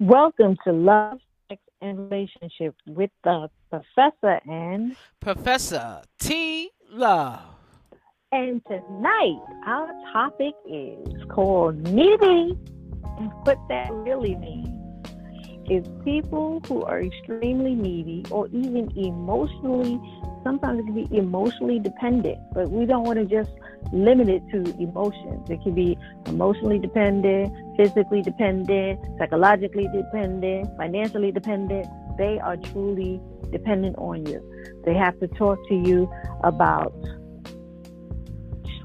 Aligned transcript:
Welcome 0.00 0.56
to 0.62 0.72
Love, 0.72 1.18
Sex, 1.48 1.60
and 1.80 2.08
Relationship 2.08 2.76
with 2.86 3.10
the 3.24 3.50
Professor 3.68 4.40
and 4.48 4.94
Professor 5.18 6.02
T. 6.20 6.70
Love. 6.88 7.40
And 8.30 8.62
tonight, 8.68 9.40
our 9.66 9.88
topic 10.12 10.54
is 10.70 11.24
called 11.28 11.78
needy. 11.78 12.56
And 13.18 13.32
what 13.42 13.58
that 13.70 13.90
really 13.90 14.36
means 14.36 14.68
is 15.68 15.84
people 16.04 16.62
who 16.68 16.84
are 16.84 17.02
extremely 17.02 17.74
needy 17.74 18.24
or 18.30 18.46
even 18.52 18.96
emotionally, 18.96 20.00
sometimes 20.44 20.78
it 20.78 20.84
can 20.84 20.94
be 20.94 21.08
emotionally 21.18 21.80
dependent, 21.80 22.38
but 22.54 22.70
we 22.70 22.86
don't 22.86 23.02
want 23.02 23.18
to 23.18 23.24
just 23.24 23.50
limit 23.92 24.28
it 24.28 24.42
to 24.52 24.58
emotions. 24.80 25.50
It 25.50 25.60
can 25.60 25.74
be 25.74 25.97
emotionally 26.28 26.78
dependent, 26.78 27.52
physically 27.76 28.22
dependent, 28.22 29.00
psychologically 29.18 29.88
dependent, 29.92 30.76
financially 30.76 31.32
dependent. 31.32 31.86
They 32.16 32.38
are 32.38 32.56
truly 32.56 33.20
dependent 33.50 33.96
on 33.96 34.26
you. 34.26 34.42
They 34.84 34.94
have 34.94 35.18
to 35.20 35.28
talk 35.28 35.58
to 35.68 35.74
you 35.74 36.10
about 36.44 36.92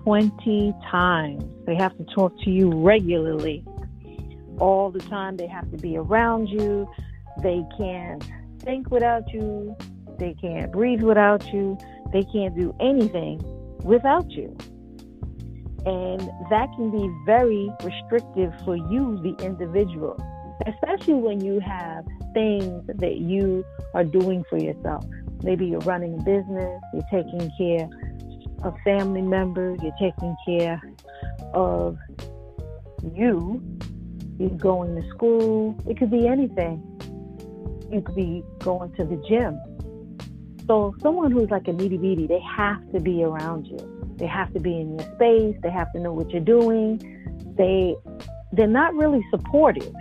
20 0.04 0.74
times. 0.90 1.44
They 1.66 1.76
have 1.76 1.96
to 1.98 2.04
talk 2.16 2.34
to 2.44 2.50
you 2.50 2.72
regularly. 2.72 3.64
All 4.60 4.92
the 4.92 5.00
time, 5.00 5.38
they 5.38 5.48
have 5.48 5.70
to 5.72 5.78
be 5.78 5.98
around 5.98 6.48
you. 6.48 6.88
They 7.42 7.64
can't 7.78 8.23
think 8.60 8.92
without 8.92 9.34
you. 9.34 9.76
They 10.20 10.36
can't 10.36 10.72
breathe 10.72 11.02
without 11.02 11.52
you. 11.54 11.78
They 12.12 12.23
can't 12.23 12.56
do 12.58 12.76
anything 12.80 13.42
without 13.84 14.30
you. 14.32 14.56
And 15.86 16.22
that 16.50 16.70
can 16.76 16.92
be 16.92 17.10
very 17.26 17.70
restrictive 17.84 18.54
for 18.64 18.76
you, 18.76 19.18
the 19.22 19.36
individual, 19.44 20.18
especially 20.66 21.16
when 21.16 21.44
you 21.44 21.59
have 21.59 22.06
things 22.34 22.88
that 22.88 23.18
you 23.18 23.66
are 23.94 24.06
doing 24.06 24.45
for 24.50 24.58
yourself. 24.58 25.06
Maybe 25.44 25.66
you're 25.66 25.81
running 25.81 26.14
a 26.14 26.23
business, 26.23 26.81
you're 26.94 27.04
taking 27.11 27.52
care 27.58 27.89
of 28.64 28.76
family 28.86 29.22
members, 29.22 29.80
you're 29.84 29.92
taking 30.00 30.36
care 30.45 30.81
of 31.54 31.98
you, 33.14 33.61
you're 34.39 34.50
going 34.52 34.95
to 35.02 35.08
school, 35.09 35.78
it 35.88 35.98
could 35.98 36.11
be 36.11 36.28
anything. 36.28 36.81
You 37.92 38.02
could 38.02 38.16
be 38.16 38.44
going 38.59 38.94
to 38.95 39.04
the 39.04 39.22
gym. 39.28 39.59
So, 40.66 40.95
someone 41.02 41.31
who's 41.31 41.50
like 41.50 41.67
a 41.67 41.73
needy 41.73 41.98
beady, 41.98 42.26
they 42.26 42.39
have 42.56 42.89
to 42.94 43.00
be 43.02 43.23
around 43.23 43.67
you. 43.67 43.92
They 44.24 44.30
have 44.30 44.54
to 44.54 44.60
be 44.62 44.80
in 44.80 44.98
your 44.98 45.16
space. 45.16 45.58
They 45.62 45.70
have 45.70 45.92
to 45.92 46.00
know 46.00 46.14
what 46.14 46.30
you're 46.30 46.40
doing. 46.40 46.98
They 47.58 47.94
they're 48.54 48.68
not 48.68 48.96
really 48.96 49.22
supportive. 49.30 49.94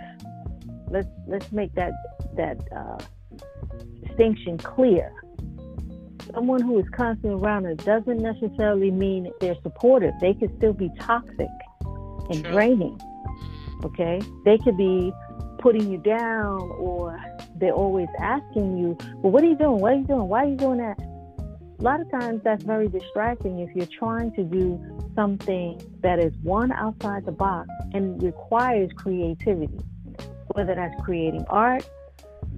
Let's 0.89 1.09
let's 1.27 1.51
make 1.51 1.75
that 1.75 1.91
that 2.37 2.57
uh, 2.73 3.03
distinction 4.07 4.59
clear. 4.59 5.11
Someone 6.33 6.61
who 6.61 6.79
is 6.79 6.85
constantly 6.95 7.37
around 7.37 7.65
us 7.65 7.83
doesn't 7.83 8.19
necessarily 8.19 8.91
mean 8.91 9.29
they're 9.41 9.61
supportive. 9.61 10.13
They 10.21 10.33
could 10.35 10.55
still 10.55 10.71
be 10.71 10.89
toxic 11.01 11.49
and 12.29 12.45
draining. 12.45 12.97
Okay, 13.83 14.21
they 14.45 14.57
could 14.57 14.77
be 14.77 15.11
putting 15.57 15.91
you 15.91 15.97
down, 15.97 16.61
or 16.79 17.21
they're 17.57 17.73
always 17.73 18.07
asking 18.21 18.77
you, 18.77 18.97
"Well, 19.15 19.33
what 19.33 19.43
are 19.43 19.47
you 19.47 19.57
doing? 19.57 19.81
What 19.81 19.91
are 19.91 19.97
you 19.97 20.05
doing? 20.05 20.29
Why 20.29 20.45
are 20.45 20.47
you 20.47 20.55
doing 20.55 20.77
that?" 20.77 20.97
A 21.83 21.85
lot 21.85 21.99
of 21.99 22.09
times 22.09 22.39
that's 22.45 22.63
very 22.63 22.87
distracting 22.87 23.59
if 23.59 23.75
you're 23.75 23.85
trying 23.99 24.31
to 24.35 24.43
do 24.45 24.79
something 25.15 25.81
that 25.99 26.17
is 26.17 26.33
one 26.41 26.71
outside 26.71 27.25
the 27.25 27.31
box 27.33 27.67
and 27.93 28.23
requires 28.23 28.89
creativity, 28.95 29.81
whether 30.53 30.75
that's 30.75 30.95
creating 31.03 31.43
art, 31.49 31.85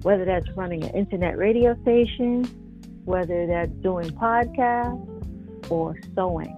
whether 0.02 0.24
that's 0.24 0.48
running 0.50 0.84
an 0.84 0.90
internet 0.90 1.36
radio 1.36 1.76
station, 1.82 2.44
whether 3.04 3.48
that's 3.48 3.72
doing 3.82 4.08
podcasts 4.10 5.72
or 5.72 5.96
sewing. 6.14 6.56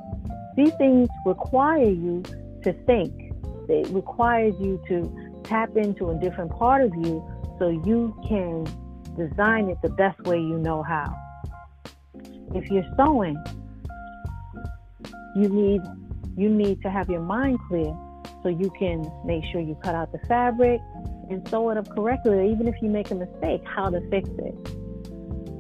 These 0.55 0.75
things 0.75 1.09
require 1.25 1.89
you 1.89 2.23
to 2.65 2.75
think. 2.85 3.33
It 3.71 3.89
requires 3.89 4.53
you 4.61 4.79
to 4.89 5.41
tap 5.43 5.75
into 5.75 6.11
a 6.11 6.15
different 6.17 6.51
part 6.51 6.83
of 6.83 6.95
you 6.97 7.27
so 7.59 7.71
you 7.71 8.15
can 8.29 8.65
design 9.17 9.71
it 9.71 9.81
the 9.81 9.89
best 9.89 10.21
way 10.25 10.37
you 10.37 10.59
know 10.59 10.83
how 10.83 11.17
if 12.55 12.71
you're 12.71 12.87
sewing, 12.97 13.37
you 15.37 15.49
need 15.49 15.83
you 16.37 16.49
need 16.49 16.81
to 16.83 16.91
have 16.91 17.11
your 17.11 17.21
mind 17.21 17.59
clear 17.69 17.97
so 18.43 18.49
you 18.49 18.71
can 18.79 19.11
make 19.25 19.45
sure 19.51 19.61
you 19.61 19.77
cut 19.83 19.95
out 19.95 20.13
the 20.13 20.19
fabric 20.29 20.81
and 21.31 21.47
sew 21.49 21.71
it 21.71 21.77
up 21.77 21.89
correctly. 21.95 22.51
Even 22.51 22.69
if 22.69 22.77
you 22.81 22.89
make 22.89 23.11
a 23.11 23.15
mistake, 23.15 23.61
how 23.65 23.91
to 23.91 24.01
fix 24.09 24.29
it. 24.39 24.55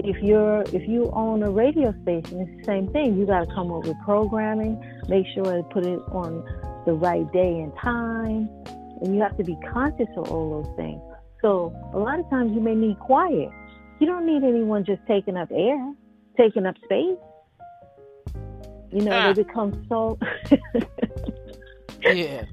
If 0.04 0.22
you're 0.22 0.62
if 0.72 0.88
you 0.88 1.10
own 1.12 1.42
a 1.42 1.50
radio 1.50 1.92
station, 2.02 2.40
it's 2.40 2.58
the 2.58 2.64
same 2.64 2.88
thing. 2.88 3.18
You 3.18 3.26
got 3.26 3.40
to 3.40 3.54
come 3.54 3.72
up 3.72 3.84
with 3.84 3.96
programming, 4.04 4.80
make 5.08 5.26
sure 5.34 5.44
to 5.44 5.62
put 5.64 5.84
it 5.84 5.98
on 6.12 6.44
the 6.86 6.92
right 6.94 7.30
day 7.32 7.60
and 7.60 7.72
time, 7.76 8.48
and 9.02 9.14
you 9.14 9.20
have 9.20 9.36
to 9.36 9.44
be 9.44 9.56
conscious 9.72 10.08
of 10.16 10.30
all 10.30 10.62
those 10.62 10.76
things. 10.76 11.02
So 11.42 11.74
a 11.92 11.98
lot 11.98 12.18
of 12.18 12.30
times 12.30 12.52
you 12.52 12.60
may 12.60 12.74
need 12.74 12.98
quiet. 13.00 13.50
You 13.98 14.06
don't 14.06 14.26
need 14.26 14.44
anyone 14.44 14.84
just 14.84 15.02
taking 15.08 15.36
up 15.36 15.50
air 15.52 15.92
taking 16.38 16.66
up 16.66 16.76
space. 16.84 17.16
You 18.90 19.02
know, 19.02 19.12
ah. 19.12 19.32
they 19.32 19.42
become 19.42 19.84
so. 19.88 20.18
yeah. 22.02 22.44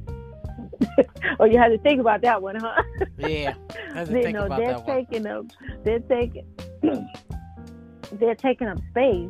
oh, 1.40 1.46
you 1.46 1.58
had 1.58 1.70
to 1.70 1.78
think 1.80 2.02
about 2.02 2.22
that 2.22 2.42
one, 2.42 2.56
huh? 2.56 2.84
yeah. 3.18 3.54
you 4.10 4.34
know, 4.34 4.50
they're 4.50 4.82
taking 4.86 5.26
up. 5.26 5.46
They're 5.84 6.00
taking. 6.00 6.46
they're 8.14 8.36
taking 8.36 8.68
up 8.68 8.78
space, 8.92 9.30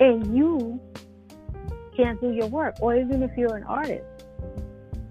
and 0.00 0.36
you 0.36 0.80
can't 1.96 2.20
do 2.20 2.30
your 2.32 2.46
work. 2.46 2.76
Or 2.80 2.94
even 2.94 3.22
if 3.22 3.36
you're 3.36 3.56
an 3.56 3.64
artist, 3.64 4.04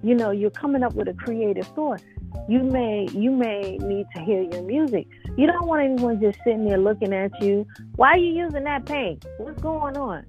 you 0.01 0.15
know, 0.15 0.31
you're 0.31 0.49
coming 0.51 0.83
up 0.83 0.93
with 0.93 1.09
a 1.09 1.13
creative 1.13 1.67
thought. 1.67 2.01
You 2.47 2.63
may 2.63 3.07
you 3.11 3.31
may 3.31 3.77
need 3.81 4.05
to 4.15 4.21
hear 4.21 4.41
your 4.41 4.61
music 4.63 5.07
you 5.37 5.45
don't 5.45 5.67
want 5.67 5.83
anyone 5.83 6.19
just 6.19 6.39
sitting 6.43 6.65
there 6.65 6.79
looking 6.79 7.13
at 7.13 7.31
you. 7.41 7.65
Why 7.95 8.13
are 8.13 8.17
you 8.17 8.33
using 8.33 8.63
that 8.63 8.85
paint? 8.85 9.23
What's 9.37 9.61
going 9.61 9.95
on? 9.95 10.25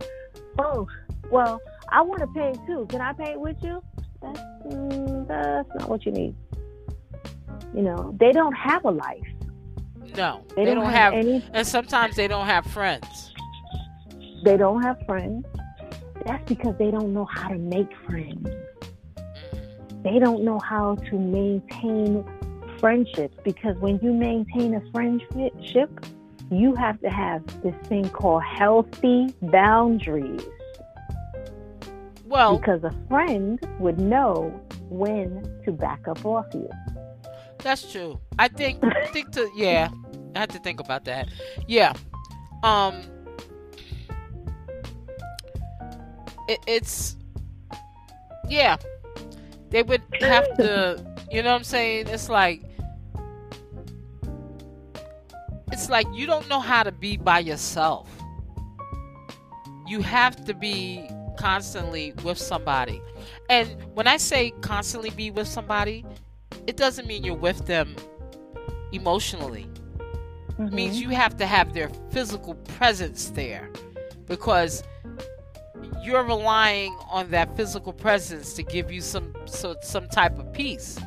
Oh, 0.58 0.86
well, 1.30 1.60
I 1.88 2.02
want 2.02 2.20
to 2.20 2.26
paint 2.26 2.58
too. 2.66 2.86
Can 2.90 3.00
I 3.00 3.14
paint 3.14 3.40
with 3.40 3.56
you? 3.62 3.82
That's, 4.20 4.40
mm, 4.66 5.26
that's 5.26 5.68
not 5.78 5.88
what 5.88 6.04
you 6.04 6.12
need. 6.12 6.34
You 7.74 7.82
know, 7.82 8.14
they 8.20 8.32
don't 8.32 8.52
have 8.52 8.84
a 8.84 8.90
life. 8.90 9.26
No, 10.16 10.44
they, 10.54 10.64
they 10.64 10.74
don't, 10.74 10.84
don't, 10.84 10.92
have, 10.92 11.14
have 11.14 11.14
any. 11.14 11.44
And 11.52 11.66
sometimes 11.66 12.16
they 12.16 12.28
don't 12.28 12.46
have 12.46 12.66
friends. 12.66 13.32
They 14.44 14.58
don't 14.58 14.82
have 14.82 14.98
friends. 15.06 15.46
That's 16.26 16.46
because 16.46 16.74
they 16.78 16.90
don't 16.90 17.14
know 17.14 17.24
how 17.24 17.48
to 17.48 17.58
make 17.58 17.88
friends. 18.06 18.46
Mm. 19.16 20.02
They 20.02 20.18
don't 20.18 20.44
know 20.44 20.58
how 20.58 20.96
to 20.96 21.18
maintain 21.18 22.24
friendships 22.78 23.36
because 23.44 23.76
when 23.78 23.98
you 24.02 24.12
maintain 24.12 24.74
a 24.74 24.90
friendship, 24.92 26.06
you 26.50 26.74
have 26.74 27.00
to 27.00 27.10
have 27.10 27.44
this 27.62 27.74
thing 27.88 28.08
called 28.10 28.42
healthy 28.42 29.34
boundaries. 29.42 30.42
Well, 32.24 32.58
because 32.58 32.84
a 32.84 32.94
friend 33.08 33.58
would 33.78 33.98
know 33.98 34.48
when 34.90 35.42
to 35.64 35.72
back 35.72 36.06
up 36.06 36.24
off 36.24 36.46
you. 36.52 36.68
That's 37.58 37.90
true. 37.90 38.20
I 38.38 38.48
think 38.48 38.82
I 38.84 39.06
think 39.06 39.32
to 39.32 39.50
yeah, 39.56 39.88
I 40.34 40.40
have 40.40 40.50
to 40.50 40.58
think 40.58 40.80
about 40.80 41.04
that. 41.06 41.28
Yeah. 41.66 41.94
Um 42.62 43.02
it, 46.48 46.60
it's 46.66 47.16
yeah. 48.48 48.76
They 49.70 49.82
would 49.82 50.02
have 50.20 50.54
to 50.56 51.04
you 51.30 51.42
know 51.42 51.50
what 51.50 51.58
I'm 51.58 51.64
saying? 51.64 52.08
It's 52.08 52.28
like 52.28 52.62
it's 55.78 55.88
like 55.88 56.08
you 56.12 56.26
don't 56.26 56.48
know 56.48 56.58
how 56.58 56.82
to 56.82 56.90
be 56.90 57.16
by 57.16 57.38
yourself. 57.38 58.10
You 59.86 60.00
have 60.00 60.44
to 60.46 60.52
be 60.52 61.08
constantly 61.38 62.14
with 62.24 62.36
somebody. 62.36 63.00
And 63.48 63.68
when 63.94 64.08
I 64.08 64.16
say 64.16 64.50
constantly 64.60 65.10
be 65.10 65.30
with 65.30 65.46
somebody, 65.46 66.04
it 66.66 66.76
doesn't 66.76 67.06
mean 67.06 67.22
you're 67.22 67.36
with 67.36 67.66
them 67.66 67.94
emotionally. 68.90 69.68
Mm-hmm. 70.48 70.66
It 70.66 70.72
means 70.72 71.00
you 71.00 71.10
have 71.10 71.36
to 71.36 71.46
have 71.46 71.72
their 71.74 71.90
physical 72.10 72.54
presence 72.54 73.30
there 73.30 73.70
because 74.26 74.82
you're 76.02 76.24
relying 76.24 76.92
on 77.08 77.30
that 77.30 77.56
physical 77.56 77.92
presence 77.92 78.52
to 78.54 78.64
give 78.64 78.90
you 78.90 79.00
some 79.00 79.32
so, 79.44 79.76
some 79.82 80.08
type 80.08 80.40
of 80.40 80.52
peace. 80.52 80.98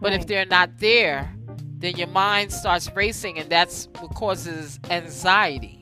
But 0.00 0.10
right. 0.10 0.20
if 0.20 0.26
they're 0.26 0.44
not 0.44 0.76
there, 0.78 1.35
then 1.78 1.96
your 1.96 2.08
mind 2.08 2.52
starts 2.52 2.90
racing, 2.94 3.38
and 3.38 3.50
that's 3.50 3.88
what 4.00 4.14
causes 4.14 4.80
anxiety. 4.90 5.80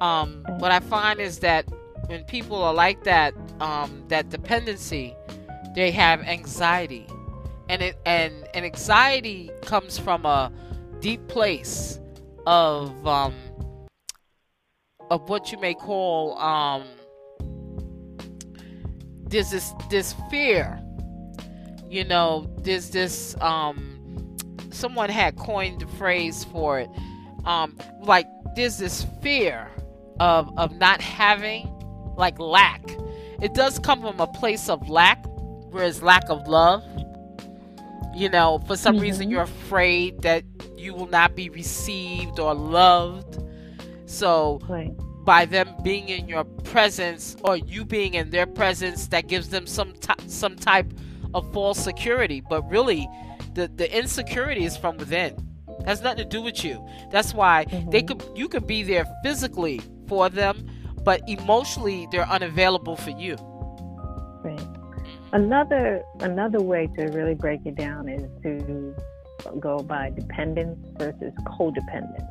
Um, 0.00 0.44
what 0.58 0.70
I 0.70 0.80
find 0.80 1.20
is 1.20 1.38
that 1.40 1.66
when 2.06 2.24
people 2.24 2.62
are 2.62 2.74
like 2.74 3.04
that, 3.04 3.34
um, 3.60 4.04
that 4.08 4.28
dependency, 4.30 5.14
they 5.74 5.90
have 5.92 6.20
anxiety. 6.22 7.06
and 7.68 7.82
it 7.82 7.96
and 8.06 8.32
and 8.54 8.64
anxiety 8.64 9.50
comes 9.62 9.98
from 9.98 10.24
a 10.24 10.50
deep 11.00 11.26
place 11.28 12.00
of 12.46 13.06
um 13.06 13.34
of 15.10 15.28
what 15.28 15.52
you 15.52 15.58
may 15.60 15.74
call 15.74 16.36
um 16.38 16.84
this 19.28 19.72
this 19.90 20.14
fear 20.30 20.80
you 21.90 22.04
know 22.04 22.50
there's 22.62 22.90
this 22.90 23.36
um 23.40 23.97
someone 24.78 25.10
had 25.10 25.36
coined 25.36 25.80
the 25.80 25.86
phrase 25.86 26.44
for 26.44 26.78
it 26.80 26.88
um 27.44 27.76
like 28.00 28.26
there's 28.54 28.78
this 28.78 29.04
fear 29.22 29.68
of 30.20 30.50
of 30.58 30.74
not 30.76 31.00
having 31.00 31.68
like 32.16 32.38
lack 32.38 32.82
it 33.40 33.54
does 33.54 33.78
come 33.78 34.00
from 34.00 34.18
a 34.20 34.26
place 34.26 34.68
of 34.68 34.88
lack 34.88 35.24
whereas 35.70 36.02
lack 36.02 36.28
of 36.28 36.46
love 36.48 36.82
you 38.14 38.28
know 38.28 38.58
for 38.66 38.76
some 38.76 38.96
mm-hmm. 38.96 39.04
reason 39.04 39.30
you're 39.30 39.42
afraid 39.42 40.20
that 40.22 40.44
you 40.76 40.94
will 40.94 41.06
not 41.06 41.34
be 41.36 41.48
received 41.50 42.38
or 42.38 42.54
loved 42.54 43.42
so 44.06 44.60
right. 44.68 44.90
by 45.24 45.44
them 45.44 45.68
being 45.82 46.08
in 46.08 46.28
your 46.28 46.44
presence 46.44 47.36
or 47.44 47.56
you 47.56 47.84
being 47.84 48.14
in 48.14 48.30
their 48.30 48.46
presence 48.46 49.08
that 49.08 49.28
gives 49.28 49.50
them 49.50 49.66
some 49.66 49.92
t- 49.94 50.12
some 50.26 50.56
type 50.56 50.92
of 51.34 51.50
false 51.52 51.78
security 51.78 52.40
but 52.40 52.68
really 52.70 53.08
the 53.58 53.68
the 53.68 53.98
insecurity 53.98 54.64
is 54.64 54.76
from 54.76 54.96
within. 54.96 55.32
It 55.80 55.86
has 55.86 56.02
nothing 56.02 56.18
to 56.18 56.24
do 56.24 56.42
with 56.42 56.64
you. 56.64 56.86
That's 57.10 57.32
why 57.34 57.66
mm-hmm. 57.66 57.90
they 57.90 58.02
could 58.02 58.22
you 58.34 58.48
could 58.48 58.66
be 58.66 58.82
there 58.82 59.06
physically 59.22 59.80
for 60.06 60.28
them 60.28 60.68
but 61.08 61.26
emotionally 61.26 62.06
they're 62.12 62.28
unavailable 62.28 62.94
for 62.94 63.10
you. 63.10 63.34
Right. 64.44 64.60
Another 65.32 66.02
another 66.20 66.60
way 66.60 66.86
to 66.98 67.04
really 67.06 67.34
break 67.34 67.60
it 67.64 67.76
down 67.76 68.10
is 68.10 68.28
to 68.42 68.94
go 69.58 69.78
by 69.78 70.10
dependence 70.10 70.78
versus 70.98 71.32
codependence. 71.46 72.28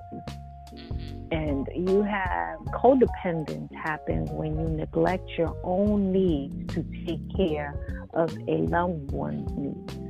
And 1.32 1.68
you 1.76 2.04
have 2.04 2.60
codependence 2.84 3.74
happen 3.74 4.28
when 4.28 4.60
you 4.60 4.68
neglect 4.70 5.28
your 5.38 5.58
own 5.64 6.12
needs 6.12 6.74
to 6.76 6.84
take 7.06 7.36
care 7.36 7.74
of 8.14 8.32
a 8.48 8.58
loved 8.68 9.12
one's 9.12 9.52
needs. 9.58 10.07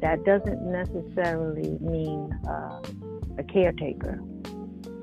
That 0.00 0.24
doesn't 0.24 0.62
necessarily 0.62 1.78
mean 1.80 2.32
uh, 2.48 2.82
a 3.38 3.42
caretaker. 3.44 4.20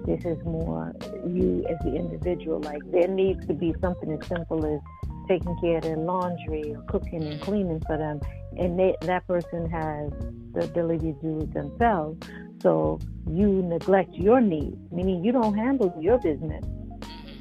This 0.06 0.24
is 0.26 0.44
more 0.44 0.94
you 1.26 1.66
as 1.70 1.78
the 1.84 1.96
individual. 1.96 2.60
Like 2.60 2.82
there 2.92 3.08
needs 3.08 3.46
to 3.48 3.54
be 3.54 3.74
something 3.82 4.12
as 4.12 4.28
simple 4.28 4.66
as 4.66 4.80
taking 5.28 5.56
care 5.60 5.78
of 5.78 5.84
their 5.84 5.98
laundry 5.98 6.74
or 6.74 6.82
cooking 6.84 7.24
and 7.24 7.40
cleaning 7.42 7.82
for 7.86 7.98
them, 7.98 8.20
and 8.58 8.78
they, 8.78 8.96
that 9.02 9.28
person 9.28 9.70
has 9.70 10.12
the 10.54 10.64
ability 10.64 11.14
to 11.14 11.22
do 11.22 11.40
it 11.42 11.54
themselves. 11.54 12.20
So 12.62 13.00
you 13.30 13.62
neglect 13.62 14.14
your 14.14 14.42
needs, 14.42 14.78
meaning 14.92 15.24
you 15.24 15.32
don't 15.32 15.56
handle 15.56 15.96
your 16.00 16.20
business. 16.20 16.64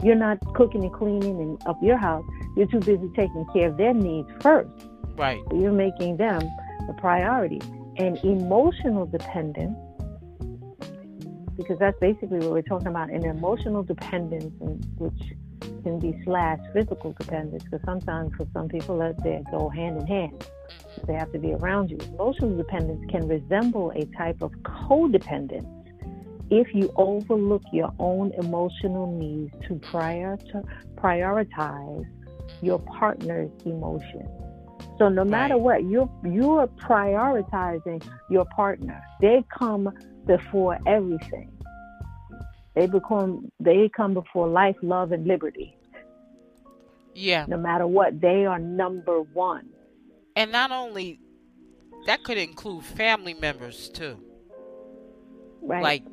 You're 0.02 0.14
not 0.14 0.38
cooking 0.54 0.82
and 0.82 0.92
cleaning 0.92 1.40
and 1.40 1.60
up 1.66 1.78
your 1.82 1.98
house. 1.98 2.24
You're 2.56 2.68
too 2.68 2.80
busy 2.80 3.10
taking 3.14 3.46
care 3.52 3.68
of 3.68 3.76
their 3.76 3.92
needs 3.92 4.28
first. 4.40 4.70
Right. 5.16 5.40
You're 5.52 5.72
making 5.72 6.16
them 6.16 6.40
the 6.90 7.00
priority. 7.00 7.60
And 7.98 8.16
emotional 8.24 9.06
dependence, 9.06 9.76
because 11.56 11.78
that's 11.78 11.98
basically 12.00 12.38
what 12.38 12.50
we're 12.50 12.62
talking 12.62 12.88
about, 12.88 13.10
an 13.10 13.24
emotional 13.24 13.82
dependence, 13.82 14.54
which 14.96 15.22
can 15.82 15.98
be 15.98 16.18
slash 16.24 16.58
physical 16.72 17.12
dependence, 17.18 17.62
because 17.64 17.80
sometimes 17.84 18.34
for 18.36 18.46
some 18.52 18.68
people 18.68 18.98
that 18.98 19.22
they 19.22 19.42
go 19.50 19.68
hand 19.68 20.00
in 20.00 20.06
hand. 20.06 20.38
Mm-hmm. 20.40 21.06
They 21.06 21.14
have 21.14 21.32
to 21.32 21.38
be 21.38 21.52
around 21.52 21.90
you. 21.90 21.98
Emotional 22.14 22.56
dependence 22.56 23.04
can 23.10 23.28
resemble 23.28 23.92
a 23.94 24.04
type 24.16 24.40
of 24.42 24.52
codependence 24.62 25.68
if 26.50 26.74
you 26.74 26.92
overlook 26.96 27.62
your 27.72 27.92
own 27.98 28.32
emotional 28.32 29.12
needs 29.12 29.52
to 29.68 29.74
prior 29.76 30.36
to 30.36 30.62
prioritize 30.96 32.06
your 32.62 32.78
partner's 32.80 33.50
emotions. 33.64 34.39
So 34.98 35.08
no 35.08 35.24
matter 35.24 35.56
what, 35.56 35.84
you're 35.84 36.10
you're 36.24 36.66
prioritizing 36.66 38.04
your 38.30 38.44
partner. 38.46 39.02
They 39.20 39.44
come 39.56 39.90
before 40.26 40.78
everything. 40.86 41.50
They 42.74 42.86
become 42.86 43.50
they 43.58 43.90
come 43.94 44.14
before 44.14 44.48
life, 44.48 44.76
love, 44.82 45.12
and 45.12 45.26
liberty. 45.26 45.76
Yeah. 47.14 47.46
No 47.48 47.58
matter 47.58 47.86
what, 47.86 48.20
they 48.20 48.46
are 48.46 48.58
number 48.58 49.20
one. 49.20 49.68
And 50.36 50.52
not 50.52 50.70
only 50.70 51.20
that 52.06 52.22
could 52.24 52.38
include 52.38 52.84
family 52.84 53.34
members 53.34 53.88
too. 53.88 54.22
Right. 55.62 55.82
Like 55.82 56.04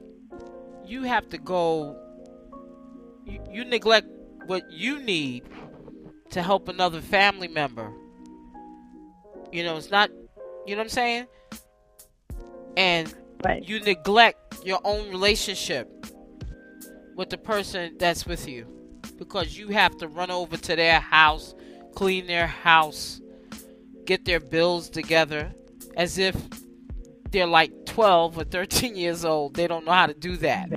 you 0.86 1.04
have 1.04 1.30
to 1.30 1.38
go 1.38 1.98
you, 3.26 3.42
you 3.52 3.66
neglect 3.66 4.08
what 4.46 4.72
you 4.72 5.00
need 5.00 5.44
to 6.32 6.42
help 6.42 6.68
another 6.68 7.02
family 7.02 7.48
member. 7.48 7.94
You 9.52 9.64
know, 9.64 9.78
it's 9.78 9.92
not 9.92 10.10
you 10.68 10.76
know 10.76 10.82
what 10.82 10.88
I'm 10.88 10.90
saying? 10.90 11.28
And 12.76 13.16
right. 13.44 13.64
you 13.64 13.80
neglect 13.80 14.66
your 14.66 14.80
own 14.84 15.10
relationship 15.10 15.90
with 17.16 17.30
the 17.30 17.38
person 17.38 17.96
that's 17.98 18.26
with 18.26 18.50
you 18.50 18.68
because 19.18 19.58
you 19.58 19.70
have 19.70 19.98
to 19.98 20.10
run 20.10 20.30
over 20.30 20.58
to 20.58 20.76
their 20.76 21.00
house, 21.00 21.56
clean 21.96 22.28
their 22.28 22.48
house, 22.48 23.22
get 24.06 24.26
their 24.26 24.42
bills 24.42 24.90
together 24.90 25.54
as 25.96 26.18
if 26.18 26.36
they're 27.32 27.48
like 27.48 27.72
12 27.86 28.38
or 28.38 28.44
13 28.44 28.98
years 28.98 29.24
old. 29.24 29.56
They 29.56 29.68
don't 29.68 29.86
know 29.86 29.94
how 29.94 30.08
to 30.08 30.14
do 30.14 30.36
that. 30.38 30.70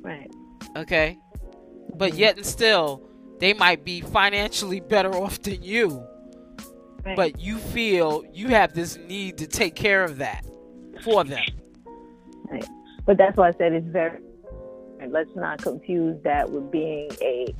Right. 0.00 0.30
Okay? 0.76 1.16
But 1.94 2.14
yet 2.14 2.36
and 2.36 2.44
still, 2.44 3.08
they 3.38 3.54
might 3.54 3.84
be 3.84 4.00
financially 4.00 4.80
better 4.80 5.14
off 5.14 5.40
than 5.42 5.62
you. 5.62 6.04
Right. 7.04 7.16
But 7.16 7.40
you 7.40 7.58
feel 7.58 8.24
you 8.32 8.48
have 8.48 8.74
this 8.74 8.96
need 8.96 9.38
to 9.38 9.46
take 9.46 9.74
care 9.74 10.04
of 10.04 10.18
that 10.18 10.44
for 11.02 11.24
them. 11.24 11.44
Right. 12.50 12.66
But 13.04 13.18
that's 13.18 13.36
why 13.36 13.48
I 13.48 13.52
said 13.52 13.72
it's 13.72 13.86
very. 13.88 14.20
Let's 15.06 15.30
not 15.36 15.60
confuse 15.60 16.22
that 16.22 16.50
with 16.50 16.70
being 16.70 17.10
a 17.20 17.54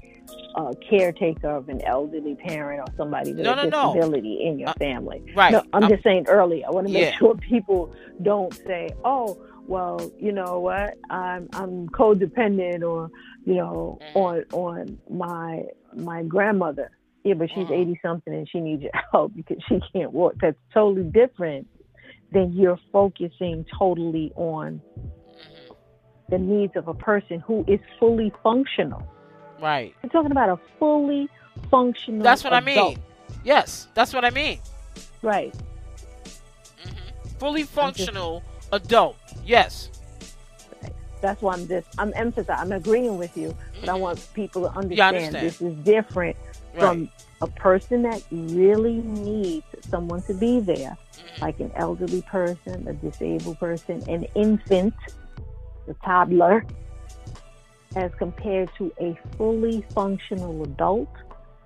uh, 0.54 0.72
caretaker 0.88 1.48
of 1.48 1.68
an 1.68 1.82
elderly 1.82 2.36
parent 2.36 2.80
or 2.80 2.94
somebody 2.96 3.34
with 3.34 3.44
no, 3.44 3.52
a 3.52 3.66
no, 3.66 3.92
disability 3.92 4.38
no. 4.40 4.50
in 4.50 4.58
your 4.58 4.70
uh, 4.70 4.74
family. 4.74 5.22
Right. 5.34 5.52
No, 5.52 5.62
I'm, 5.72 5.84
I'm 5.84 5.90
just 5.90 6.02
saying 6.02 6.26
earlier. 6.28 6.66
I 6.66 6.70
want 6.70 6.86
to 6.86 6.92
make 6.92 7.02
yeah. 7.02 7.16
sure 7.16 7.34
people 7.48 7.94
don't 8.22 8.54
say, 8.66 8.90
"Oh, 9.04 9.38
well, 9.66 10.10
you 10.18 10.32
know 10.32 10.60
what? 10.60 10.94
I'm 11.10 11.48
I'm 11.52 11.88
codependent 11.88 12.82
or 12.82 13.10
you 13.44 13.54
know 13.54 13.98
mm-hmm. 14.02 14.18
on 14.18 14.44
on 14.52 14.98
my 15.10 15.64
my 15.94 16.22
grandmother. 16.22 16.90
Yeah, 17.24 17.34
but 17.34 17.48
she's 17.48 17.64
mm-hmm. 17.64 17.72
80 17.72 18.00
something 18.02 18.34
and 18.34 18.48
she 18.48 18.60
needs 18.60 18.82
your 18.82 18.92
help 19.10 19.34
because 19.34 19.56
she 19.66 19.80
can't 19.92 20.12
walk. 20.12 20.34
That's 20.40 20.58
totally 20.72 21.08
different 21.08 21.66
than 22.32 22.52
you're 22.52 22.78
focusing 22.92 23.64
totally 23.78 24.30
on 24.36 24.82
mm-hmm. 24.98 25.74
the 26.28 26.38
needs 26.38 26.76
of 26.76 26.88
a 26.88 26.94
person 26.94 27.40
who 27.40 27.64
is 27.66 27.80
fully 27.98 28.30
functional. 28.42 29.02
Right. 29.60 29.94
We're 30.02 30.10
talking 30.10 30.32
about 30.32 30.50
a 30.50 30.58
fully 30.78 31.30
functional. 31.70 32.22
That's 32.22 32.44
what 32.44 32.52
adult. 32.52 32.68
I 32.68 32.88
mean. 32.90 32.98
Yes, 33.42 33.88
that's 33.94 34.12
what 34.12 34.24
I 34.24 34.30
mean. 34.30 34.60
Right. 35.22 35.54
Mm-hmm. 35.54 37.28
Fully 37.38 37.62
functional 37.62 38.42
just, 38.60 38.68
adult. 38.72 39.16
Yes. 39.46 39.88
That's 41.22 41.40
why 41.40 41.54
I'm 41.54 41.66
just 41.66 41.86
I'm 41.96 42.12
emphasizing. 42.14 42.54
I'm 42.54 42.72
agreeing 42.72 43.16
with 43.16 43.34
you, 43.34 43.56
but 43.80 43.88
I 43.88 43.92
mm-hmm. 43.92 44.02
want 44.02 44.28
people 44.34 44.62
to 44.62 44.68
understand, 44.68 44.98
yeah, 44.98 45.06
understand. 45.06 45.46
this 45.46 45.62
is 45.62 45.74
different 45.76 46.36
right. 46.74 46.80
from 46.80 47.08
a 47.40 47.46
person 47.46 48.02
that 48.02 48.22
really 48.30 48.98
needs 49.02 49.66
someone 49.82 50.22
to 50.22 50.34
be 50.34 50.60
there, 50.60 50.96
mm-hmm. 51.12 51.42
like 51.42 51.60
an 51.60 51.70
elderly 51.76 52.22
person, 52.22 52.86
a 52.88 52.92
disabled 52.94 53.58
person, 53.58 54.02
an 54.08 54.24
infant, 54.34 54.94
a 55.88 55.94
toddler 56.04 56.64
as 57.96 58.12
compared 58.16 58.70
to 58.76 58.92
a 59.00 59.16
fully 59.36 59.84
functional 59.94 60.62
adult 60.62 61.08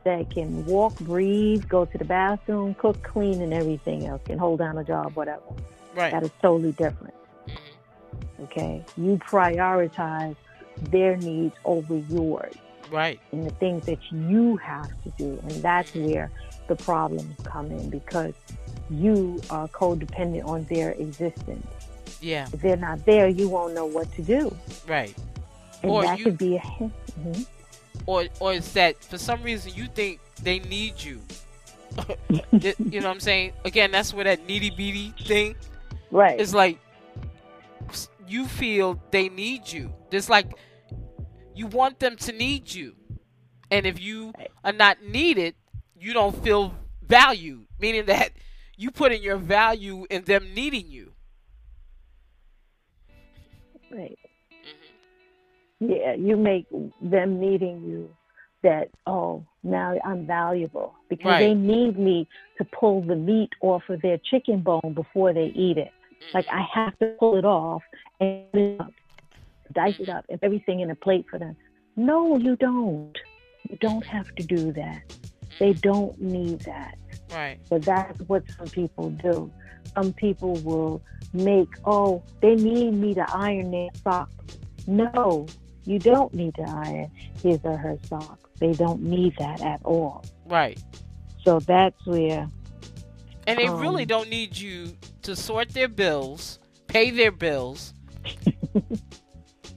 that 0.05 0.31
can 0.31 0.65
walk, 0.67 0.99
breathe, 1.01 1.67
go 1.69 1.85
to 1.85 1.99
the 1.99 2.05
bathroom, 2.05 2.75
cook, 2.75 3.03
clean, 3.03 3.41
and 3.41 3.53
everything 3.53 4.07
else, 4.07 4.23
can 4.25 4.39
hold 4.39 4.59
down 4.59 4.79
a 4.79 4.85
job, 4.85 5.15
whatever. 5.15 5.43
Right. 5.95 6.13
That 6.13 6.23
is 6.23 6.31
totally 6.41 6.73
different. 6.73 7.15
Mm-hmm. 7.47 8.43
Okay? 8.45 8.85
You 8.97 9.17
prioritize 9.19 10.37
their 10.91 11.17
needs 11.17 11.55
over 11.65 11.97
yours. 11.97 12.55
Right. 12.91 13.21
And 13.33 13.47
the 13.47 13.51
things 13.51 13.87
that 13.87 13.99
you 14.11 14.57
have 14.57 14.91
to 15.05 15.11
do. 15.17 15.39
And 15.43 15.51
that's 15.63 15.95
where 15.95 16.31
the 16.67 16.77
problems 16.77 17.37
come 17.45 17.67
in 17.71 17.91
because 17.91 18.35
you 18.91 19.41
are 19.51 19.69
codependent 19.69 20.47
on 20.47 20.65
their 20.65 20.93
existence. 20.93 21.67
Yeah. 22.21 22.49
If 22.53 22.63
they're 22.63 22.77
not 22.77 23.05
there, 23.05 23.29
you 23.29 23.49
won't 23.49 23.75
know 23.75 23.87
what 23.87 24.13
to 24.15 24.23
do. 24.23 24.55
Right. 24.87 25.15
And 25.83 25.91
or 25.91 26.03
that 26.03 26.19
you, 26.19 26.25
could 26.25 26.39
be 26.39 26.57
a 26.57 26.61
mm-hmm. 26.61 27.43
or 28.07 28.25
or 28.41 28.53
is 28.53 28.73
that 28.73 29.03
for 29.05 29.17
some 29.17 29.41
reason 29.45 29.73
you 29.77 29.87
think 29.87 30.19
they 30.43 30.59
need 30.59 30.95
you 31.05 31.21
you 32.31 33.01
know 33.01 33.07
what 33.07 33.15
I'm 33.15 33.21
saying? 33.21 33.53
Again, 33.65 33.93
that's 33.93 34.13
where 34.13 34.25
that 34.25 34.45
needy 34.47 34.71
beady 34.71 35.15
thing 35.21 35.55
Right. 36.11 36.41
It's 36.41 36.55
like 36.55 36.79
you 38.27 38.47
feel 38.47 39.01
they 39.11 39.29
need 39.29 39.71
you. 39.71 39.93
It's 40.11 40.29
like 40.29 40.53
you 41.59 41.67
want 41.67 41.99
them 41.99 42.17
to 42.17 42.33
need 42.33 42.73
you. 42.73 42.95
And 43.71 43.85
if 43.85 44.01
you 44.01 44.33
are 44.65 44.73
not 44.73 45.03
needed, 45.03 45.55
you 45.99 46.13
don't 46.13 46.37
feel 46.45 46.75
valued, 47.03 47.67
meaning 47.81 48.07
that 48.07 48.31
you 48.77 48.91
put 48.91 49.13
in 49.13 49.23
your 49.23 49.37
value 49.37 50.07
in 50.09 50.23
them 50.23 50.55
needing 50.55 50.87
you. 50.87 51.13
Right. 53.91 54.19
Mm-hmm. 55.81 55.91
Yeah, 55.91 56.15
you 56.15 56.37
make 56.37 56.67
them 57.03 57.41
needing 57.41 57.83
you 57.83 58.11
that, 58.63 58.89
oh, 59.07 59.45
now 59.63 59.99
I'm 60.05 60.27
valuable 60.27 60.95
because 61.09 61.27
Right. 61.27 61.41
they 61.41 61.55
need 61.55 61.99
me 61.99 62.29
to 62.59 62.65
pull 62.65 63.03
the 63.03 63.17
meat 63.17 63.51
off 63.61 63.83
of 63.89 64.01
their 64.03 64.19
chicken 64.19 64.61
bone 64.61 64.93
before 64.95 65.33
they 65.33 65.47
eat 65.55 65.77
it. 65.79 65.93
Like 66.33 66.47
mm-hmm. 66.47 66.59
I 66.59 66.69
have 66.75 66.99
to 67.01 67.17
pull 67.19 67.37
it 67.37 67.45
off 67.45 67.83
and 68.21 68.51
put 68.53 68.61
it 68.61 68.81
up, 68.81 68.93
dice 69.73 69.97
it 69.99 70.09
up, 70.09 70.25
and 70.29 70.39
everything 70.43 70.81
in 70.81 70.91
a 70.91 70.95
plate 70.95 71.27
for 71.31 71.39
them. 71.39 71.57
No, 71.97 72.37
you 72.39 72.57
don't. 72.57 73.17
You 73.69 73.77
don't 73.81 74.05
have 74.07 74.35
to 74.37 74.43
do 74.43 74.73
that. 74.73 75.03
They 75.59 75.73
don't 75.73 76.21
need 76.21 76.61
that. 76.61 76.97
Right. 77.33 77.59
But 77.69 77.83
that's 77.83 78.21
what 78.23 78.45
some 78.57 78.69
people 78.69 79.11
do. 79.11 79.51
Some 79.95 80.13
people 80.13 80.55
will 80.61 81.03
make, 81.33 81.69
oh, 81.85 82.23
they 82.41 82.55
need 82.55 82.93
me 82.95 83.15
to 83.15 83.27
iron 83.35 83.71
their 83.71 83.89
socks. 84.03 84.59
No, 84.87 85.47
you 85.85 85.99
don't 85.99 86.33
need 86.33 86.55
to 86.55 86.63
iron 86.63 87.11
his 87.43 87.59
or 87.65 87.77
her 87.77 87.99
socks. 88.09 88.49
They 88.61 88.73
don't 88.73 89.03
need 89.03 89.35
that 89.39 89.61
at 89.63 89.81
all. 89.85 90.25
Right. 90.47 90.79
So 91.45 91.61
that's 91.61 92.07
where, 92.07 92.49
And 93.47 93.59
they 93.59 93.69
really 93.69 94.03
Um, 94.03 94.09
don't 94.09 94.29
need 94.29 94.57
you 94.57 94.97
to 95.23 95.35
sort 95.35 95.71
their 95.71 95.89
bills, 95.89 96.59
pay 96.87 97.11
their 97.11 97.33
bills. 97.33 97.95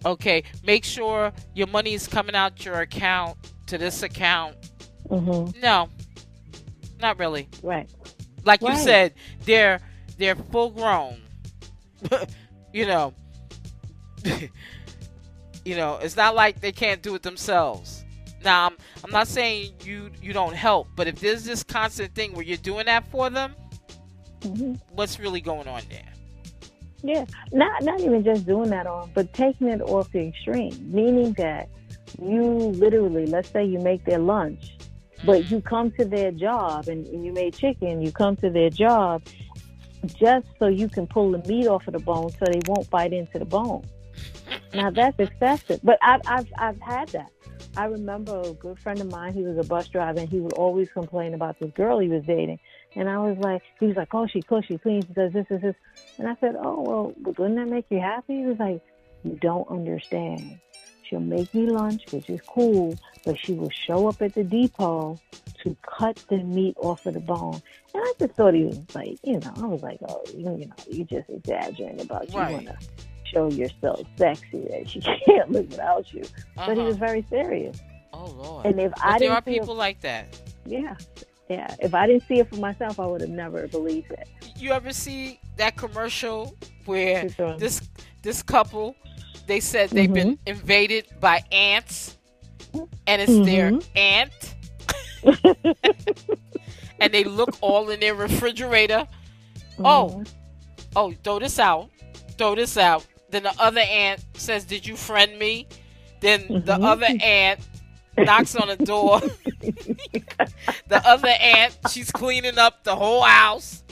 okay, 0.05 0.43
make 0.63 0.83
sure 0.83 1.31
your 1.53 1.67
money 1.67 1.93
is 1.93 2.07
coming 2.07 2.35
out 2.35 2.63
your 2.65 2.81
account 2.81 3.37
to 3.67 3.77
this 3.77 4.03
account. 4.03 4.55
hmm 5.09 5.45
No, 5.61 5.89
not 6.99 7.19
really. 7.19 7.47
right, 7.63 7.89
Like 8.43 8.61
you 8.61 8.75
said, 8.75 9.13
they're 9.45 9.79
they're 10.17 10.35
full 10.35 10.71
grown. 10.71 11.21
you 12.73 12.85
know, 12.85 13.13
you 15.65 15.75
know, 15.75 15.97
it's 16.01 16.15
not 16.15 16.35
like 16.35 16.61
they 16.61 16.71
can't 16.71 17.01
do 17.01 17.15
it 17.15 17.23
themselves. 17.23 18.03
Now, 18.43 18.67
I'm, 18.67 18.77
I'm 19.03 19.11
not 19.11 19.27
saying 19.27 19.73
you 19.83 20.09
you 20.21 20.33
don't 20.33 20.55
help, 20.55 20.87
but 20.95 21.07
if 21.07 21.19
there's 21.19 21.43
this 21.43 21.63
constant 21.63 22.15
thing 22.15 22.33
where 22.33 22.43
you're 22.43 22.57
doing 22.57 22.85
that 22.85 23.09
for 23.11 23.29
them, 23.29 23.55
hmm 24.43 24.73
what's 24.89 25.19
really 25.19 25.41
going 25.41 25.67
on 25.67 25.83
there? 25.89 26.10
Yeah, 27.03 27.25
not 27.51 27.83
not 27.83 27.99
even 28.01 28.23
just 28.23 28.45
doing 28.45 28.69
that 28.69 28.87
on, 28.87 29.11
but 29.13 29.33
taking 29.33 29.67
it 29.67 29.81
off 29.81 30.11
the 30.11 30.27
extreme, 30.27 30.73
meaning 30.91 31.33
that 31.33 31.69
you 32.21 32.43
literally, 32.43 33.25
let's 33.25 33.49
say 33.49 33.63
you 33.63 33.79
make 33.79 34.05
their 34.05 34.19
lunch, 34.19 34.77
but 35.25 35.41
mm-hmm. 35.41 35.55
you 35.55 35.61
come 35.61 35.91
to 35.91 36.05
their 36.05 36.31
job 36.31 36.87
and, 36.87 37.07
and 37.07 37.25
you 37.25 37.33
made 37.33 37.53
chicken, 37.53 38.01
you 38.01 38.11
come 38.11 38.35
to 38.37 38.49
their 38.49 38.69
job 38.69 39.23
just 40.05 40.47
so 40.57 40.67
you 40.67 40.89
can 40.89 41.07
pull 41.07 41.31
the 41.31 41.37
meat 41.47 41.67
off 41.67 41.87
of 41.87 41.93
the 41.93 41.99
bone 41.99 42.29
so 42.31 42.45
they 42.51 42.59
won't 42.65 42.89
bite 42.89 43.13
into 43.13 43.37
the 43.39 43.45
bone. 43.45 43.85
Now 44.73 44.89
that's 44.89 45.17
excessive, 45.19 45.79
but 45.83 45.97
I've 46.01 46.21
I've 46.25 46.47
I've 46.57 46.81
had 46.81 47.09
that. 47.09 47.31
I 47.77 47.85
remember 47.85 48.41
a 48.41 48.53
good 48.53 48.79
friend 48.79 48.99
of 48.99 49.09
mine. 49.09 49.33
He 49.33 49.43
was 49.43 49.57
a 49.57 49.67
bus 49.67 49.87
driver, 49.87 50.19
and 50.19 50.29
he 50.29 50.39
would 50.39 50.53
always 50.53 50.89
complain 50.89 51.33
about 51.33 51.59
this 51.59 51.71
girl 51.71 51.99
he 51.99 52.09
was 52.09 52.23
dating. 52.23 52.59
And 52.95 53.09
I 53.09 53.17
was 53.19 53.37
like, 53.37 53.61
he 53.79 53.87
was 53.87 53.95
like, 53.95 54.13
oh, 54.13 54.27
she 54.27 54.41
cooks, 54.41 54.67
she 54.67 54.77
cleans, 54.77 55.05
she 55.07 55.13
does 55.13 55.31
this, 55.33 55.45
this, 55.49 55.61
this. 55.61 55.75
And 56.17 56.27
I 56.27 56.35
said, 56.41 56.55
oh, 56.59 56.81
well, 56.81 57.13
wouldn't 57.23 57.55
that 57.55 57.67
make 57.67 57.85
you 57.89 57.99
happy? 57.99 58.37
He 58.39 58.45
was 58.45 58.59
like, 58.59 58.81
you 59.23 59.37
don't 59.41 59.67
understand. 59.69 60.59
She'll 61.03 61.19
make 61.19 61.53
me 61.53 61.67
lunch, 61.67 62.03
which 62.11 62.29
is 62.29 62.39
cool, 62.47 62.97
but 63.25 63.35
she 63.45 63.53
will 63.53 63.71
show 63.87 64.07
up 64.07 64.21
at 64.21 64.33
the 64.35 64.43
depot 64.43 65.19
to 65.63 65.75
cut 65.97 66.17
the 66.29 66.37
meat 66.37 66.75
off 66.79 67.05
of 67.05 67.13
the 67.13 67.19
bone. 67.19 67.61
And 67.93 68.03
I 68.03 68.13
just 68.19 68.33
thought 68.33 68.53
he 68.53 68.63
was 68.65 68.77
like, 68.93 69.17
you 69.23 69.39
know, 69.39 69.53
I 69.57 69.65
was 69.67 69.81
like, 69.81 69.99
oh, 70.07 70.23
you, 70.35 70.57
you 70.57 70.65
know, 70.67 70.75
you 70.89 71.03
just 71.05 71.29
exaggerating 71.29 72.01
about 72.01 72.29
you 72.29 72.39
Right. 72.39 72.53
want 72.53 72.67
to 72.67 72.77
show 73.25 73.49
yourself 73.49 74.01
sexy 74.17 74.61
that 74.69 74.89
she 74.89 75.01
can't 75.25 75.51
live 75.51 75.69
without 75.69 76.11
you. 76.13 76.23
But 76.55 76.75
he 76.75 76.81
Uh-huh. 76.81 76.89
was 76.89 76.97
very 76.97 77.25
serious. 77.29 77.77
Oh 78.13 78.25
Lord. 78.25 78.65
And 78.65 78.79
if 78.79 78.91
But 78.91 78.99
I 79.03 79.19
there 79.19 79.31
are 79.33 79.41
people 79.41 79.75
like 79.75 80.01
that. 80.01 80.27
yeah, 80.65 80.95
yeah, 81.51 81.75
if 81.79 81.93
I 81.93 82.07
didn't 82.07 82.23
see 82.27 82.39
it 82.39 82.49
for 82.49 82.55
myself, 82.57 82.99
I 82.99 83.05
would 83.05 83.21
have 83.21 83.29
never 83.29 83.67
believed 83.67 84.11
it. 84.11 84.27
You 84.57 84.71
ever 84.71 84.91
see 84.93 85.39
that 85.57 85.75
commercial 85.75 86.55
where 86.85 87.27
this 87.57 87.81
this 88.23 88.41
couple 88.43 88.95
they 89.47 89.59
said 89.59 89.89
they've 89.89 90.13
been 90.13 90.37
Mm-hmm. 90.37 90.49
invaded 90.55 91.05
by 91.19 91.41
ants 91.51 92.17
and 93.07 93.21
it's 93.21 93.37
their 93.45 93.71
Mhm. 93.71 93.85
aunt 93.95 94.55
and 96.99 97.13
they 97.13 97.23
look 97.23 97.57
all 97.61 97.89
in 97.89 97.99
their 97.99 98.15
refrigerator. 98.15 99.07
Oh, 99.83 100.09
mhm. 100.23 100.29
oh, 100.95 101.13
throw 101.23 101.39
this 101.39 101.59
out. 101.59 101.89
Throw 102.37 102.55
this 102.55 102.77
out. 102.77 103.05
Then 103.29 103.43
the 103.43 103.53
other 103.59 103.81
aunt 103.81 104.23
says, 104.35 104.63
Did 104.65 104.85
you 104.85 104.95
friend 104.95 105.37
me? 105.39 105.67
Then 106.21 106.47
the 106.65 106.77
Mhm. 106.77 106.85
other 106.85 107.07
aunt 107.21 107.59
knocks 108.17 108.55
on 108.55 108.67
the 108.67 108.77
door. 108.77 109.19
the 110.87 111.01
other 111.05 111.27
aunt, 111.27 111.77
she's 111.89 112.11
cleaning 112.11 112.57
up 112.57 112.83
the 112.83 112.95
whole 112.95 113.21
house. 113.21 113.83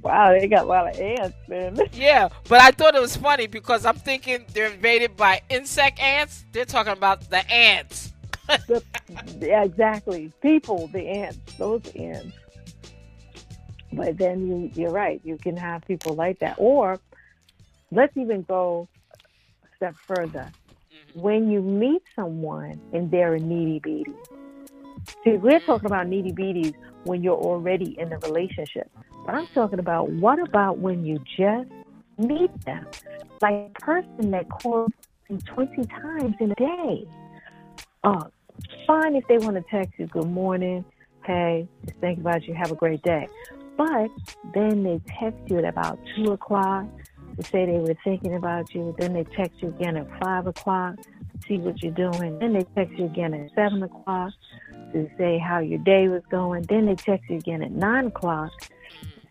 wow, 0.00 0.32
they 0.32 0.48
got 0.48 0.64
a 0.64 0.68
lot 0.68 0.88
of 0.88 1.00
ants, 1.00 1.36
man. 1.48 1.78
Yeah, 1.92 2.28
but 2.48 2.60
I 2.60 2.70
thought 2.70 2.94
it 2.94 3.00
was 3.00 3.16
funny 3.16 3.46
because 3.46 3.84
I'm 3.84 3.96
thinking 3.96 4.44
they're 4.52 4.70
invaded 4.72 5.16
by 5.16 5.40
insect 5.48 6.00
ants. 6.00 6.44
They're 6.52 6.64
talking 6.64 6.92
about 6.92 7.28
the 7.30 7.48
ants. 7.52 8.12
yeah, 9.38 9.64
exactly. 9.64 10.32
People, 10.40 10.88
the 10.88 11.06
ants, 11.06 11.38
those 11.58 11.82
ants. 11.94 12.36
But 13.92 14.16
then 14.16 14.46
you, 14.46 14.70
you're 14.74 14.90
right. 14.90 15.20
You 15.22 15.36
can 15.36 15.56
have 15.56 15.82
people 15.86 16.14
like 16.14 16.38
that, 16.38 16.56
or 16.58 16.98
let's 17.90 18.16
even 18.16 18.42
go 18.42 18.88
a 19.62 19.76
step 19.76 19.94
further. 20.06 20.50
When 21.14 21.50
you 21.50 21.60
meet 21.60 22.02
someone 22.16 22.80
and 22.92 23.10
they're 23.10 23.34
a 23.34 23.40
needy 23.40 23.80
beady. 23.80 24.14
See, 25.24 25.32
we're 25.32 25.60
talking 25.60 25.86
about 25.86 26.06
needy 26.06 26.32
beaties 26.32 26.72
when 27.04 27.22
you're 27.22 27.36
already 27.36 27.98
in 27.98 28.12
a 28.12 28.18
relationship. 28.18 28.90
But 29.26 29.34
I'm 29.34 29.46
talking 29.48 29.78
about 29.78 30.10
what 30.10 30.38
about 30.38 30.78
when 30.78 31.04
you 31.04 31.18
just 31.36 31.70
meet 32.18 32.64
them? 32.64 32.86
Like 33.40 33.72
a 33.76 33.80
person 33.80 34.30
that 34.30 34.48
calls 34.48 34.90
you 35.28 35.38
20 35.38 35.84
times 35.86 36.34
in 36.40 36.52
a 36.52 36.54
day. 36.54 37.06
Uh, 38.04 38.24
fine 38.86 39.16
if 39.16 39.26
they 39.28 39.38
want 39.38 39.56
to 39.56 39.64
text 39.70 39.92
you, 39.98 40.06
good 40.06 40.28
morning, 40.28 40.84
hey, 41.24 41.68
just 41.86 41.98
think 41.98 42.18
about 42.18 42.44
you, 42.44 42.54
have 42.54 42.70
a 42.72 42.74
great 42.74 43.02
day. 43.02 43.28
But 43.76 44.10
then 44.54 44.82
they 44.82 45.00
text 45.18 45.40
you 45.46 45.58
at 45.58 45.64
about 45.64 45.98
2 46.16 46.32
o'clock 46.32 46.86
to 47.36 47.42
say 47.44 47.66
they 47.66 47.78
were 47.78 47.96
thinking 48.04 48.34
about 48.34 48.74
you. 48.74 48.94
Then 48.98 49.12
they 49.14 49.24
text 49.24 49.62
you 49.62 49.68
again 49.68 49.96
at 49.96 50.06
5 50.22 50.46
o'clock 50.46 50.96
to 50.96 51.48
see 51.48 51.58
what 51.58 51.82
you're 51.82 51.92
doing. 51.92 52.38
Then 52.38 52.52
they 52.52 52.64
text 52.74 52.98
you 52.98 53.06
again 53.06 53.34
at 53.34 53.54
7 53.54 53.82
o'clock 53.82 54.32
to 54.92 55.10
say 55.18 55.38
how 55.38 55.58
your 55.60 55.78
day 55.80 56.08
was 56.08 56.22
going. 56.30 56.62
Then 56.62 56.86
they 56.86 56.94
text 56.94 57.28
you 57.30 57.36
again 57.36 57.62
at 57.62 57.72
9 57.72 58.06
o'clock 58.06 58.52
to 58.60 58.68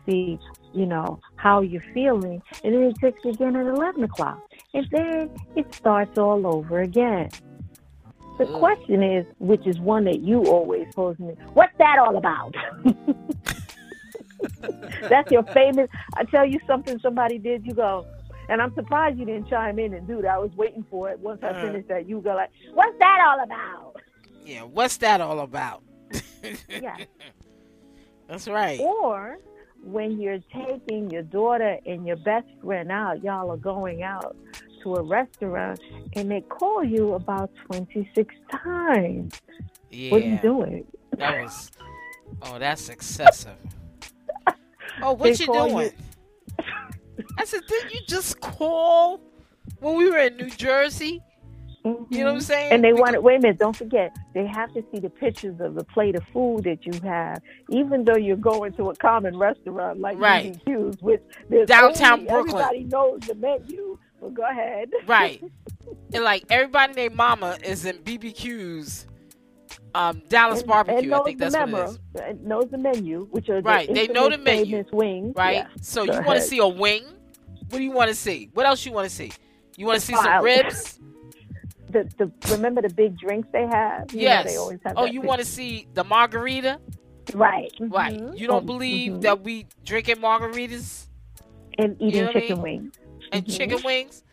see, 0.05 0.39
you 0.73 0.85
know, 0.85 1.19
how 1.35 1.61
you're 1.61 1.83
feeling. 1.93 2.41
And 2.63 2.73
then 2.73 2.81
they 2.81 2.93
text 2.93 3.23
you 3.23 3.31
again 3.31 3.55
at 3.55 3.65
11 3.65 4.03
o'clock. 4.03 4.41
And 4.73 4.87
then 4.91 5.29
it 5.55 5.73
starts 5.73 6.17
all 6.17 6.47
over 6.47 6.81
again. 6.81 7.29
The 8.37 8.45
mm. 8.45 8.59
question 8.59 9.03
is, 9.03 9.25
which 9.39 9.67
is 9.67 9.79
one 9.79 10.05
that 10.05 10.21
you 10.21 10.45
always 10.45 10.87
pose 10.95 11.19
me, 11.19 11.35
what's 11.53 11.77
that 11.77 11.99
all 11.99 12.17
about? 12.17 12.55
That's 15.09 15.29
your 15.31 15.43
famous. 15.53 15.87
I 16.15 16.23
tell 16.25 16.45
you 16.45 16.59
something 16.67 16.99
somebody 17.01 17.37
did, 17.37 17.65
you 17.65 17.73
go, 17.73 18.05
and 18.49 18.61
I'm 18.61 18.73
surprised 18.73 19.17
you 19.17 19.25
didn't 19.25 19.47
chime 19.47 19.79
in 19.79 19.93
and 19.93 20.07
do 20.07 20.21
that. 20.21 20.29
I 20.31 20.37
was 20.37 20.51
waiting 20.55 20.85
for 20.89 21.09
it. 21.09 21.19
Once 21.19 21.39
I 21.43 21.49
Uh-huh. 21.49 21.61
finished 21.67 21.87
that, 21.89 22.07
you 22.07 22.21
go 22.21 22.35
like, 22.35 22.49
what's 22.73 22.97
that 22.99 23.19
all 23.27 23.43
about? 23.43 23.95
Yeah, 24.45 24.63
what's 24.63 24.97
that 24.97 25.21
all 25.21 25.39
about? 25.39 25.83
Yeah. 26.69 26.97
That's 28.27 28.47
right. 28.47 28.79
Or 28.79 29.37
when 29.83 30.19
you're 30.19 30.39
taking 30.53 31.09
your 31.09 31.23
daughter 31.23 31.77
and 31.85 32.05
your 32.07 32.15
best 32.17 32.47
friend 32.63 32.91
out, 32.91 33.23
y'all 33.23 33.51
are 33.51 33.57
going 33.57 34.03
out 34.03 34.35
to 34.83 34.95
a 34.95 35.03
restaurant 35.03 35.79
and 36.15 36.31
they 36.31 36.41
call 36.41 36.83
you 36.83 37.13
about 37.13 37.51
26 37.67 38.33
times. 38.63 39.33
Yeah. 39.89 40.11
What 40.11 40.21
are 40.23 40.25
you 40.25 40.39
doing? 40.41 40.85
That 41.17 41.43
was. 41.43 41.71
Oh, 42.41 42.57
that's 42.57 42.89
excessive. 42.89 43.57
Oh, 45.01 45.13
what 45.13 45.37
They 45.37 45.45
you 45.45 45.53
doing? 45.53 45.91
I 47.37 47.45
said, 47.45 47.61
didn't 47.67 47.93
you 47.93 48.01
just 48.07 48.39
call 48.39 49.21
when 49.79 49.95
we 49.95 50.09
were 50.09 50.17
in 50.19 50.37
New 50.37 50.49
Jersey? 50.49 51.21
You 51.83 51.91
know 51.91 51.95
what 51.99 52.11
I'm 52.11 52.11
mm-hmm. 52.11 52.39
saying? 52.41 52.71
And 52.73 52.83
they 52.83 52.91
Because- 52.91 53.13
want 53.13 53.23
wait 53.23 53.37
a 53.37 53.39
minute. 53.39 53.57
Don't 53.57 53.75
forget, 53.75 54.15
they 54.33 54.45
have 54.45 54.71
to 54.73 54.83
see 54.91 54.99
the 54.99 55.09
pictures 55.09 55.59
of 55.59 55.73
the 55.73 55.83
plate 55.83 56.15
of 56.15 56.23
food 56.31 56.63
that 56.65 56.85
you 56.85 56.93
have, 57.01 57.41
even 57.69 58.03
though 58.03 58.17
you're 58.17 58.35
going 58.35 58.73
to 58.73 58.91
a 58.91 58.95
common 58.95 59.37
restaurant 59.37 59.99
like 59.99 60.19
Right. 60.19 60.53
BBQ's, 60.65 61.01
which 61.01 61.21
there's 61.49 61.67
Downtown 61.67 62.19
only- 62.19 62.25
Brooklyn. 62.25 62.63
Everybody 62.63 62.83
knows 62.83 63.19
the 63.21 63.35
menu. 63.35 63.97
Well, 64.19 64.29
go 64.29 64.43
ahead. 64.43 64.91
Right. 65.07 65.43
and 66.13 66.23
like 66.23 66.45
everybody 66.51 66.93
named 66.93 67.15
Mama 67.15 67.57
is 67.63 67.85
in 67.85 67.97
BBQ's 67.99 69.07
um, 69.93 70.21
Dallas 70.29 70.59
And- 70.59 70.67
barbecue. 70.67 70.97
and 71.03 71.15
I 71.15 71.23
think 71.23 71.39
that's 71.39 71.53
what 71.55 71.67
it 71.67 71.71
memo- 71.71 71.89
is. 71.89 71.99
knows 72.41 72.69
the 72.71 72.77
menu, 72.77 73.27
which 73.31 73.49
are 73.49 73.61
Right, 73.61 73.87
The 73.87 73.93
they 73.93 74.07
know 74.07 74.29
the 74.29 74.37
menu, 74.37 74.83
wings, 74.93 75.33
Right. 75.35 75.55
Yeah. 75.57 75.67
So 75.81 76.05
Go 76.05 76.13
you 76.13 76.21
want 76.21 76.39
to 76.39 76.45
see 76.45 76.59
a 76.59 76.67
wing? 76.67 77.03
What 77.69 77.77
do 77.77 77.83
you 77.83 77.91
want 77.91 78.09
to 78.09 78.15
see? 78.15 78.49
What 78.53 78.65
else 78.65 78.85
you 78.85 78.91
want 78.91 79.09
to 79.09 79.15
see? 79.15 79.31
You 79.77 79.85
want 79.85 79.99
to 79.99 80.05
see 80.05 80.13
some 80.15 80.43
ribs? 80.43 80.99
The, 81.89 82.09
the 82.17 82.31
remember 82.55 82.81
the 82.81 82.87
big 82.87 83.17
drinks 83.19 83.49
they 83.51 83.67
have? 83.67 84.13
You 84.13 84.19
know, 84.19 84.23
yes. 84.23 84.45
they 84.49 84.55
always 84.55 84.79
have 84.85 84.93
oh, 84.95 85.03
you 85.03 85.19
want 85.19 85.39
to 85.41 85.45
see 85.45 85.87
the 85.93 86.05
margarita? 86.05 86.79
right, 87.33 87.69
Right. 87.81 88.17
mhm. 88.17 88.39
You 88.39 88.47
don't 88.47 88.63
Oh, 88.63 88.65
believe 88.65 89.11
mhm. 89.11 89.21
that 89.23 89.41
we 89.43 89.65
drinking 89.83 90.15
margaritas 90.17 91.07
and 91.77 92.01
eating 92.01 92.21
know 92.21 92.27
what 92.27 92.37
I 92.37 92.39
chicken 92.39 92.55
mean? 92.63 92.63
wings. 92.83 92.95
and 93.33 93.45
Mhm. 93.45 93.57
chicken 93.57 93.79
wings? 93.83 94.23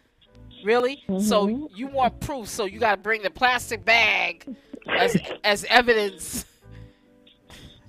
Really? 0.63 1.03
So 1.19 1.49
Mhm. 1.49 1.69
you 1.77 1.89
want 1.89 2.21
proof? 2.21 2.49
So 2.49 2.65
you 2.65 2.79
got 2.79 2.93
to 2.93 3.01
bring 3.03 3.23
the 3.23 3.31
plastic 3.31 3.85
bag 3.85 4.47
as 4.89 5.17
as 5.45 5.65
evidence. 5.69 6.45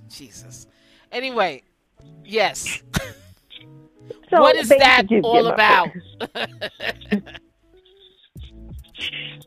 Jesus. 0.08 0.66
Anyway, 1.12 1.62
yes. 2.24 2.82
So 4.30 4.40
what 4.40 4.56
is 4.56 4.68
that 4.68 5.06
all 5.24 5.46
about? 5.46 5.90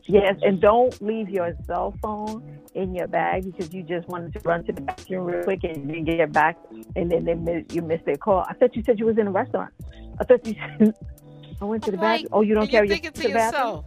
Yes, 0.05 0.35
and 0.43 0.59
don't 0.59 1.01
leave 1.01 1.29
your 1.29 1.55
cell 1.65 1.93
phone 2.01 2.61
in 2.75 2.93
your 2.93 3.07
bag 3.07 3.45
because 3.45 3.73
you 3.73 3.83
just 3.83 4.07
wanted 4.09 4.33
to 4.33 4.39
run 4.41 4.63
to 4.65 4.73
the 4.73 4.81
bathroom 4.81 5.25
real 5.25 5.43
quick 5.43 5.63
and 5.63 5.89
then 5.89 6.03
get 6.03 6.31
back, 6.31 6.57
and 6.95 7.09
then 7.09 7.23
they 7.23 7.35
miss, 7.35 7.63
you 7.71 7.81
missed 7.81 8.05
their 8.05 8.17
call. 8.17 8.45
I 8.49 8.53
thought 8.53 8.75
you 8.75 8.83
said 8.85 8.99
you 8.99 9.05
was 9.05 9.17
in 9.17 9.27
a 9.27 9.31
restaurant. 9.31 9.73
I 10.19 10.23
thought 10.25 10.45
you 10.45 10.55
said 10.77 10.93
I 11.61 11.65
went 11.65 11.83
to 11.85 11.91
the 11.91 11.97
like, 11.97 12.23
bathroom. 12.23 12.29
Oh, 12.33 12.41
you 12.41 12.53
don't 12.53 12.67
carry 12.67 12.89
your 12.89 12.97
to 12.97 13.11
to 13.11 13.21
the 13.27 13.29
bathroom? 13.29 13.61
yourself, 13.61 13.85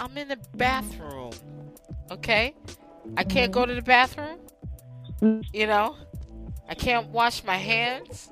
I'm 0.00 0.18
in 0.18 0.28
the 0.28 0.38
bathroom. 0.56 1.32
Okay? 2.10 2.54
I 3.16 3.24
can't 3.24 3.52
go 3.52 3.64
to 3.66 3.74
the 3.74 3.82
bathroom. 3.82 4.38
You 5.52 5.66
know? 5.66 5.96
I 6.68 6.74
can't 6.74 7.08
wash 7.08 7.44
my 7.44 7.56
hands. 7.56 8.30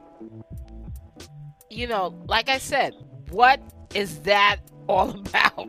You 1.71 1.87
know, 1.87 2.15
like 2.29 2.49
I 2.49 2.59
said, 2.59 2.95
what 3.31 3.61
is 3.95 4.21
that 4.21 4.57
all 4.89 5.11
about? 5.19 5.69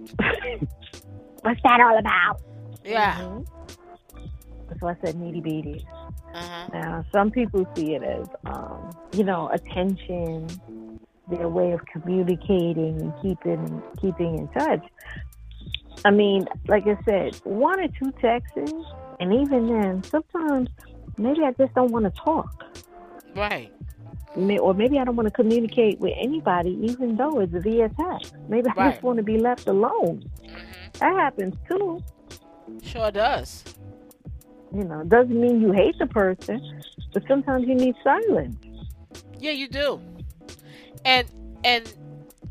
What's 1.41 1.61
that 1.63 1.79
all 1.79 1.97
about? 1.97 2.41
Yeah. 2.83 3.17
Mhm. 3.17 3.47
That's 4.67 4.81
why 4.81 4.91
I 4.91 4.97
said 5.05 5.15
needy 5.15 5.41
beaties. 5.41 5.83
Uh-huh. 6.33 6.67
Now, 6.73 7.05
some 7.11 7.31
people 7.31 7.65
see 7.75 7.95
it 7.95 8.03
as, 8.03 8.27
um, 8.45 8.89
you 9.13 9.23
know, 9.23 9.49
attention, 9.49 10.47
their 11.27 11.47
way 11.47 11.71
of 11.71 11.81
communicating 11.85 12.99
and 12.99 13.13
keeping 13.21 13.81
keeping 14.01 14.37
in 14.37 14.47
touch. 14.49 14.83
I 16.03 16.11
mean, 16.11 16.45
like 16.67 16.85
I 16.87 16.97
said, 17.05 17.35
one 17.43 17.79
or 17.79 17.87
two 17.99 18.11
texts, 18.21 18.57
and 19.19 19.33
even 19.33 19.67
then, 19.67 20.03
sometimes 20.03 20.69
maybe 21.17 21.41
I 21.43 21.51
just 21.51 21.73
don't 21.73 21.91
want 21.91 22.05
to 22.05 22.11
talk, 22.11 22.49
Right. 23.35 23.71
May- 24.35 24.59
or 24.59 24.73
maybe 24.73 24.99
I 24.99 25.03
don't 25.05 25.15
want 25.15 25.27
to 25.27 25.31
communicate 25.31 25.99
with 25.99 26.13
anybody, 26.17 26.71
even 26.83 27.15
though 27.15 27.39
it's 27.39 27.53
via 27.53 27.89
text. 27.89 28.33
Maybe 28.47 28.67
I 28.77 28.91
just 28.91 29.03
want 29.03 29.17
to 29.17 29.23
be 29.23 29.37
left 29.37 29.67
alone. 29.67 30.29
hmm 30.47 30.89
That 30.99 31.13
happens 31.15 31.55
too. 31.67 32.01
Sure 32.81 33.11
does. 33.11 33.63
You 34.73 34.83
know, 34.83 35.03
doesn't 35.03 35.39
mean 35.39 35.61
you 35.61 35.71
hate 35.71 35.97
the 35.99 36.07
person, 36.07 36.61
but 37.13 37.23
sometimes 37.27 37.65
you 37.67 37.75
need 37.75 37.95
silence. 38.03 38.57
Yeah, 39.39 39.51
you 39.51 39.67
do. 39.67 40.01
And 41.05 41.27
and 41.63 41.93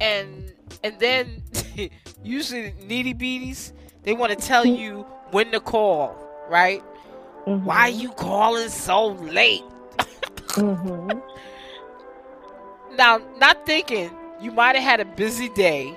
and 0.00 0.52
and 0.82 0.98
then 0.98 1.42
usually 2.24 2.74
needy 2.86 3.12
beaties, 3.12 3.72
they 4.02 4.12
want 4.14 4.36
to 4.36 4.46
tell 4.46 4.64
you 4.64 5.02
when 5.30 5.50
to 5.52 5.60
call, 5.60 6.16
right? 6.48 6.82
Mhm. 7.46 7.62
Why 7.64 7.88
you 7.88 8.10
calling 8.12 8.68
so 8.70 9.08
late? 9.08 9.62
Mhm. 10.56 11.22
Now, 12.96 13.18
not 13.38 13.66
thinking 13.66 14.10
you 14.40 14.52
might 14.52 14.76
have 14.76 14.84
had 14.84 15.00
a 15.00 15.04
busy 15.04 15.48
day. 15.48 15.92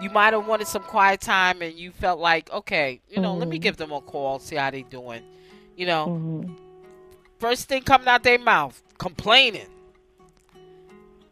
You 0.00 0.10
might 0.10 0.32
have 0.32 0.46
wanted 0.46 0.66
some 0.66 0.82
quiet 0.82 1.20
time 1.20 1.62
and 1.62 1.74
you 1.74 1.92
felt 1.92 2.18
like, 2.18 2.50
okay, 2.52 3.00
you 3.08 3.20
know, 3.20 3.34
let 3.34 3.48
me 3.48 3.58
Mhm. 3.58 3.62
give 3.62 3.76
them 3.76 3.92
a 3.92 4.00
call, 4.00 4.38
see 4.40 4.56
how 4.56 4.70
they 4.70 4.82
doing. 4.82 5.22
You 5.76 5.86
know, 5.86 6.06
Mhm. 6.08 6.56
first 7.38 7.68
thing 7.68 7.82
coming 7.82 8.08
out 8.08 8.22
their 8.24 8.38
mouth, 8.38 8.82
complaining. 8.98 9.68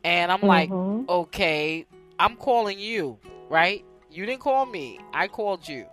And 0.05 0.31
I'm 0.31 0.43
like, 0.43 0.71
Mhm. 0.71 1.09
okay, 1.09 1.85
I'm 2.19 2.37
calling 2.37 2.79
you, 2.79 3.19
right? 3.49 3.85
You 4.11 4.27
didn't 4.27 4.41
call 4.41 4.67
me. 4.67 4.99
I 5.13 5.29
called 5.29 5.67
you. 5.69 5.87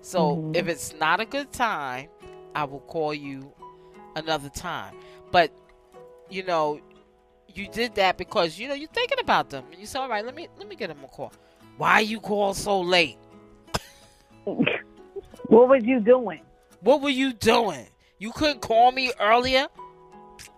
So 0.00 0.36
Mhm. 0.36 0.56
if 0.56 0.68
it's 0.68 0.94
not 0.94 1.20
a 1.20 1.24
good 1.24 1.52
time, 1.52 2.08
I 2.54 2.64
will 2.64 2.80
call 2.80 3.12
you 3.12 3.52
another 4.14 4.48
time. 4.48 4.94
But 5.32 5.50
you 6.30 6.42
know, 6.44 6.80
you 7.54 7.68
did 7.68 7.94
that 7.96 8.16
because 8.16 8.58
you 8.58 8.68
know 8.68 8.74
you're 8.74 8.88
thinking 8.88 9.18
about 9.20 9.50
them. 9.50 9.64
And 9.70 9.80
you 9.80 9.86
said, 9.86 10.00
all 10.00 10.08
right, 10.08 10.24
let 10.24 10.34
me 10.34 10.48
let 10.58 10.68
me 10.68 10.76
get 10.76 10.88
them 10.88 11.02
a 11.04 11.08
call. 11.08 11.32
Why 11.76 12.00
you 12.00 12.20
call 12.20 12.54
so 12.54 12.80
late? 12.80 13.18
what 14.44 15.68
was 15.68 15.82
you 15.84 16.00
doing? 16.00 16.40
What 16.80 17.02
were 17.02 17.10
you 17.10 17.32
doing? 17.32 17.86
You 18.18 18.32
couldn't 18.32 18.60
call 18.60 18.92
me 18.92 19.12
earlier. 19.20 19.66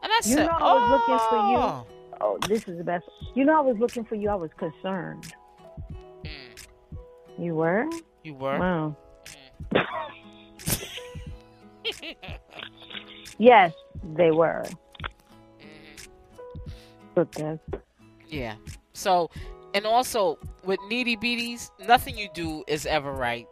And 0.03 0.13
I 0.13 0.17
You 0.17 0.23
said, 0.35 0.47
know 0.47 0.53
I 0.53 0.75
was 0.75 0.91
looking 0.91 1.29
for 1.29 1.37
you. 1.53 1.59
"Oh." 1.59 1.87
Oh, 2.21 2.39
this 2.49 2.67
is 2.67 2.79
the 2.79 2.85
best. 2.85 3.05
You 3.35 3.45
know, 3.45 3.57
I 3.57 3.61
was 3.61 3.77
looking 3.79 4.05
for 4.05 4.17
you. 4.17 4.29
I 4.29 4.35
was 4.35 4.51
concerned. 4.59 5.33
Mm, 7.39 7.45
You 7.45 7.55
were? 7.55 7.87
you 8.25 8.35
were. 8.35 8.59
Wow. 8.59 8.97
Yes, 13.41 13.73
they 14.17 14.31
were. 14.33 14.65
Guys. 17.15 17.59
Yeah. 18.29 18.55
So, 18.95 19.31
and 19.75 19.87
also 19.87 20.39
with 20.65 20.81
needy 20.89 21.15
beaties, 21.17 21.71
nothing 21.87 22.19
you 22.19 22.29
do 22.35 22.65
is 22.67 22.85
ever 22.87 23.13
right. 23.13 23.47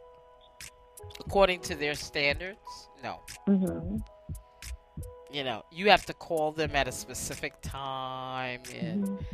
According 1.21 1.61
to 1.63 1.75
their 1.77 1.95
standards, 1.95 2.59
no. 3.03 3.21
Mm-hmm. 3.49 3.97
You 5.33 5.45
know, 5.45 5.65
you 5.73 5.89
have 5.91 6.05
to 6.07 6.15
call 6.15 6.51
them 6.53 6.75
at 6.75 6.89
a 6.89 6.93
specific 6.93 7.55
time, 7.63 8.61
and 8.75 9.05
Mm-hmm. 9.07 9.25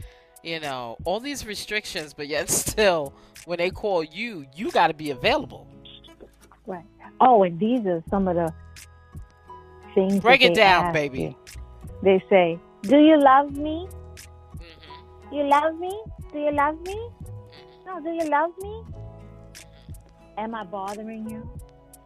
You 0.42 0.60
know 0.60 0.96
all 1.04 1.20
these 1.20 1.46
restrictions. 1.46 2.14
But 2.14 2.28
yet, 2.28 2.50
still, 2.50 3.14
when 3.44 3.58
they 3.58 3.70
call 3.70 4.02
you, 4.04 4.46
you 4.54 4.70
got 4.70 4.88
to 4.88 4.94
be 4.94 5.10
available. 5.10 5.66
Right. 6.66 6.84
Oh, 7.20 7.42
and 7.42 7.58
these 7.58 7.84
are 7.86 8.02
some 8.10 8.28
of 8.28 8.36
the 8.36 8.52
things. 9.94 10.20
Break 10.20 10.42
it 10.42 10.50
they 10.50 10.54
down, 10.54 10.92
baby. 10.92 11.20
you. 11.20 11.34
They 12.02 12.24
say, 12.28 12.58
"Do 12.82 12.98
you 12.98 13.18
love 13.18 13.52
me? 13.52 13.88
hmm 14.58 15.34
You 15.34 15.44
love 15.44 15.78
me? 15.78 16.02
Do 16.32 16.38
you 16.38 16.52
love 16.52 16.80
me? 16.86 17.08
No, 17.86 18.00
do 18.00 18.10
you 18.10 18.28
love 18.28 18.50
me? 18.60 18.82
Am 20.38 20.54
I 20.54 20.64
bothering 20.64 21.28
you? 21.28 21.48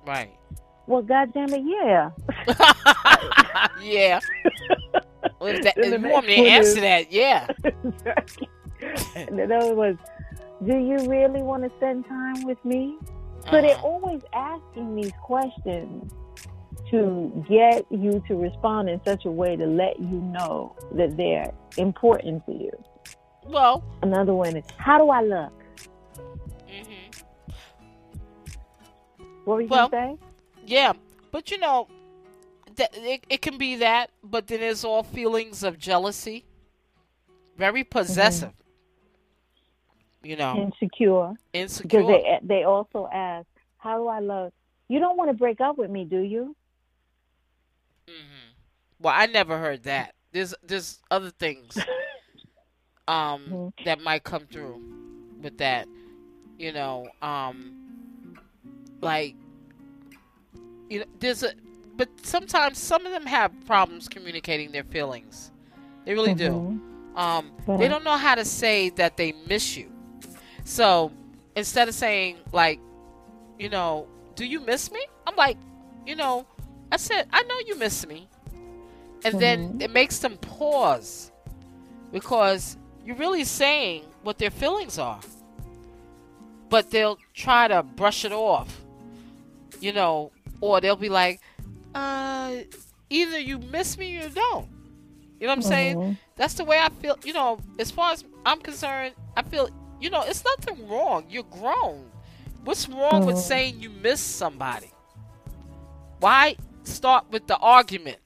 Right. 0.07 0.35
Well, 0.87 1.03
goddamn 1.03 1.53
it, 1.53 1.63
yeah. 1.65 2.11
yeah. 3.81 4.21
Well, 5.41 5.55
if, 5.55 5.63
that, 5.65 5.75
if 5.77 6.01
you 6.03 6.09
want 6.09 6.27
me 6.27 6.37
to 6.37 6.49
answer 6.49 6.69
is- 6.71 6.81
that, 6.81 7.13
yeah. 7.13 7.47
and 9.17 9.39
the 9.39 9.45
other 9.55 9.75
was, 9.75 9.97
do 10.67 10.77
you 10.79 10.97
really 11.09 11.43
want 11.43 11.63
to 11.65 11.71
spend 11.77 12.07
time 12.07 12.43
with 12.45 12.63
me? 12.65 12.97
So 13.51 13.61
they're 13.61 13.75
Uh-huh. 13.77 13.87
always 13.87 14.23
asking 14.33 14.97
these 14.97 15.13
questions 15.23 16.13
to 16.91 17.45
get 17.49 17.85
you 17.91 18.23
to 18.29 18.35
respond 18.37 18.89
in 18.89 19.01
such 19.05 19.25
a 19.25 19.31
way 19.31 19.57
to 19.57 19.67
let 19.67 19.99
you 19.99 20.07
know 20.37 20.75
that 20.93 21.17
they're 21.17 21.53
important 21.77 22.45
to 22.47 22.53
you. 22.53 22.71
Well, 23.45 23.85
Another 24.03 24.35
one 24.35 24.57
is, 24.57 24.65
how 24.79 24.99
do 24.99 25.11
I 25.11 25.23
look? 25.23 25.53
hmm 26.69 26.93
What 29.45 29.55
were 29.55 29.61
you 29.63 29.69
Well- 29.69 29.89
going 29.89 30.17
to 30.17 30.23
say? 30.23 30.29
Yeah, 30.67 30.93
but 31.31 31.51
you 31.53 31.59
know, 31.59 31.87
that 32.77 32.91
it, 32.97 33.25
it 33.29 33.43
can 33.43 33.59
be 33.59 33.77
that, 33.77 34.11
but 34.23 34.47
then 34.47 34.61
there's 34.61 34.85
all 34.85 35.03
feelings 35.03 35.63
of 35.63 35.79
jealousy, 35.79 36.45
very 37.57 37.85
possessive. 37.85 38.53
You 40.23 40.37
know, 40.37 40.57
Insecure. 40.59 41.35
insecure. 41.53 42.01
Because 42.01 42.07
they, 42.07 42.39
they 42.43 42.65
also 42.65 43.09
ask, 43.13 43.47
how 43.79 43.99
do 43.99 44.09
I 44.09 44.19
love? 44.21 44.53
You 44.89 44.99
don't 44.99 45.17
want 45.17 45.31
to 45.31 45.37
break 45.37 45.61
up 45.61 45.79
with 45.79 45.91
me, 45.91 46.05
do 46.05 46.19
you? 46.21 46.55
hmm 48.09 48.53
Well, 49.01 49.15
I 49.17 49.27
never 49.27 49.59
heard 49.59 49.83
that. 49.85 50.15
There's 50.33 50.55
there's 50.63 51.01
other 51.11 51.31
things 51.31 51.77
um 53.09 53.43
Mhm. 53.49 53.73
that 53.85 54.01
might 54.01 54.25
come 54.25 54.47
through 54.47 54.81
with 55.41 55.59
that. 55.59 55.87
You 56.59 56.73
know, 56.73 57.11
um 57.23 57.73
like 59.01 59.35
you 60.89 61.01
know 61.01 61.07
there's 61.21 61.43
a 61.43 61.53
but 61.97 62.09
sometimes 62.23 62.79
some 62.79 63.07
of 63.07 63.13
them 63.13 63.27
have 63.27 63.53
problems 63.67 64.09
communicating 64.09 64.71
their 64.73 64.85
feelings. 64.85 65.51
They 66.05 66.15
really 66.15 66.35
do. 66.35 66.51
Mhm. 66.51 67.19
um, 67.19 67.51
they 67.79 67.89
don't 67.89 68.05
know 68.05 68.17
how 68.19 68.35
to 68.35 68.45
say 68.45 68.91
that 68.91 69.17
they 69.17 69.33
miss 69.49 69.77
you. 69.77 69.91
So 70.65 71.11
instead 71.55 71.89
of 71.89 71.95
saying 71.95 72.37
like 72.53 72.79
you 73.59 73.69
know 73.71 74.07
do 74.35 74.45
you 74.45 74.61
miss 74.61 74.91
me? 74.93 75.01
I'm 75.27 75.35
like 75.37 75.57
you 76.07 76.15
know 76.15 76.47
i 76.93 76.97
said 76.99 77.27
i 77.33 77.43
know 77.43 77.59
you 77.67 77.75
miss 77.77 78.07
me. 78.07 78.29
And 79.25 79.41
then 79.41 79.59
Mhm. 79.79 79.83
it 79.83 79.91
makes 79.91 80.19
them 80.19 80.37
pause 80.37 81.33
because 82.13 82.77
you're 83.05 83.17
really 83.17 83.45
saying 83.45 84.05
what 84.23 84.37
their 84.39 84.51
feelings 84.51 84.99
are. 84.99 85.21
But 86.69 86.91
they'll 86.91 87.19
try 87.35 87.69
to 87.69 87.83
brush 87.83 88.25
it 88.25 88.33
off 88.33 88.83
you 89.81 89.93
know 89.93 90.31
or 90.61 90.81
they'll 90.81 90.97
be 90.97 91.09
like 91.09 91.41
uh 91.97 92.51
either 93.11 93.39
you 93.39 93.59
miss 93.59 93.97
me 93.99 94.19
or 94.19 94.25
you 94.29 94.35
don't 94.35 94.69
you 95.41 95.47
know 95.47 95.53
what 95.53 95.59
i'm 95.59 95.63
saying 95.63 95.97
Mhm. 95.97 96.17
that's 96.37 96.55
the 96.55 96.65
way 96.65 96.79
I 96.79 96.91
feel. 96.91 97.17
You 97.25 97.33
know, 97.33 97.59
as 97.79 97.91
far 97.91 98.13
as 98.13 98.23
I'm 98.45 98.61
concerned, 98.61 99.15
I 99.37 99.43
feel, 99.43 99.71
you 100.01 100.11
know, 100.11 100.23
it's 100.23 100.45
nothing 100.45 100.87
wrong. 100.87 101.25
You're 101.31 101.45
grown. 101.45 102.11
What's 102.63 102.87
wrong 102.91 103.25
with 103.25 103.37
Mhm. 103.37 103.39
saying 103.39 103.81
you 103.81 103.89
miss 103.89 104.21
somebody? 104.21 104.91
Why 106.21 106.57
start 106.85 107.25
with 107.31 107.47
the 107.47 107.57
argument? 107.57 108.19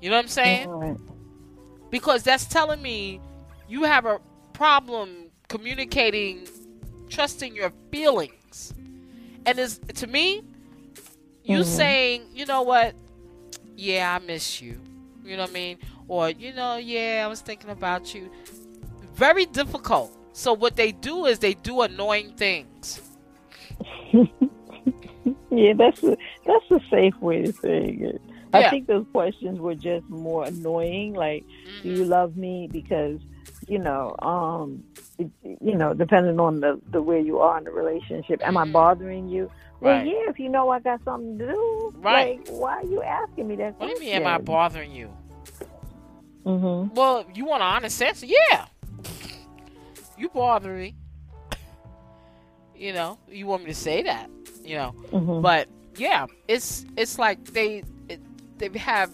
You 0.00 0.08
know 0.08 0.16
what 0.16 0.22
I'm 0.24 0.28
saying? 0.28 0.68
Because 1.90 2.22
that's 2.22 2.46
telling 2.46 2.80
me 2.80 3.20
you 3.68 3.82
have 3.82 4.06
a 4.06 4.20
problem 4.54 5.30
communicating, 5.48 6.48
trusting 7.10 7.54
your 7.54 7.72
feelings. 7.90 8.72
And 9.44 9.58
it's, 9.58 9.78
to 9.96 10.06
me, 10.06 10.42
you 11.44 11.60
Mhm. 11.60 11.64
saying, 11.64 12.22
you 12.32 12.46
know 12.46 12.62
what? 12.62 12.94
Yeah, 13.80 14.18
I 14.20 14.24
miss 14.26 14.60
you. 14.60 14.78
You 15.24 15.36
know 15.38 15.44
what 15.44 15.50
I 15.50 15.54
mean? 15.54 15.78
Or, 16.06 16.28
you 16.28 16.52
know, 16.52 16.76
yeah, 16.76 17.22
I 17.24 17.28
was 17.28 17.40
thinking 17.40 17.70
about 17.70 18.14
you. 18.14 18.30
Very 19.14 19.46
difficult. 19.46 20.14
So 20.34 20.52
what 20.52 20.76
they 20.76 20.92
do 20.92 21.24
is 21.24 21.38
they 21.38 21.54
do 21.54 21.80
annoying 21.80 22.34
things. 22.36 23.00
Yeah, 25.52 25.72
that's 25.76 26.02
a, 26.04 26.16
that's 26.46 26.70
a 26.70 26.80
safe 26.90 27.14
way 27.20 27.42
to 27.42 27.52
say 27.60 27.98
it. 28.00 28.22
I 28.52 28.68
think 28.70 28.86
those 28.86 29.04
questions 29.12 29.58
were 29.58 29.74
just 29.74 30.08
more 30.08 30.44
annoying. 30.46 31.12
Like, 31.14 31.44
do 31.82 31.88
Mhm. 31.88 31.96
you 31.98 32.04
love 32.04 32.36
me? 32.36 32.68
Because, 32.70 33.18
you 33.68 33.78
know, 33.78 34.14
um, 34.22 34.84
it, 35.18 35.28
you 35.60 35.76
know, 35.76 35.92
depending 35.92 36.38
on 36.40 36.60
the 36.60 36.80
the 36.92 37.02
where 37.02 37.18
you 37.18 37.40
are 37.40 37.58
in 37.58 37.64
the 37.64 37.70
relationship, 37.72 38.40
am 38.44 38.56
I 38.56 38.64
Mhm. 38.64 38.72
bothering 38.72 39.28
you? 39.28 39.50
Well, 39.80 39.96
Right. 39.96 40.06
yeah. 40.06 40.28
If 40.30 40.38
you 40.38 40.48
know 40.48 40.68
I 40.70 40.78
got 40.80 41.02
something 41.04 41.38
to 41.38 41.46
do, 41.46 41.94
Right. 41.96 42.38
Like, 42.38 42.48
why 42.48 42.76
are 42.78 42.84
you 42.84 43.02
asking 43.02 43.48
me 43.48 43.56
that 43.56 43.78
What 43.80 43.86
do 43.88 43.92
you 43.94 44.00
mean, 44.00 44.22
am 44.22 44.26
I 44.26 44.38
bothering 44.38 44.92
you? 44.92 45.10
Mm-hmm. 46.44 46.94
Well, 46.94 47.24
you 47.34 47.44
want 47.44 47.62
an 47.62 47.68
honest 47.68 48.00
answer? 48.02 48.26
Yeah. 48.26 48.66
You 50.18 50.28
bother 50.28 50.74
me. 50.74 50.94
You 52.76 52.94
know, 52.94 53.18
you 53.28 53.46
want 53.46 53.64
me 53.64 53.68
to 53.70 53.74
say 53.76 54.02
that, 54.04 54.30
you 54.64 54.74
know. 54.76 54.94
Mm-hmm. 55.12 55.42
But 55.42 55.68
yeah, 55.96 56.24
it's 56.48 56.86
it's 56.96 57.18
like 57.18 57.44
they 57.52 57.82
it, 58.08 58.20
they 58.56 58.70
have 58.78 59.10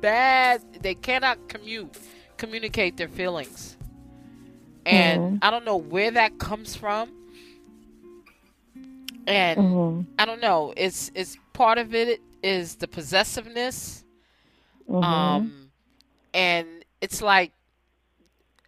bad. 0.00 0.62
They 0.80 0.94
cannot 0.94 1.48
commute 1.48 1.98
communicate 2.36 2.96
their 2.96 3.08
feelings, 3.08 3.76
and 4.86 5.20
Mhm. 5.20 5.38
I 5.42 5.50
don't 5.50 5.64
know 5.64 5.76
where 5.76 6.12
that 6.12 6.38
comes 6.38 6.76
from. 6.76 7.10
And 9.28 9.62
Mm-hmm. 9.62 10.02
I 10.18 10.26
don't 10.26 10.42
know. 10.42 10.74
It's 10.76 11.12
it's 11.14 11.38
part 11.54 11.78
of 11.78 11.94
it 11.94 12.22
is 12.42 12.76
the 12.76 12.88
possessiveness, 12.88 14.04
Mm-hmm. 14.88 15.48
um, 15.48 15.72
and 16.34 16.84
it's 17.00 17.22
like, 17.22 17.52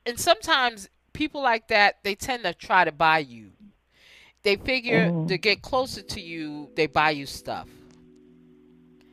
and 0.07 0.19
sometimes 0.21 0.89
people 1.13 1.43
like 1.43 1.69
that 1.69 1.97
they 2.05 2.17
tend 2.17 2.45
to 2.45 2.55
try 2.55 2.85
to 2.85 2.93
buy 2.93 3.21
you. 3.21 3.53
They 4.43 4.57
figure 4.57 5.13
Mhm. 5.13 5.29
to 5.29 5.39
get 5.39 5.63
closer 5.63 6.03
to 6.03 6.21
you, 6.21 6.71
they 6.77 6.87
buy 6.87 7.11
you 7.11 7.27
stuff. 7.27 7.69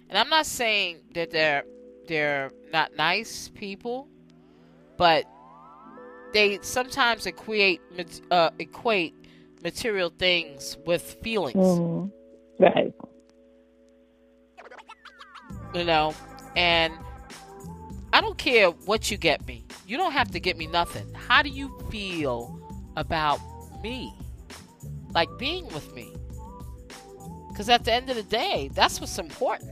And 0.10 0.17
I'm 0.17 0.29
not 0.29 0.45
saying 0.45 1.03
that 1.13 1.31
they're 1.31 1.63
they're 2.07 2.51
not 2.71 2.95
nice 2.95 3.49
people, 3.49 4.10
but 4.97 5.25
they 6.33 6.60
sometimes 6.62 7.25
equate 7.27 7.81
uh, 8.31 8.51
equate 8.60 9.15
material 9.63 10.10
things 10.10 10.78
with 10.86 11.17
feelings. 11.24 11.56
hmm 11.80 12.06
Right. 12.60 12.93
you 15.76 15.84
know? 15.84 16.13
And 16.56 16.93
i 18.13 18.22
don't 18.22 18.38
care 18.38 18.70
what 18.70 19.12
you 19.12 19.17
get 19.17 19.46
me. 19.46 19.65
You 19.86 19.98
don't 19.98 20.13
have 20.13 20.32
to 20.32 20.39
get 20.39 20.58
me 20.58 20.65
nothing. 20.67 21.06
How 21.13 21.41
do 21.43 21.50
you 21.50 21.70
feel 21.91 22.60
about 22.96 23.39
me? 23.84 24.13
Like 25.13 25.30
being 25.38 25.65
with 25.67 25.93
me. 25.93 26.15
Because 27.50 27.70
at 27.70 27.84
the 27.86 27.93
end 27.93 28.10
of 28.10 28.15
the 28.15 28.24
day 28.24 28.70
that's 28.74 29.00
what's 29.00 29.20
important. 29.20 29.72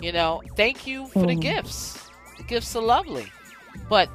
You 0.00 0.10
know? 0.12 0.42
Thank 0.56 0.86
you 0.86 1.06
for 1.08 1.20
the 1.26 1.36
Mhm. 1.36 1.40
gifts. 1.42 1.98
The 2.38 2.42
gifts 2.44 2.74
are 2.74 2.82
lovely. 2.82 3.26
But 3.88 4.08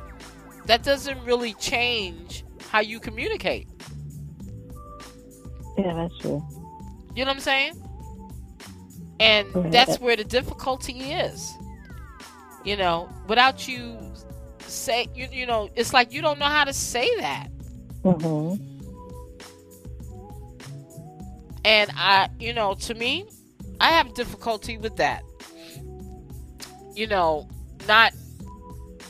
that 0.66 0.84
doesn't 0.84 1.24
really 1.24 1.54
change 1.54 2.44
how 2.72 2.82
you 2.82 3.00
communicate 3.00 3.68
Yeah, 5.78 5.94
that's 5.94 6.18
true. 6.20 6.44
You 7.16 7.26
know 7.26 7.32
what 7.32 7.38
I'm 7.38 7.42
saying? 7.42 7.84
And 9.20 9.74
that's 9.74 10.00
where 10.00 10.16
the 10.16 10.24
difficulty 10.24 11.12
is. 11.12 11.54
You 12.64 12.78
know, 12.78 13.10
without 13.28 13.68
you 13.68 13.98
say, 14.60 15.08
you, 15.16 15.28
you 15.32 15.46
know, 15.46 15.70
it's 15.76 15.94
like 15.94 16.12
you 16.12 16.22
don't 16.22 16.40
know 16.40 16.46
how 16.46 16.64
to 16.66 16.74
say 16.74 17.10
that. 17.18 17.48
Mm-hmm. 18.04 18.64
And 21.66 21.92
I, 21.96 22.30
you 22.40 22.54
know, 22.54 22.76
to 22.76 22.94
me, 22.94 23.26
I 23.80 23.90
have 23.90 24.14
difficulty 24.14 24.78
with 24.78 24.96
that. 24.98 25.24
You 26.94 27.08
know, 27.08 27.48
not, 27.88 28.14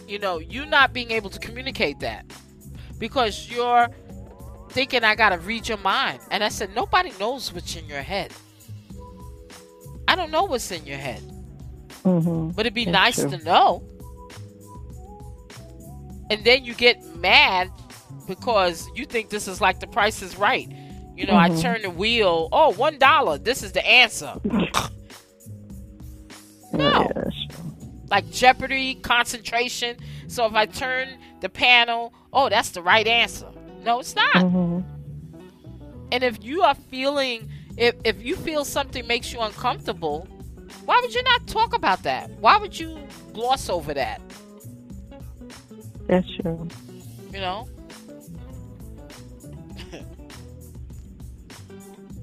you 0.08 0.20
know, 0.20 0.40
you 0.40 0.66
not 0.66 0.94
being 0.94 1.12
able 1.12 1.30
to 1.30 1.40
communicate 1.40 2.00
that 2.00 2.26
because 3.00 3.50
you're 3.50 3.90
thinking 4.70 5.04
I 5.04 5.16
gotta 5.16 5.38
read 5.40 5.68
your 5.68 5.78
mind. 5.80 6.20
And 6.32 6.44
I 6.44 6.50
said, 6.50 6.74
nobody 6.76 7.12
knows 7.20 7.52
what's 7.54 7.76
in 7.76 7.86
your 7.88 8.02
head. 8.02 8.32
I 10.08 10.16
don't 10.16 10.32
know 10.32 10.44
what's 10.46 10.72
in 10.72 10.86
your 10.86 10.98
head. 10.98 11.22
Mm-hmm. 12.04 12.50
But 12.52 12.62
it'd 12.66 12.74
be 12.74 12.86
That's 12.86 12.94
nice 12.94 13.16
true. 13.30 13.38
to 13.38 13.44
know. 13.44 13.84
And 16.30 16.44
then 16.44 16.64
you 16.66 16.74
get 16.74 17.04
mad 17.16 17.72
because 18.28 18.88
you 18.96 19.06
think 19.06 19.30
this 19.30 19.48
is 19.48 19.60
like 19.62 19.80
the 19.80 19.88
price 19.88 20.22
is 20.22 20.38
right. 20.38 20.70
You 21.16 21.26
know, 21.26 21.36
I 21.36 21.50
Mhm. 21.50 21.62
turn 21.62 21.82
the 21.82 21.90
wheel. 21.90 22.48
Oh, 22.52 22.74
one 22.74 22.98
dollar. 23.00 23.38
This 23.38 23.64
is 23.64 23.72
the 23.72 23.86
answer. 23.86 24.34
No. 26.74 27.08
True. 27.14 27.32
Like 28.12 28.30
Jeopardy, 28.30 28.96
concentration. 28.96 29.98
So 30.28 30.46
if 30.46 30.54
I 30.54 30.66
turn 30.66 31.18
the 31.42 31.50
panel, 31.50 32.14
oh, 32.34 32.50
that's 32.50 32.70
the 32.72 32.82
right 32.82 33.08
answer. 33.08 33.48
No, 33.88 34.00
it's 34.02 34.16
not. 34.16 34.36
Mm-hmm. 34.36 34.82
And 36.12 36.22
if 36.22 36.44
you 36.44 36.62
are 36.62 36.76
feeling, 36.76 37.50
if 37.78 37.96
if 38.04 38.22
you 38.22 38.36
feel 38.36 38.66
something 38.66 39.08
makes 39.08 39.32
you 39.32 39.40
uncomfortable, 39.40 40.28
why 40.84 41.00
would 41.02 41.16
you 41.16 41.24
not 41.24 41.48
talk 41.48 41.74
about 41.74 42.04
that? 42.04 42.30
Why 42.42 42.58
would 42.58 42.78
you 42.78 43.00
gloss 43.34 43.70
over 43.70 43.94
that? 43.94 44.20
That's 46.08 46.28
true. 46.36 46.68
You 47.32 47.40
know? 47.40 47.70
you 49.94 50.00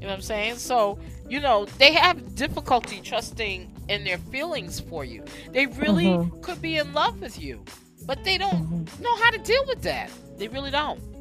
know 0.00 0.08
what 0.08 0.10
I'm 0.10 0.20
saying? 0.20 0.56
So, 0.56 0.98
you 1.30 1.40
know, 1.40 1.64
they 1.78 1.94
have 1.94 2.34
difficulty 2.34 3.00
trusting 3.00 3.74
in 3.88 4.04
their 4.04 4.18
feelings 4.18 4.80
for 4.80 5.02
you. 5.02 5.24
They 5.52 5.64
really 5.64 6.08
Mhm. 6.08 6.42
could 6.42 6.60
be 6.60 6.76
in 6.76 6.92
love 6.92 7.22
with 7.22 7.40
you, 7.40 7.64
but 8.04 8.22
they 8.22 8.36
don't 8.36 8.86
Mhm. 8.86 9.00
know 9.00 9.16
how 9.16 9.30
to 9.30 9.38
deal 9.38 9.64
with 9.66 9.80
that. 9.82 10.10
They 10.36 10.48
really 10.48 10.70
don't. 10.70 11.13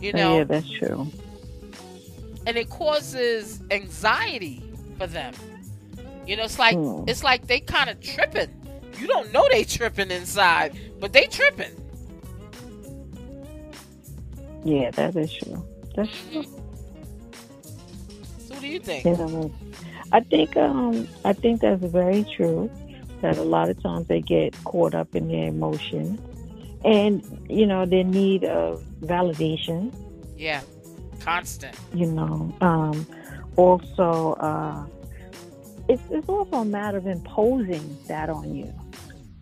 You 0.00 0.12
know? 0.14 0.38
yeah, 0.38 0.44
that's 0.44 0.70
true. 0.70 1.06
and 2.46 2.56
it 2.56 2.70
causes 2.70 3.60
anxiety 3.70 4.62
for 4.98 5.06
them. 5.06 5.34
You 6.26 6.36
know, 6.36 6.44
it's 6.44 6.58
like 6.58 6.76
Hmm. 6.76 7.04
it's 7.06 7.22
like 7.22 7.46
they 7.46 7.60
kind 7.60 7.90
of 7.90 8.00
tripping. 8.00 8.50
You 8.98 9.06
don't 9.06 9.32
know 9.32 9.46
they 9.50 9.64
tripping 9.64 10.10
inside, 10.10 10.78
but 11.00 11.12
they 11.12 11.26
tripping. 11.26 11.74
Yeah, 14.64 14.90
that 14.92 15.16
is 15.16 15.32
true. 15.32 15.64
That's 15.96 16.10
true. 16.30 16.42
So 18.38 18.54
what 18.54 18.60
do 18.60 18.66
you 18.68 18.80
think? 18.80 19.06
I 20.12 20.20
think 20.20 20.56
um 20.56 21.08
I 21.24 21.32
think 21.32 21.60
that's 21.60 21.82
very 21.82 22.24
true. 22.36 22.70
That 23.22 23.36
a 23.38 23.42
lot 23.42 23.68
of 23.68 23.80
times 23.82 24.06
they 24.08 24.20
get 24.22 24.54
caught 24.64 24.94
up 24.94 25.14
in 25.14 25.28
their 25.28 25.48
emotions, 25.48 26.20
and 26.84 27.22
you 27.48 27.66
know 27.66 27.86
their 27.86 28.04
need 28.04 28.44
of 28.44 28.82
validation. 29.02 29.92
Yeah, 30.36 30.62
Constant. 31.20 31.76
You 31.94 32.06
know, 32.06 32.52
um, 32.60 33.06
also, 33.56 34.34
uh, 34.34 34.86
it's, 35.88 36.02
it's 36.10 36.28
also 36.28 36.56
a 36.56 36.64
matter 36.64 36.98
of 36.98 37.06
imposing 37.06 37.98
that 38.08 38.28
on 38.28 38.54
you. 38.54 38.72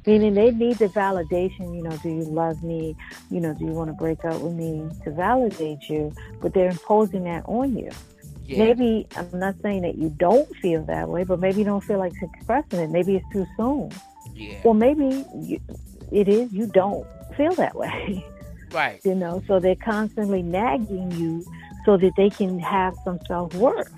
Meaning 0.07 0.35
they 0.35 0.51
need 0.51 0.79
the 0.79 0.87
validation, 0.87 1.77
you 1.77 1.83
know, 1.83 1.96
do 1.98 2.09
you 2.09 2.22
love 2.22 2.62
me? 2.62 2.96
You 3.31 3.40
know, 3.40 3.53
do 3.53 3.64
you 3.64 3.72
want 3.72 3.90
to 3.90 3.94
break 3.94 4.24
up 4.24 4.40
with 4.40 4.55
me 4.55 4.88
to 5.05 5.11
validate 5.11 5.88
you? 5.88 6.12
But 6.40 6.55
they're 6.55 6.70
imposing 6.70 7.24
that 7.24 7.44
on 7.46 7.77
you. 7.77 7.90
Yeah. 8.44 8.59
Maybe, 8.59 9.07
I'm 9.16 9.38
not 9.38 9.57
saying 9.61 9.83
that 9.83 9.96
you 9.96 10.09
don't 10.09 10.48
feel 10.57 10.83
that 10.85 11.09
way, 11.09 11.24
but 11.24 11.40
maybe 11.40 11.59
you 11.59 11.64
don't 11.64 11.85
feel 11.85 11.98
like 11.98 12.14
expressing 12.22 12.81
it. 12.81 12.90
Maybe 12.90 13.16
it's 13.16 13.33
too 13.33 13.46
soon. 13.59 13.92
Yeah. 14.33 14.59
Or 14.64 14.74
maybe 14.74 15.27
you, 15.37 15.61
it 16.11 16.29
is 16.29 16.51
you 16.55 16.66
don't 16.66 17.07
feel 17.38 17.55
that 17.55 17.74
way. 17.74 18.27
Right. 18.70 19.01
You 19.03 19.14
know, 19.14 19.42
so 19.46 19.61
they're 19.61 19.77
constantly 19.77 20.42
nagging 20.42 21.11
you 21.12 21.42
so 21.87 21.96
that 21.96 22.14
they 22.16 22.29
can 22.29 22.59
have 22.59 22.94
some 23.03 23.18
self 23.27 23.55
worth. 23.55 23.90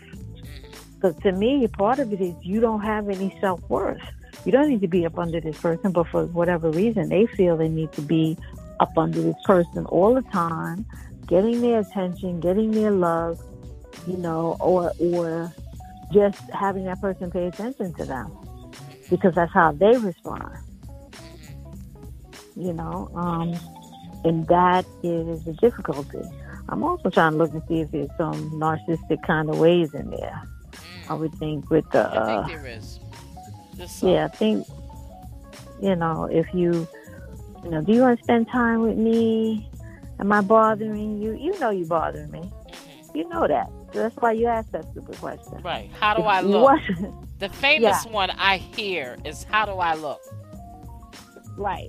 Because 0.95 1.17
mm-hmm. 1.17 1.29
to 1.29 1.33
me, 1.33 1.67
part 1.67 1.99
of 1.99 2.13
it 2.13 2.21
is 2.21 2.37
you 2.43 2.61
don't 2.61 2.83
have 2.83 3.09
any 3.09 3.37
self 3.41 3.61
worth. 3.69 4.01
You 4.45 4.53
don't 4.53 4.69
need 4.69 4.81
to 4.83 4.87
be 4.87 5.05
up 5.05 5.19
under 5.19 5.41
this 5.41 5.59
person, 5.59 5.91
but 5.91 6.07
for 6.07 6.27
whatever 6.27 6.71
reason, 6.71 7.09
they 7.09 7.27
feel 7.27 7.57
they 7.57 7.69
need 7.69 7.91
to 7.95 8.01
be 8.01 8.39
up 8.79 8.97
under 8.97 9.21
this 9.21 9.35
person 9.45 9.87
all 9.87 10.15
the 10.15 10.23
time, 10.31 10.87
getting 11.27 11.61
their 11.63 11.81
attention, 11.81 12.39
getting 12.39 12.71
their 12.71 12.93
love, 12.93 13.41
you 14.07 14.19
know, 14.19 14.57
or 14.61 14.93
or 15.01 15.53
just 16.13 16.39
having 16.51 16.85
that 16.85 17.01
person 17.01 17.29
pay 17.29 17.47
attention 17.49 17.93
to 17.95 18.05
them 18.05 18.31
because 19.11 19.35
that's 19.35 19.53
how 19.53 19.73
they 19.73 19.97
respond. 19.97 20.57
You 22.61 22.75
know, 22.75 23.11
um, 23.15 23.59
and 24.23 24.47
that 24.49 24.85
is 25.03 25.45
the 25.45 25.55
difficulty. 25.55 26.21
I'm 26.69 26.85
also 26.85 27.09
trying 27.09 27.33
to 27.33 27.39
look 27.39 27.53
and 27.53 27.63
see 27.67 27.81
if 27.81 27.91
there's 27.91 28.11
some 28.19 28.51
narcissistic 28.51 29.27
kind 29.27 29.49
of 29.49 29.59
ways 29.59 29.95
in 29.95 30.11
there. 30.11 30.43
I 31.09 31.15
would 31.15 31.35
think 31.37 31.71
with 31.71 31.91
the. 31.91 32.07
Uh, 32.07 32.45
I 32.45 32.47
think 32.47 32.63
there 32.63 32.71
is. 32.71 33.01
Yeah, 34.03 34.27
I 34.27 34.29
think 34.29 34.67
you 35.81 35.97
know 35.97 36.25
if 36.31 36.53
you, 36.53 36.87
you 37.65 37.71
know, 37.71 37.81
do 37.81 37.93
you 37.93 38.03
want 38.03 38.19
to 38.19 38.25
spend 38.25 38.49
time 38.49 38.83
with 38.83 38.99
me? 38.99 39.69
Am 40.19 40.31
I 40.31 40.43
bothering 40.43 41.23
you? 41.23 41.33
You 41.33 41.59
know 41.59 41.71
you 41.71 41.87
bothering 41.87 42.31
me. 42.31 42.41
Mm-hmm. 42.41 43.17
You 43.17 43.29
know 43.31 43.49
that. 43.49 43.69
So 43.95 44.01
that's 44.01 44.17
why 44.17 44.33
you 44.33 44.49
asked 44.49 44.73
that 44.73 44.85
stupid 44.93 45.17
question. 45.17 45.63
Right. 45.63 45.91
How 45.99 46.15
do 46.15 46.21
if 46.21 46.29
I 46.29 46.41
look? 46.43 46.79
the 47.39 47.49
famous 47.49 48.05
yeah. 48.05 48.13
one 48.13 48.31
I 48.31 48.59
hear 48.59 49.17
is 49.25 49.45
how 49.45 49.65
do 49.65 49.73
I 49.73 49.95
look? 49.95 50.21
Right 51.57 51.89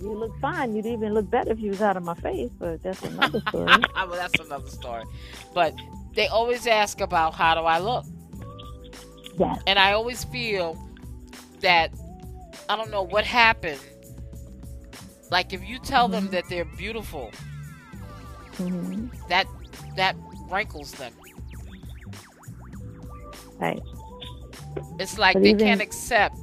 you 0.00 0.14
look 0.14 0.38
fine. 0.40 0.74
You'd 0.74 0.86
even 0.86 1.14
look 1.14 1.30
better 1.30 1.52
if 1.52 1.60
you 1.60 1.70
was 1.70 1.82
out 1.82 1.96
of 1.96 2.02
my 2.02 2.14
face, 2.14 2.50
but 2.58 2.82
that's 2.82 3.02
another 3.02 3.40
story. 3.48 3.64
well, 3.64 4.10
that's 4.10 4.38
another 4.40 4.68
story. 4.68 5.04
But 5.54 5.74
they 6.14 6.26
always 6.28 6.66
ask 6.66 7.00
about 7.00 7.34
how 7.34 7.54
do 7.54 7.60
I 7.60 7.78
look? 7.78 8.04
Yes. 9.38 9.62
And 9.66 9.78
I 9.78 9.92
always 9.92 10.24
feel 10.24 10.78
that 11.60 11.92
I 12.68 12.76
don't 12.76 12.90
know 12.90 13.02
what 13.02 13.24
happened. 13.24 13.80
Like 15.30 15.52
if 15.52 15.64
you 15.64 15.78
tell 15.78 16.04
mm-hmm. 16.04 16.26
them 16.26 16.30
that 16.30 16.44
they're 16.48 16.64
beautiful, 16.64 17.30
mm-hmm. 18.56 19.08
that 19.28 19.46
that 19.96 20.16
rankles 20.48 20.92
them. 20.92 21.12
Right. 23.58 23.80
It's 24.98 25.18
like 25.18 25.34
but 25.34 25.42
they 25.42 25.50
even... 25.50 25.66
can't 25.66 25.80
accept 25.80 26.36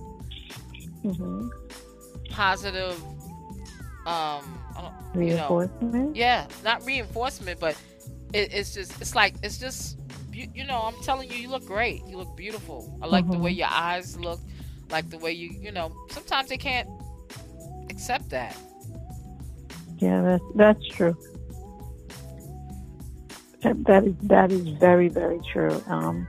mm-hmm. 1.04 1.50
positive 2.30 3.02
um 4.08 4.58
reinforcement. 5.13 5.93
You 5.93 6.00
know, 6.00 6.12
yeah, 6.15 6.48
not 6.63 6.86
reinforcement, 6.86 7.60
but 7.60 7.76
it, 8.34 8.54
it's 8.54 8.74
just 8.74 9.00
it's 9.02 9.13
like 9.13 9.36
it's 9.43 9.58
just 9.58 9.98
you, 10.32 10.48
you, 10.54 10.65
know 10.65 10.82
I'm 10.82 11.02
telling 11.04 11.30
you, 11.30 11.38
you 11.38 11.50
look 11.50 11.65
great. 11.65 12.06
You 12.08 12.17
look 12.17 12.36
beautiful. 12.36 12.98
I 13.02 13.08
like 13.08 13.26
mm-hmm. 13.26 13.34
the 13.34 13.39
way 13.39 13.52
mm-hmm. 13.52 13.60
your 13.60 13.70
eyes 13.70 14.17
look, 14.20 14.39
like 14.89 15.10
the 15.10 15.17
way 15.17 15.32
you 15.32 15.50
you 15.50 15.72
know. 15.72 15.91
Sometimes 16.10 16.50
they 16.50 16.58
can't 16.58 16.89
accept 17.89 18.30
that. 18.30 18.58
Yeah, 19.98 20.22
that's 20.22 20.43
that's 20.56 20.88
true. 20.88 21.17
That 23.62 24.04
is 24.06 24.13
that 24.24 24.52
is 24.52 24.67
very 24.70 25.10
very 25.10 25.41
true. 25.52 25.84
Um, 25.88 26.28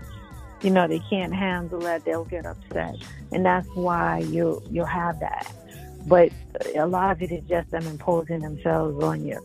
you 0.62 0.70
know 0.70 0.88
they 0.88 1.00
can't 1.10 1.34
handle 1.34 1.80
that; 1.80 2.04
they'll 2.04 2.24
get 2.24 2.46
upset, 2.46 2.96
and 3.30 3.44
that's 3.44 3.68
why 3.74 4.20
you 4.20 4.62
you'll 4.70 4.86
have 4.86 5.20
that 5.20 5.52
but 6.08 6.32
a 6.74 6.86
lot 6.86 7.12
of 7.12 7.22
it 7.22 7.30
is 7.30 7.44
just 7.48 7.70
them 7.70 7.86
imposing 7.86 8.40
themselves 8.40 9.02
on 9.04 9.24
you, 9.26 9.38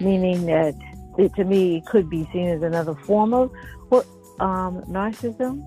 meaning 0.00 0.46
that 0.46 0.74
it, 1.18 1.34
to 1.34 1.44
me 1.44 1.78
it 1.78 1.86
could 1.86 2.08
be 2.08 2.28
seen 2.32 2.48
as 2.48 2.62
another 2.62 2.94
form 2.94 3.34
of 3.34 3.50
um, 4.40 4.82
narcissism, 4.82 5.62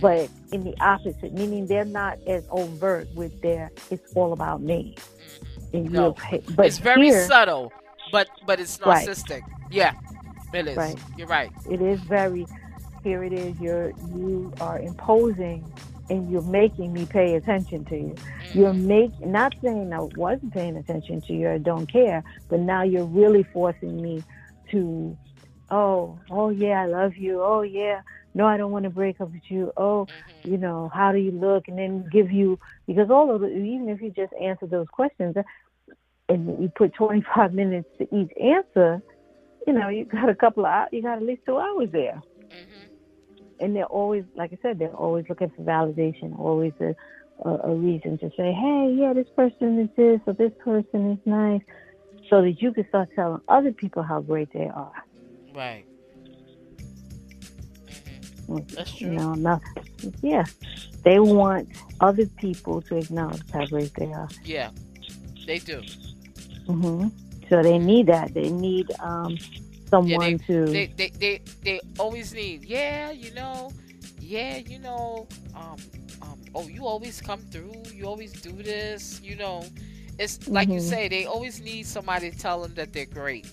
but 0.00 0.28
in 0.52 0.64
the 0.64 0.74
opposite, 0.80 1.32
meaning 1.32 1.66
they're 1.66 1.84
not 1.84 2.18
as 2.26 2.44
overt 2.50 3.08
with 3.14 3.40
their 3.42 3.70
"it's 3.90 4.12
all 4.14 4.32
about 4.32 4.62
me." 4.62 4.96
And 5.72 5.90
no, 5.90 6.16
but 6.56 6.66
it's 6.66 6.78
very 6.78 7.06
here, 7.06 7.26
subtle, 7.26 7.72
but 8.10 8.28
but 8.46 8.60
it's 8.60 8.78
narcissistic. 8.78 9.42
Right. 9.42 9.70
Yeah, 9.70 9.94
it 10.52 10.66
is. 10.66 10.76
Right. 10.76 10.98
You're 11.16 11.28
right. 11.28 11.50
It 11.70 11.80
is 11.80 12.00
very. 12.00 12.46
Here 13.02 13.22
it 13.22 13.34
is. 13.34 13.58
You're 13.60 13.90
you 14.14 14.52
are 14.60 14.78
imposing 14.78 15.70
and 16.10 16.30
you're 16.30 16.42
making 16.42 16.92
me 16.92 17.06
pay 17.06 17.34
attention 17.34 17.84
to 17.86 17.96
you. 17.96 18.14
You're 18.52 18.72
mm-hmm. 18.72 18.86
making, 18.86 19.32
not 19.32 19.54
saying 19.62 19.92
I 19.92 20.00
wasn't 20.00 20.52
paying 20.52 20.76
attention 20.76 21.20
to 21.22 21.32
you, 21.32 21.50
I 21.50 21.58
don't 21.58 21.90
care, 21.90 22.22
but 22.48 22.60
now 22.60 22.82
you're 22.82 23.06
really 23.06 23.42
forcing 23.52 24.00
me 24.00 24.22
to, 24.70 25.16
oh, 25.70 26.18
oh 26.30 26.50
yeah, 26.50 26.82
I 26.82 26.86
love 26.86 27.16
you. 27.16 27.42
Oh 27.42 27.62
yeah, 27.62 28.02
no, 28.34 28.46
I 28.46 28.56
don't 28.56 28.72
want 28.72 28.84
to 28.84 28.90
break 28.90 29.20
up 29.20 29.32
with 29.32 29.48
you. 29.48 29.72
Oh, 29.76 30.06
mm-hmm. 30.06 30.50
you 30.52 30.58
know, 30.58 30.90
how 30.92 31.12
do 31.12 31.18
you 31.18 31.30
look? 31.30 31.68
And 31.68 31.78
then 31.78 32.08
give 32.10 32.30
you, 32.30 32.58
because 32.86 33.10
all 33.10 33.34
of 33.34 33.42
it, 33.42 33.52
even 33.52 33.88
if 33.88 34.00
you 34.02 34.10
just 34.10 34.32
answer 34.40 34.66
those 34.66 34.88
questions 34.88 35.36
and 36.28 36.62
you 36.62 36.70
put 36.74 36.94
25 36.94 37.54
minutes 37.54 37.88
to 37.98 38.04
each 38.14 38.30
answer, 38.40 39.02
you 39.66 39.72
know, 39.72 39.88
you 39.88 40.04
got 40.04 40.28
a 40.28 40.34
couple 40.34 40.66
of, 40.66 40.88
you 40.92 41.00
got 41.00 41.16
at 41.16 41.22
least 41.22 41.42
two 41.46 41.56
hours 41.56 41.88
there. 41.92 42.20
Mm-hmm 42.42 42.93
and 43.60 43.74
they're 43.74 43.84
always, 43.86 44.24
like 44.34 44.52
I 44.52 44.58
said, 44.62 44.78
they're 44.78 44.94
always 44.94 45.24
looking 45.28 45.50
for 45.50 45.62
validation, 45.62 46.38
always 46.38 46.72
a, 46.80 46.94
a, 47.44 47.50
a 47.70 47.74
reason 47.74 48.18
to 48.18 48.30
say, 48.36 48.52
hey, 48.52 48.96
yeah, 48.98 49.12
this 49.12 49.28
person 49.36 49.78
is 49.80 49.88
this 49.96 50.20
or 50.26 50.32
this 50.34 50.52
person 50.58 51.12
is 51.12 51.18
nice, 51.24 51.62
so 52.28 52.42
that 52.42 52.60
you 52.60 52.72
can 52.72 52.86
start 52.88 53.08
telling 53.14 53.40
other 53.48 53.72
people 53.72 54.02
how 54.02 54.20
great 54.20 54.52
they 54.52 54.66
are. 54.66 54.92
Right. 55.54 55.84
Mm-hmm. 58.48 58.74
That's 58.74 58.94
true. 58.94 59.08
You 59.08 59.14
know, 59.14 59.32
enough. 59.32 59.62
Yeah, 60.20 60.44
they 61.02 61.18
want 61.20 61.68
other 62.00 62.26
people 62.26 62.82
to 62.82 62.96
acknowledge 62.96 63.42
how 63.52 63.66
great 63.66 63.92
they 63.94 64.12
are. 64.12 64.28
Yeah, 64.44 64.70
they 65.46 65.58
do. 65.58 65.82
Mhm. 66.66 67.10
So 67.48 67.62
they 67.62 67.78
need 67.78 68.06
that. 68.06 68.32
They 68.34 68.50
need 68.50 68.90
um, 69.00 69.36
someone 69.94 70.10
yeah, 70.10 70.36
they, 70.36 70.46
to 70.46 70.66
they, 70.66 70.86
they, 70.86 71.10
they 71.22 71.40
they 71.62 71.80
always 71.98 72.34
need 72.34 72.64
yeah 72.64 73.10
you 73.10 73.32
know 73.34 73.70
yeah 74.18 74.56
you 74.56 74.78
know 74.78 75.28
um, 75.54 75.76
um 76.22 76.40
oh 76.54 76.66
you 76.66 76.86
always 76.86 77.20
come 77.20 77.40
through 77.52 77.74
you 77.92 78.04
always 78.04 78.32
do 78.32 78.52
this 78.52 79.20
you 79.22 79.36
know. 79.36 79.64
It's 80.16 80.46
like 80.46 80.68
mm-hmm. 80.68 80.74
you 80.74 80.80
say 80.80 81.08
they 81.08 81.26
always 81.26 81.60
need 81.60 81.86
somebody 81.86 82.30
to 82.30 82.38
tell 82.38 82.62
them 82.62 82.72
that 82.74 82.92
they're 82.92 83.04
great. 83.04 83.52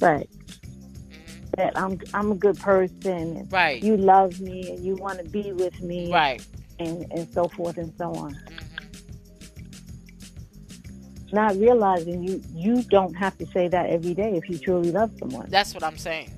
Right. 0.00 0.30
Mm-hmm. 0.30 1.50
that 1.56 1.76
i'm 1.76 2.00
i'm 2.14 2.30
a 2.32 2.36
good 2.36 2.58
person 2.58 3.48
right. 3.50 3.82
you 3.82 3.96
love 3.96 4.40
me 4.40 4.70
and 4.70 4.78
you 4.84 4.94
want 4.94 5.18
to 5.18 5.24
be 5.24 5.52
with 5.52 5.82
me 5.82 6.12
right. 6.12 6.46
and 6.78 7.06
and 7.10 7.32
so 7.32 7.48
forth 7.48 7.76
and 7.78 7.92
so 7.98 8.14
on. 8.14 8.34
Mm-hmm 8.34 8.69
not 11.32 11.56
realizing 11.56 12.22
you 12.22 12.42
you 12.54 12.82
don't 12.84 13.14
have 13.14 13.36
to 13.38 13.46
say 13.46 13.68
that 13.68 13.90
every 13.90 14.14
day 14.14 14.36
if 14.36 14.48
you 14.48 14.58
truly 14.58 14.90
love 14.90 15.10
someone. 15.18 15.48
That's 15.50 15.74
what 15.74 15.82
I'm 15.82 15.98
saying. 15.98 16.30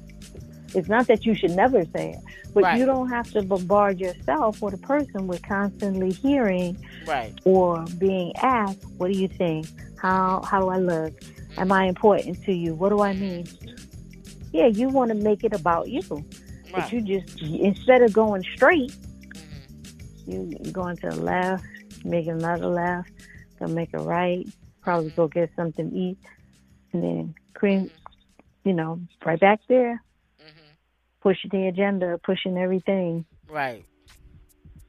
It's 0.74 0.88
not 0.88 1.07
that 1.09 1.26
you 1.26 1.35
should 1.35 1.50
never 1.50 1.85
say 1.94 2.12
it, 2.12 2.20
but 2.55 2.62
right. 2.62 2.78
you 2.78 2.87
don't 2.87 3.09
have 3.11 3.31
to 3.33 3.42
bombard 3.42 4.00
yourself 4.00 4.62
or 4.62 4.70
the 4.70 4.78
person 4.78 5.26
with 5.26 5.42
constantly 5.42 6.12
hearing 6.12 6.83
right. 7.07 7.38
or 7.44 7.85
being 7.98 8.35
asked, 8.37 8.85
"What 8.96 9.12
do 9.12 9.18
you 9.18 9.28
think? 9.28 9.66
How 10.00 10.42
how 10.42 10.61
do 10.61 10.68
I 10.68 10.78
look? 10.78 11.12
Am 11.59 11.70
I 11.70 11.85
important 11.85 12.42
to 12.44 12.52
you? 12.52 12.74
What 12.74 12.88
do 12.88 13.02
I 13.02 13.12
mean?" 13.12 13.46
Yeah, 14.52 14.66
you 14.66 14.88
want 14.88 15.11
to 15.11 15.14
make 15.14 15.44
it 15.44 15.55
about 15.55 15.88
you, 15.88 16.02
right. 16.11 16.24
but 16.72 16.92
you 16.92 17.00
just 17.02 17.40
instead 17.42 18.02
of 18.02 18.12
going 18.12 18.42
straight, 18.55 18.92
mm-hmm. 18.92 20.31
you 20.31 20.59
you 20.64 20.72
going 20.72 20.96
to 20.98 21.11
the 21.11 21.16
left, 21.16 21.64
making 22.05 22.33
another 22.33 22.66
left, 22.66 23.11
gonna 23.59 23.72
make 23.72 23.92
a 23.94 23.98
right, 23.98 24.46
probably 24.83 25.11
go 25.11 25.29
get 25.29 25.51
something 25.57 25.90
to 25.90 25.97
eat, 25.97 26.18
and 26.92 27.03
then 27.03 27.35
cream, 27.55 27.90
you 28.64 28.73
know, 28.73 29.01
right 29.25 29.40
back 29.40 29.61
there, 29.68 30.03
mm-hmm. 30.40 30.71
pushing 31.21 31.51
the 31.51 31.68
agenda, 31.68 32.18
pushing 32.25 32.59
everything. 32.59 33.25
Right. 33.49 33.85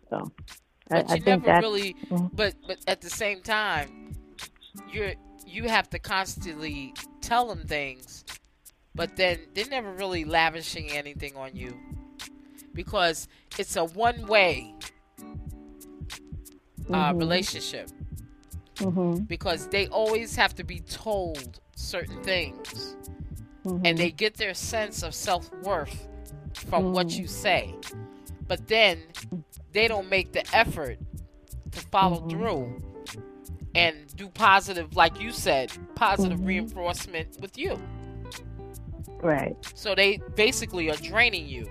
So, 0.10 0.32
but 0.90 1.10
I, 1.10 1.16
I 1.16 1.20
think 1.20 1.46
that 1.46 1.62
really. 1.62 1.96
Mm-hmm. 2.10 2.36
But 2.36 2.56
but 2.68 2.78
at 2.88 3.02
the 3.02 3.10
same 3.10 3.42
time, 3.42 4.16
you're 4.92 5.14
you 5.46 5.70
have 5.70 5.90
to 5.92 6.00
constantly 6.00 6.94
tell 7.22 7.48
them 7.48 7.66
things 7.68 8.24
but 8.96 9.16
then 9.16 9.40
they're 9.54 9.68
never 9.70 9.92
really 9.92 10.24
lavishing 10.24 10.92
anything 10.92 11.36
on 11.36 11.56
you 11.56 11.78
because 12.74 13.28
it's 13.58 13.76
a 13.76 13.86
one 13.86 14.28
way 14.28 14.74
uh, 16.90 17.14
Mhm. 17.14 17.20
relationship 17.20 17.90
Mhm. 18.76 19.28
because 19.28 19.68
they 19.68 19.88
always 19.88 20.36
have 20.36 20.54
to 20.56 20.64
be 20.64 20.80
told 20.82 21.60
certain 21.76 22.22
things 22.24 22.96
Mhm. 23.66 23.82
and 23.86 23.98
they 23.98 24.12
get 24.12 24.36
their 24.36 24.54
sense 24.54 25.04
of 25.04 25.14
self 25.14 25.52
worth 25.64 26.08
from 26.54 26.92
what 26.94 27.08
Mhm. 27.08 27.20
you 27.20 27.28
say. 27.28 27.76
But 28.48 28.68
then 28.68 29.00
they 29.72 29.88
don't 29.88 30.10
make 30.10 30.34
the 30.34 30.44
effort 30.56 31.00
to 31.72 31.80
follow 31.92 32.22
Mhm. 32.22 32.30
through 32.30 32.82
and 33.76 33.96
do 34.16 34.28
positive, 34.30 34.96
like 34.96 35.20
you 35.20 35.32
said, 35.32 35.72
positive 35.96 36.40
Mhm. 36.40 36.48
reinforcement 36.48 37.40
with 37.42 37.58
you. 37.58 37.80
right. 39.22 39.56
So 39.74 39.96
they 39.96 40.18
basically 40.36 40.90
are 40.92 40.98
draining 40.98 41.48
you, 41.48 41.66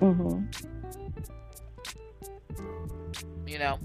Mhm. 0.00 0.46
you 3.46 3.58
know, 3.58 3.78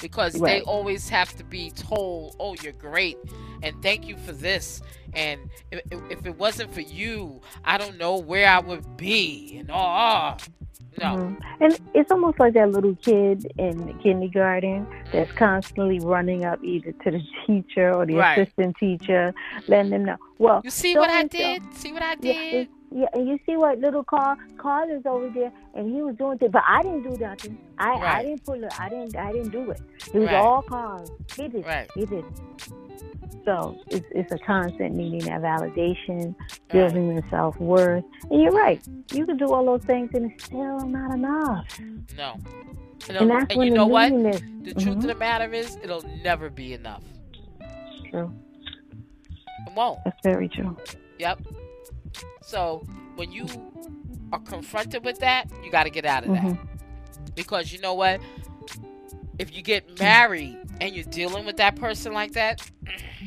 because 0.00 0.34
they 0.34 0.60
always 0.62 1.08
have 1.08 1.36
to 1.36 1.44
be 1.44 1.70
told, 1.70 2.36
"Oh, 2.40 2.54
you're 2.62 2.72
great," 2.72 3.16
and 3.62 3.80
thank 3.82 4.06
you 4.06 4.16
for 4.16 4.32
this. 4.32 4.80
And 5.14 5.40
if, 5.70 5.80
if 6.10 6.26
it 6.26 6.38
wasn't 6.38 6.72
for 6.72 6.82
you, 6.82 7.40
I 7.64 7.78
don't 7.78 7.96
know 7.98 8.16
where 8.18 8.48
I 8.48 8.58
would 8.60 8.96
be. 8.96 9.56
And 9.58 9.70
oh, 9.72 10.36
no, 11.00 11.06
Mhm. 11.06 11.40
And 11.60 11.80
it's 11.94 12.10
almost 12.10 12.38
like 12.40 12.54
that 12.54 12.70
little 12.70 12.94
kid 12.96 13.50
in 13.58 13.98
kindergarten 13.98 14.86
that's 15.12 15.30
constantly 15.32 15.98
running 16.00 16.44
up 16.44 16.62
either 16.62 16.92
to 16.92 17.10
the 17.10 17.22
teacher 17.46 17.92
or 17.94 18.04
the 18.04 18.14
Right. 18.16 18.38
assistant 18.38 18.76
teacher, 18.78 19.32
letting 19.66 19.90
them 19.90 20.04
know. 20.04 20.16
Well, 20.38 20.60
you 20.64 20.70
see 20.70 20.96
what 20.96 21.10
I 21.10 21.24
did? 21.24 21.62
See 21.74 21.92
what 21.92 22.02
I 22.02 22.14
did? 22.16 22.54
it- 22.54 22.68
yeah, 22.90 23.06
and 23.14 23.28
you 23.28 23.38
see 23.46 23.56
what 23.56 23.78
little 23.78 24.04
Carl 24.04 24.36
Carl 24.56 24.90
is 24.90 25.04
over 25.06 25.28
there, 25.30 25.52
and 25.74 25.94
he 25.94 26.02
was 26.02 26.16
doing 26.16 26.38
things, 26.38 26.52
but 26.52 26.62
I 26.66 26.82
didn't 26.82 27.02
do 27.02 27.16
nothing. 27.18 27.58
I 27.78 27.92
I 27.92 28.22
didn't 28.24 28.44
pull 28.44 28.62
it. 28.62 28.72
I 28.80 28.88
didn't 28.88 29.16
I 29.16 29.32
didn't 29.32 29.50
do 29.50 29.70
it. 29.70 29.80
It 30.12 30.18
was 30.18 30.26
Right. 30.26 30.34
all 30.36 30.62
Carl. 30.62 31.04
He 31.36 31.48
did. 31.48 31.66
Right. 31.66 31.90
He 31.94 32.06
did. 32.06 32.24
So 33.44 33.78
it's 33.88 34.06
it's 34.12 34.32
a 34.32 34.38
constant 34.38 34.94
needing 34.94 35.20
that 35.26 35.40
validation, 35.42 36.34
Right. 36.38 36.70
building 36.70 37.12
your 37.12 37.22
self 37.30 37.58
worth. 37.58 38.04
And 38.30 38.42
you're 38.42 38.52
right. 38.52 38.80
You 39.12 39.24
can 39.26 39.36
do 39.36 39.52
all 39.52 39.64
those 39.64 39.84
things, 39.84 40.10
and 40.14 40.32
it's 40.32 40.44
still 40.44 40.80
not 40.80 41.14
enough. 41.14 41.66
No. 42.16 42.34
And, 43.08 43.16
And 43.16 43.16
it'll- 43.16 43.28
that's 43.28 43.50
and 43.50 43.58
when 43.58 43.68
you 43.68 43.74
know 43.74 43.86
what? 43.86 44.10
The 44.12 44.74
truth 44.74 44.84
Mhm. 44.86 44.96
of 44.96 45.02
the 45.02 45.14
matter 45.14 45.52
is, 45.54 45.78
it'll 45.82 46.02
never 46.22 46.50
be 46.50 46.74
enough. 46.74 47.02
True. 48.10 48.32
It 48.90 49.74
won't. 49.74 50.00
That's 50.04 50.18
very 50.22 50.48
true. 50.48 50.76
Yep. 51.18 51.40
So 52.48 52.82
when 53.16 53.30
you 53.30 53.44
are 54.32 54.38
confronted 54.38 55.04
with 55.04 55.18
that, 55.18 55.50
you 55.62 55.70
got 55.70 55.84
to 55.84 55.90
get 55.90 56.06
out 56.06 56.24
of 56.24 56.30
that. 56.32 56.42
Mhm. 56.42 56.58
Because 57.34 57.74
you 57.74 57.78
know 57.80 57.92
what? 57.92 58.20
If 59.38 59.54
you 59.54 59.60
get 59.60 59.98
married 60.00 60.56
and 60.80 60.94
you're 60.94 61.04
dealing 61.04 61.44
with 61.44 61.58
that 61.58 61.76
person 61.76 62.14
like 62.14 62.32
that, 62.32 62.62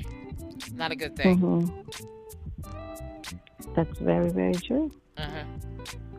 not 0.73 0.91
a 0.91 0.95
good 0.95 1.15
thing. 1.15 1.37
Mhm. 1.37 1.71
That's 3.75 3.95
very 3.99 4.29
very 4.31 4.55
true. 4.55 4.89
Uh-huh. 5.17 5.43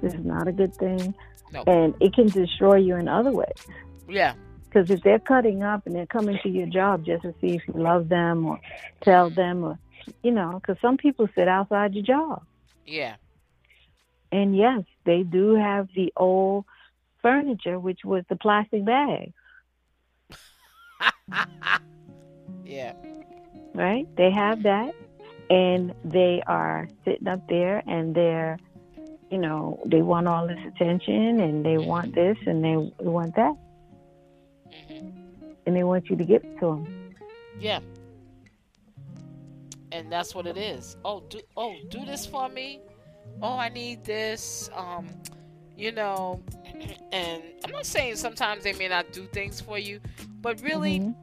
It's 0.02 0.14
not 0.24 0.46
a 0.46 0.52
good 0.52 0.74
thing, 0.76 1.12
No. 1.52 1.64
and 1.66 1.94
it 2.00 2.14
can 2.14 2.28
destroy 2.28 2.76
you 2.76 2.94
in 2.96 3.08
other 3.08 3.32
ways. 3.32 3.66
Yeah. 4.08 4.34
Because 4.64 4.90
if 4.90 5.02
they're 5.02 5.18
cutting 5.18 5.64
up 5.64 5.86
and 5.86 5.94
they're 5.96 6.06
coming 6.06 6.38
to 6.44 6.48
your 6.48 6.66
job 6.68 7.04
just 7.04 7.22
to 7.24 7.34
see 7.40 7.56
if 7.56 7.62
you 7.66 7.74
love 7.74 8.08
them 8.08 8.46
or 8.46 8.60
tell 9.02 9.28
them 9.28 9.64
or, 9.64 9.78
you 10.22 10.30
know, 10.30 10.52
because 10.60 10.80
some 10.80 10.96
people 10.96 11.28
sit 11.34 11.48
outside 11.48 11.94
your 11.94 12.04
job. 12.04 12.42
Yeah. 12.86 13.16
And 14.30 14.56
yes, 14.56 14.82
they 15.04 15.22
do 15.22 15.54
have 15.54 15.88
the 15.94 16.12
old 16.16 16.64
furniture, 17.20 17.78
which 17.78 18.00
was 18.04 18.24
the 18.28 18.36
plastic 18.36 18.84
bags. 18.84 19.32
yeah. 22.64 22.94
right? 23.74 24.06
They 24.16 24.30
have 24.30 24.62
that. 24.62 24.94
And 25.50 25.92
they 26.04 26.42
are 26.46 26.88
sitting 27.04 27.28
up 27.28 27.46
there 27.48 27.82
and 27.86 28.14
they're, 28.14 28.58
you 29.30 29.38
know, 29.38 29.82
they 29.86 30.00
want 30.00 30.26
all 30.28 30.46
this 30.46 30.58
attention 30.66 31.40
and 31.40 31.64
they 31.64 31.78
want 31.78 32.14
this 32.14 32.36
and 32.46 32.64
they 32.64 32.76
want 33.04 33.34
that. 33.36 33.54
hmm 34.88 35.10
And 35.66 35.76
they 35.76 35.84
want 35.84 36.08
you 36.08 36.16
to 36.16 36.24
give 36.24 36.42
it 36.42 36.58
to 36.60 36.66
them. 36.66 37.14
Yeah. 37.58 37.80
And 39.92 40.10
that's 40.10 40.34
what 40.34 40.46
it 40.46 40.56
is. 40.56 40.96
Oh, 41.04 41.20
do 41.28 41.40
oh, 41.56 41.76
do 41.90 42.04
this 42.06 42.24
for 42.24 42.48
me. 42.48 42.80
Oh, 43.42 43.58
I 43.58 43.68
need 43.68 44.04
this. 44.04 44.70
Um, 44.74 45.06
you 45.76 45.92
know, 45.92 46.42
and 47.12 47.42
I'm 47.64 47.70
not 47.70 47.84
saying 47.86 48.16
sometimes 48.16 48.64
they 48.64 48.72
may 48.72 48.88
not 48.88 49.12
do 49.12 49.26
things 49.26 49.60
for 49.60 49.78
you, 49.78 50.00
but 50.40 50.60
really, 50.62 51.00
Mhm. 51.00 51.14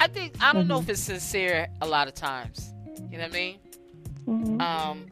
I 0.00 0.06
think 0.08 0.34
I 0.40 0.52
don't 0.52 0.66
know 0.68 0.78
Mhm. 0.78 0.82
if 0.84 0.88
it's 0.90 1.00
sincere 1.00 1.68
a 1.80 1.86
lot 1.86 2.08
of 2.08 2.14
times. 2.14 2.72
You 3.10 3.18
know 3.18 3.24
what 3.24 3.34
I 3.34 3.38
mean? 3.38 3.58
Mhm. 4.26 4.60
Um, 4.60 5.06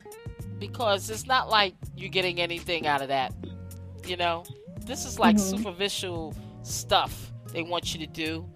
because 0.59 1.11
it's 1.11 1.27
not 1.27 1.49
like 1.49 1.75
you're 1.97 2.11
getting 2.11 2.41
anything 2.41 2.87
out 2.87 3.03
of 3.03 3.09
that. 3.09 3.33
You 4.07 4.17
know, 4.17 4.45
this 4.85 5.05
is 5.05 5.19
like 5.19 5.37
Mhm. 5.37 5.59
superficial 5.59 6.35
stuff 6.63 7.33
they 7.53 7.63
want 7.63 7.95
you 7.95 8.01
to 8.01 8.13
do. 8.13 8.49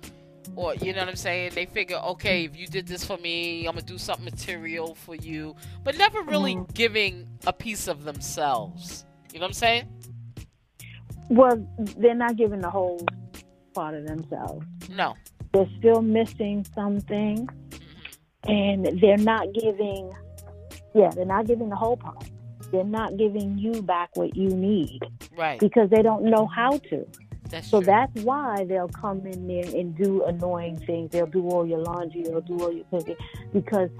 Or 0.56 0.74
you 0.74 0.92
know 0.92 1.00
what 1.00 1.08
I'm 1.08 1.16
saying? 1.16 1.52
They 1.54 1.66
figure, 1.66 1.96
okay, 1.96 2.44
if 2.44 2.56
you 2.56 2.66
did 2.66 2.86
this 2.86 3.04
for 3.04 3.16
me, 3.18 3.66
I'm 3.66 3.74
gonna 3.74 3.82
do 3.82 3.98
something 3.98 4.24
material 4.24 4.94
for 4.94 5.14
you, 5.14 5.54
but 5.84 5.96
never 5.96 6.22
really 6.22 6.56
Mhm. 6.56 6.74
giving 6.74 7.28
a 7.46 7.52
piece 7.52 7.88
of 7.88 8.04
themselves. 8.04 9.04
You 9.32 9.38
know 9.38 9.44
what 9.44 9.48
I'm 9.50 9.54
saying? 9.54 9.84
Well, 11.28 11.64
they're 11.78 12.14
not 12.14 12.36
giving 12.36 12.60
the 12.60 12.70
whole 12.70 13.00
part 13.72 13.94
of 13.94 14.06
themselves. 14.06 14.66
No. 14.90 15.14
They're 15.52 15.68
still 15.78 16.02
missing 16.02 16.66
something, 16.74 17.48
and 18.44 18.86
they're 19.00 19.16
not 19.16 19.52
giving. 19.54 20.12
Yeah, 20.94 21.10
they're 21.10 21.24
not 21.24 21.46
giving 21.46 21.68
the 21.68 21.76
whole 21.76 21.96
part. 21.96 22.24
They're 22.72 22.84
not 22.84 23.16
giving 23.16 23.58
you 23.58 23.82
back 23.82 24.10
what 24.14 24.36
you 24.36 24.48
need 24.48 25.00
Right. 25.36 25.58
because 25.60 25.90
they 25.90 26.02
don't 26.02 26.24
know 26.24 26.46
how 26.46 26.78
to. 26.78 27.06
That's 27.50 27.68
So 27.68 27.80
true. 27.80 27.86
that's 27.86 28.14
why 28.22 28.64
they'll 28.64 28.88
come 28.88 29.26
in 29.26 29.46
there 29.46 29.64
and 29.78 29.96
do 29.96 30.24
annoying 30.24 30.78
things. 30.78 31.10
They'll 31.10 31.26
do 31.26 31.48
all 31.48 31.66
your 31.66 31.80
laundry, 31.80 32.22
they'll 32.22 32.40
do 32.40 32.58
all 32.60 32.72
your 32.72 32.84
cooking 32.90 33.16
because 33.52 33.90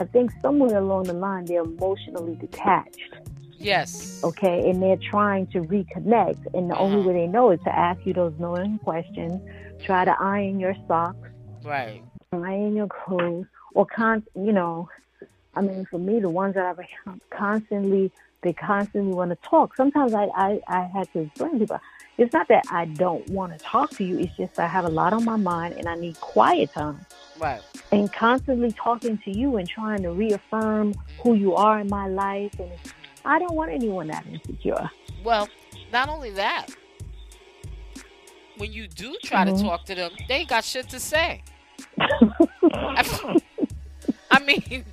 I 0.00 0.04
think 0.04 0.30
somewhere 0.42 0.78
along 0.78 1.04
the 1.04 1.12
line 1.14 1.44
they're 1.46 1.62
emotionally 1.62 2.36
detached. 2.36 3.14
yes. 3.58 4.20
okay, 4.22 4.68
and 4.70 4.82
they're 4.82 4.96
trying 5.10 5.46
to 5.48 5.58
reconnect, 5.62 6.38
and 6.54 6.70
the 6.70 6.76
only 6.76 6.98
Uh-huh. 7.00 7.08
way 7.08 7.14
they 7.14 7.26
know 7.26 7.50
is 7.50 7.60
to 7.64 7.76
ask 7.76 7.98
you 8.04 8.12
those 8.12 8.32
annoying 8.38 8.78
questions, 8.84 9.40
try 9.82 10.04
to 10.04 10.14
iron 10.20 10.60
your 10.60 10.76
socks, 10.86 11.16
Right. 11.64 12.02
iron 12.32 12.76
your 12.76 12.86
clothes, 12.88 13.46
or 13.74 13.86
con, 13.86 14.22
you 14.36 14.52
know, 14.52 14.88
I 15.54 15.60
mean, 15.60 15.86
for 15.90 15.98
me, 15.98 16.20
the 16.20 16.28
ones 16.30 16.54
that 16.54 16.64
I've 16.66 16.80
constantly, 17.30 18.12
they 18.42 18.52
constantly 18.52 19.12
want 19.12 19.30
to 19.30 19.48
talk. 19.48 19.74
Sometimes 19.76 20.14
I, 20.14 20.24
I, 20.36 20.60
I 20.68 20.82
had 20.94 21.12
to 21.14 21.20
explain 21.20 21.52
to 21.54 21.58
people, 21.60 21.80
it's 22.18 22.32
not 22.32 22.48
that 22.48 22.64
I 22.70 22.84
don't 22.86 23.26
want 23.30 23.52
to 23.52 23.58
talk 23.64 23.90
to 23.90 24.04
you. 24.04 24.18
It's 24.18 24.36
just 24.36 24.58
I 24.58 24.66
have 24.66 24.84
a 24.84 24.88
lot 24.88 25.12
on 25.12 25.24
my 25.24 25.36
mind 25.36 25.74
and 25.78 25.88
I 25.88 25.94
need 25.94 26.20
quiet 26.20 26.72
time. 26.72 27.04
Right. 27.38 27.62
And 27.92 28.12
constantly 28.12 28.72
talking 28.72 29.18
to 29.24 29.30
you 29.30 29.56
and 29.56 29.68
trying 29.68 30.02
to 30.02 30.10
reaffirm 30.10 30.92
who 31.20 31.34
you 31.34 31.54
are 31.54 31.78
in 31.80 31.88
my 31.88 32.08
life, 32.08 32.52
and 32.58 32.70
I 33.24 33.38
don't 33.38 33.54
want 33.54 33.70
anyone 33.70 34.08
that 34.08 34.26
insecure. 34.26 34.90
Well, 35.24 35.48
not 35.92 36.08
only 36.08 36.30
that, 36.32 36.66
when 38.56 38.72
you 38.72 38.88
do 38.88 39.16
try 39.22 39.44
Mhm. 39.44 39.56
to 39.56 39.62
talk 39.62 39.84
to 39.86 39.94
them, 39.94 40.12
they 40.28 40.44
got 40.44 40.64
shit 40.64 40.88
to 40.90 40.98
say. 41.00 41.42
I 44.30 44.40
mean, 44.44 44.84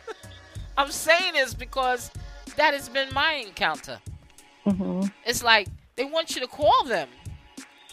I'm 0.76 0.90
saying 0.90 1.34
this 1.34 1.54
because 1.54 2.10
that 2.56 2.74
has 2.74 2.88
been 2.88 3.12
my 3.12 3.32
encounter. 3.46 4.00
hmm 4.64 5.02
It's 5.24 5.42
like 5.42 5.68
they 5.98 6.04
want 6.04 6.34
you 6.34 6.40
to 6.40 6.46
call 6.46 6.84
them, 6.84 7.08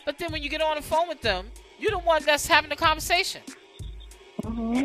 but 0.05 0.17
then 0.19 0.31
when 0.31 0.41
you 0.43 0.49
get 0.49 0.61
on 0.61 0.75
the 0.77 0.81
phone 0.83 1.07
with 1.09 1.21
them, 1.21 1.47
you're 1.79 1.91
the 1.91 1.97
one 1.97 2.23
that's 2.23 2.47
having 2.47 2.69
the 2.69 2.75
conversation. 2.75 3.41
hmm 4.43 4.83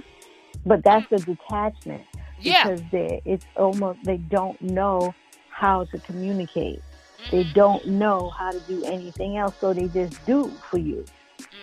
But 0.64 0.82
that's 0.82 1.06
the 1.10 1.18
detachment 1.18 2.02
Yeah. 2.40 2.64
because 2.64 2.80
they 2.90 3.20
it's 3.24 3.46
almost 3.56 3.98
they 4.04 4.16
don't 4.16 4.60
know 4.62 5.14
how 5.50 5.84
to 5.92 5.98
communicate. 6.00 6.82
They 7.30 7.44
Mhm. 7.44 7.52
don't 7.54 7.86
know 7.86 8.30
how 8.30 8.50
to 8.50 8.60
do 8.60 8.82
anything 8.86 9.36
else, 9.36 9.54
so 9.60 9.74
they 9.74 9.88
just 9.88 10.24
do 10.26 10.50
for 10.70 10.78
you. 10.78 11.04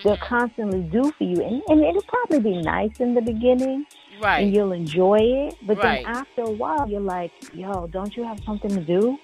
They'll 0.04 0.16
Mhm. 0.18 0.28
constantly 0.36 0.82
do 0.98 1.12
for 1.18 1.24
you, 1.24 1.42
and, 1.44 1.62
and 1.70 1.84
it'll 1.84 2.04
probably 2.04 2.40
be 2.52 2.56
nice 2.62 3.00
in 3.00 3.16
the 3.16 3.22
beginning, 3.22 3.86
Right. 4.22 4.42
and 4.44 4.54
you'll 4.54 4.72
enjoy 4.74 5.18
it. 5.20 5.56
But 5.64 5.78
Right. 5.78 6.06
then 6.06 6.16
after 6.16 6.42
a 6.44 6.52
while, 6.52 6.88
you're 6.88 7.02
like, 7.18 7.32
"Yo, 7.54 7.88
don't 7.88 8.16
you 8.16 8.24
have 8.24 8.40
something 8.46 8.70
to 8.76 8.82
do? 8.82 9.18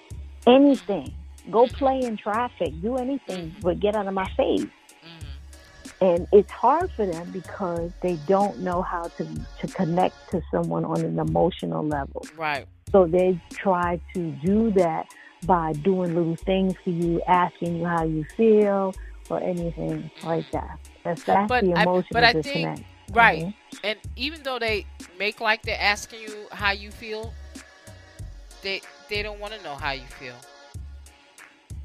Anything? 0.46 1.14
Go 1.50 1.66
play 1.66 2.00
in 2.02 2.16
traffic. 2.16 2.72
Do 2.80 2.96
anything, 2.96 3.54
but 3.62 3.80
get 3.80 3.94
out 3.96 4.06
of 4.06 4.14
my 4.14 4.28
face." 4.36 4.64
Mhm. 4.64 4.70
and 6.00 6.26
it's 6.32 6.50
hard 6.50 6.90
for 6.92 7.06
them 7.06 7.30
because 7.30 7.92
they 8.02 8.16
don't 8.26 8.58
know 8.60 8.82
how 8.82 9.02
to 9.04 9.24
to 9.60 9.66
connect 9.68 10.14
to 10.30 10.42
someone 10.50 10.84
on 10.84 11.00
an 11.02 11.18
emotional 11.18 11.84
level. 11.86 12.22
Right. 12.36 12.66
So 12.90 13.06
they 13.06 13.38
try 13.50 14.00
to 14.14 14.30
do 14.44 14.70
that 14.72 15.06
by 15.46 15.72
doing 15.72 16.14
little 16.14 16.36
things 16.36 16.74
for 16.82 16.90
you, 16.90 17.20
asking 17.26 17.76
you 17.78 17.84
how 17.84 18.04
you 18.04 18.24
feel, 18.36 18.94
or 19.30 19.40
anything 19.42 20.10
like 20.24 20.50
that. 20.52 20.78
That's 21.04 21.22
that's 21.24 21.48
But 21.48 21.64
the 21.64 21.74
I- 21.74 21.82
emotional 21.82 22.08
but 22.12 22.24
I 22.24 22.32
think- 22.32 22.44
disconnect. 22.44 22.82
Right. 23.12 23.42
Mhm. 23.44 23.54
And 23.84 23.98
even 24.16 24.42
though 24.42 24.58
they 24.58 24.86
make 25.18 25.40
like 25.40 25.62
they're 25.62 25.80
asking 25.80 26.20
you 26.22 26.46
how 26.50 26.72
you 26.72 26.90
feel, 26.90 27.32
they 28.62 28.80
they 29.10 29.22
don't 29.22 29.38
want 29.38 29.52
to 29.54 29.62
know 29.62 29.74
how 29.76 29.92
you 29.92 30.06
feel. 30.06 30.34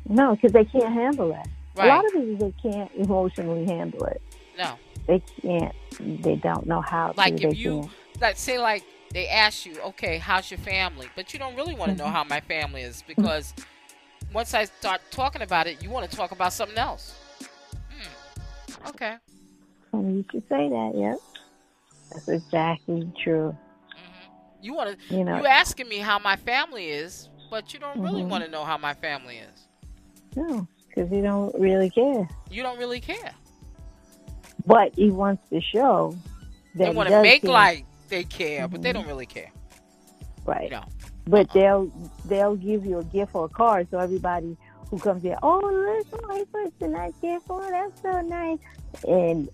No, 0.10 0.36
because 0.36 0.52
they 0.54 0.66
can't 0.66 0.94
handle 0.94 1.32
it. 1.32 1.48
Right. 1.76 1.86
A 1.86 1.96
lot 1.96 2.06
of 2.06 2.16
is 2.16 2.40
they 2.40 2.54
can't 2.62 2.92
emotionally 2.96 3.66
handle 3.66 4.06
it. 4.06 4.22
no. 4.58 4.78
They 5.08 5.22
can't. 5.42 5.74
They 6.00 6.36
don't 6.36 6.68
know 6.68 6.82
how 6.82 7.14
Like 7.18 7.38
to. 7.38 7.48
if 7.50 7.58
you 7.58 7.82
can't. 7.82 7.92
like 8.22 8.38
say 8.38 8.60
like 8.60 8.84
they 9.12 9.28
ask 9.28 9.66
you, 9.66 9.80
okay, 9.82 10.18
how's 10.20 10.52
your 10.52 10.60
family? 10.60 11.08
But 11.16 11.34
you 11.34 11.40
don't 11.40 11.56
really 11.56 11.74
want 11.74 11.92
to 11.92 11.98
know 11.98 12.10
Mhm. 12.10 12.14
how 12.14 12.24
my 12.26 12.42
family 12.42 12.82
is 12.82 13.04
because 13.08 13.54
once 14.34 14.54
I 14.54 14.66
start 14.66 15.02
talking 15.10 15.42
about 15.42 15.66
it, 15.68 15.82
you 15.82 15.90
want 15.90 16.10
to 16.10 16.16
talk 16.16 16.32
about 16.32 16.54
something 16.54 16.78
else. 16.78 17.16
Hmm. 17.90 18.88
Okay. 18.90 19.18
You 19.94 20.24
should 20.32 20.44
say 20.48 20.70
that. 20.70 20.92
Yep. 20.96 21.18
That's 22.12 22.28
exactly 22.28 23.12
true. 23.24 23.56
hmm 23.96 24.34
You 24.62 24.74
want 24.74 24.90
to 25.00 25.16
You 25.16 25.24
know. 25.24 25.38
you 25.38 25.46
asking 25.48 25.88
me 25.90 25.98
how 25.98 26.20
my 26.20 26.36
family 26.36 26.90
is, 26.90 27.30
but 27.50 27.74
you 27.74 27.80
don't 27.80 28.00
really 28.02 28.24
Mhm. 28.24 28.30
want 28.30 28.44
to 28.44 28.50
know 28.52 28.64
how 28.64 28.78
my 28.78 28.94
family 28.94 29.38
is. 29.38 29.69
No, 30.36 30.68
because 30.88 31.12
you 31.12 31.22
don't 31.22 31.54
really 31.60 31.90
care. 31.90 32.28
You 32.50 32.64
don't 32.64 32.78
really 32.78 33.00
care. 33.02 33.32
But 34.66 34.94
he 34.96 35.10
wants 35.12 35.42
to 35.50 35.62
show 35.62 36.16
that 36.76 36.86
They 36.90 36.90
want 36.96 37.10
to 37.10 37.22
make 37.22 37.42
care. 37.42 37.52
like 37.52 37.86
they 38.10 38.24
care, 38.24 38.68
but 38.68 38.82
they 38.82 38.92
don't 38.94 39.02
mm-hmm. 39.04 39.10
really 39.12 39.26
care. 39.26 39.52
right. 40.46 40.70
Know. 40.72 40.84
But 41.28 41.48
Uh-uh. 41.50 41.54
they'll 41.54 41.92
they'll 42.26 42.56
give 42.56 42.86
you 42.86 43.00
a 43.00 43.04
gift 43.04 43.36
or 43.36 43.46
a 43.46 43.50
card, 43.50 43.88
so 43.92 44.00
everybody 44.00 44.58
who 44.90 44.98
comes 45.00 45.24
in, 45.24 45.36
oh 45.44 45.60
look, 45.60 46.28
my 46.28 46.44
person 46.52 46.94
that 46.94 47.12
gift, 47.22 47.46
oh 47.50 47.68
that's 47.70 48.02
so 48.02 48.22
nice, 48.22 48.58
and 49.08 49.50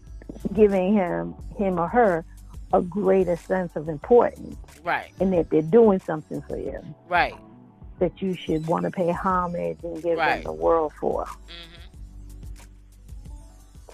giving 0.54 0.94
him 0.94 1.34
him 1.58 1.80
or 1.80 1.88
her 1.88 2.24
a 2.74 2.82
greater 2.82 3.36
sense 3.38 3.76
of 3.76 3.88
importance, 3.90 4.56
Right. 4.84 5.12
and 5.20 5.32
that 5.34 5.50
they're 5.50 5.62
doing 5.62 6.00
something 6.00 6.42
for 6.50 6.58
you 6.58 6.82
Right. 7.08 7.36
That 8.00 8.22
you 8.22 8.34
should 8.36 8.66
want 8.68 8.84
to 8.84 8.92
pay 8.92 9.12
homage 9.12 9.80
and 9.84 10.02
give 10.04 10.18
Right. 10.18 10.36
them 10.36 10.44
the 10.44 10.54
world 10.54 10.94
for. 11.00 11.26
hmm 11.26 12.62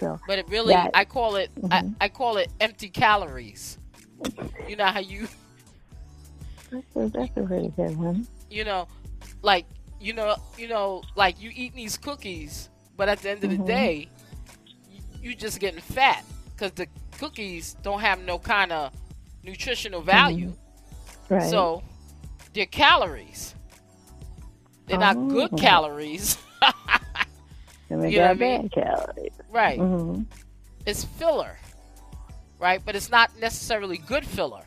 So 0.00 0.18
But 0.26 0.38
it 0.40 0.48
really, 0.48 0.74
That- 0.74 0.90
I 0.94 1.04
call 1.04 1.36
it, 1.36 1.50
I, 1.70 1.82
Mhm. 1.82 1.94
I 2.00 2.08
call 2.08 2.36
it 2.36 2.50
empty 2.60 2.88
calories. 2.88 3.78
You 4.68 4.76
know 4.76 4.86
how 4.86 5.00
you, 5.00 5.28
that's 6.70 6.96
a, 6.96 7.08
that's 7.08 7.36
a 7.36 7.42
really 7.42 7.68
good 7.76 7.96
one. 7.96 8.26
you 8.50 8.64
know, 8.64 8.88
like 9.42 9.66
you 10.00 10.12
know, 10.12 10.34
you 10.58 10.66
know, 10.66 11.02
like 11.14 11.40
you 11.40 11.50
eating 11.54 11.76
these 11.76 11.96
cookies, 11.96 12.68
but 12.96 13.08
at 13.08 13.20
the 13.20 13.30
end 13.30 13.44
of 13.44 13.50
the 13.50 13.58
Mhm. 13.58 13.66
day, 13.66 14.08
you, 14.90 15.00
you 15.30 15.34
just 15.36 15.60
getting 15.60 15.80
fat 15.80 16.24
because 16.56 16.72
the 16.72 16.88
cookies 17.18 17.74
don't 17.82 18.00
have 18.00 18.20
no 18.24 18.36
kind 18.40 18.72
of 18.72 18.92
nutritional 19.44 20.00
value. 20.02 20.52
Right. 21.28 21.48
So 21.48 21.84
they're 22.52 22.66
calories. 22.66 23.54
They're 24.86 24.98
not 24.98 25.28
good 25.28 25.50
Oh. 25.52 25.56
calories. 25.56 26.36
and 27.90 28.02
they 28.02 28.10
you 28.10 28.18
know 28.18 28.28
got 28.28 28.36
what 28.36 28.46
I 28.46 28.58
mean? 28.58 28.68
calories. 28.68 29.32
right. 29.50 29.78
hmm 29.78 30.22
It's 30.86 31.04
filler. 31.04 31.58
Right? 32.58 32.80
But 32.84 32.94
it's 32.96 33.10
not 33.10 33.30
necessarily 33.40 33.98
good 33.98 34.24
filler. 34.24 34.62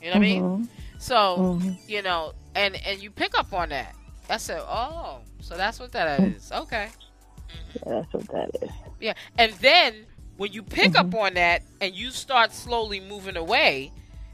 You 0.00 0.08
know 0.10 0.12
what 0.12 0.16
I 0.16 0.20
mean? 0.20 0.68
So, 0.98 1.36
hmm 1.60 1.70
you 1.88 2.02
know, 2.02 2.32
and 2.54 2.76
and 2.86 3.02
you 3.02 3.10
pick 3.10 3.36
up 3.38 3.52
on 3.52 3.70
that. 3.70 3.94
I 4.30 4.36
said, 4.36 4.62
"Oh, 4.66 5.18
so 5.40 5.56
that's 5.56 5.78
what 5.80 5.92
that 5.92 6.20
is." 6.22 6.50
Okay. 6.52 6.88
Yeah, 7.74 7.82
that's 8.00 8.12
what 8.12 8.28
that 8.28 8.50
is. 8.62 8.70
Yeah. 9.00 9.14
And 9.38 9.52
then 9.54 10.06
when 10.36 10.52
you 10.52 10.62
pick 10.62 10.94
Mm-hmm. 10.94 11.06
up 11.08 11.14
on 11.14 11.34
that 11.34 11.62
and 11.80 11.94
you 11.94 12.10
start 12.10 12.52
slowly 12.52 13.00
moving 13.00 13.36
away, 13.36 13.92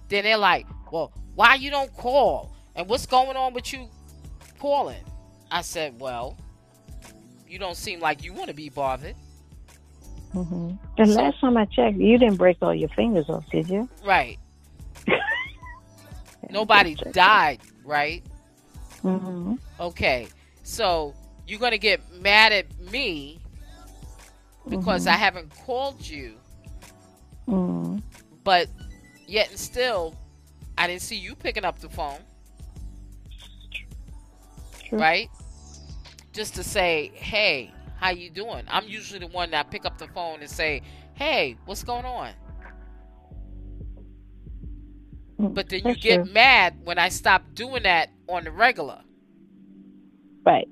then 0.09 0.25
they're 0.25 0.37
like, 0.39 0.67
"Well, 0.91 1.13
why 1.35 1.55
you 1.55 1.71
don't 1.71 1.95
call? 1.97 2.53
And 2.75 2.89
what's 2.89 3.07
going 3.07 3.37
on 3.37 3.55
with 3.55 3.73
you 3.73 3.89
calling?" 4.59 5.03
I 5.51 5.63
said, 5.63 5.99
"Well, 6.01 6.37
you 7.49 7.59
don't 7.59 7.77
seem 7.77 8.01
like 8.01 8.23
you 8.25 8.33
want 8.33 8.49
to 8.49 8.55
be 8.55 8.69
bothered." 8.69 9.17
hmm 10.33 10.73
And 10.99 11.09
So- 11.11 11.15
last 11.23 11.41
time 11.41 11.57
I 11.57 11.65
checked, 11.67 11.97
you 11.97 12.19
didn't 12.19 12.37
break 12.37 12.59
all 12.61 12.75
your 12.75 12.91
fingers 12.91 13.29
off, 13.31 13.45
did 13.51 13.69
you? 13.71 13.89
Right. 14.05 14.39
Nobody 16.51 16.95
died, 17.13 17.61
right? 17.85 18.23
hmm 19.03 19.55
Okay. 19.81 20.29
So 20.63 21.15
you're 21.47 21.59
going 21.61 21.73
to 21.73 21.79
get 21.79 22.01
mad 22.21 22.53
at 22.53 22.67
me 22.79 23.39
because 24.69 25.07
Mhm. 25.07 25.11
I 25.11 25.17
haven't 25.17 25.51
called 25.65 26.07
you, 26.07 26.35
hmm 27.47 27.99
but 28.45 28.69
yet 29.27 29.49
and 29.51 29.59
still 29.59 30.15
I 30.77 30.87
didn't 30.87 31.03
see 31.03 31.17
you 31.17 31.35
picking 31.35 31.65
up 31.65 31.79
the 31.81 31.89
phone, 31.89 32.19
True. 34.89 34.99
right? 34.99 35.31
Just 36.33 36.55
to 36.57 36.63
say, 36.65 37.11
"Hey, 37.15 37.73
how 37.99 38.11
you 38.11 38.31
doing?" 38.31 38.65
I'm 38.69 38.89
usually 38.89 39.19
the 39.21 39.27
one 39.27 39.51
that 39.53 39.71
pick 39.71 39.85
up 39.85 39.99
the 39.99 40.07
phone 40.09 40.41
and 40.41 40.51
say, 40.51 40.83
"Hey, 41.15 41.57
what's 41.67 41.83
going 41.83 42.05
on?" 42.05 42.33
Mm, 45.41 45.55
but 45.55 45.69
then 45.69 45.81
you 45.81 45.85
That's 45.87 46.01
get 46.01 46.25
true. 46.25 46.33
mad 46.33 46.75
when 46.85 46.99
I 46.99 47.09
stop 47.09 47.43
doing 47.55 47.85
that 47.85 48.11
on 48.29 48.45
the 48.45 48.51
regular. 48.51 49.01
right. 50.45 50.69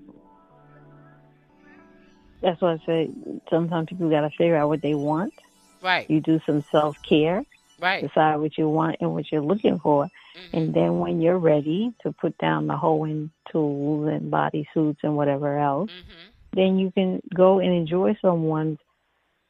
That's 2.42 2.60
why 2.60 2.74
I 2.74 2.78
say 2.86 3.10
sometimes 3.50 3.88
people 3.88 4.08
got 4.10 4.20
to 4.20 4.30
figure 4.30 4.56
out 4.56 4.68
what 4.68 4.82
they 4.82 4.94
want. 4.94 5.34
Right. 5.82 6.08
You 6.08 6.20
do 6.20 6.38
some 6.46 6.64
self 6.70 6.96
care, 7.08 7.42
Right. 7.80 8.02
decide 8.02 8.36
what 8.36 8.56
you 8.56 8.68
want 8.68 8.96
and 9.00 9.12
what 9.12 9.24
you're 9.32 9.40
looking 9.42 9.78
for, 9.80 10.08
And 10.52 10.74
then 10.74 10.98
when 10.98 11.20
you're 11.20 11.38
ready 11.38 11.92
to 12.02 12.12
put 12.12 12.36
down 12.38 12.66
the 12.66 12.76
hoeing 12.76 13.30
tools 13.50 14.08
and 14.12 14.30
body 14.30 14.68
suits 14.74 15.00
and 15.02 15.16
whatever 15.16 15.58
else, 15.58 15.90
Mhm. 15.90 16.30
then 16.52 16.78
you 16.78 16.90
can 16.90 17.20
go 17.34 17.58
and 17.58 17.72
enjoy 17.72 18.14
someone's 18.20 18.78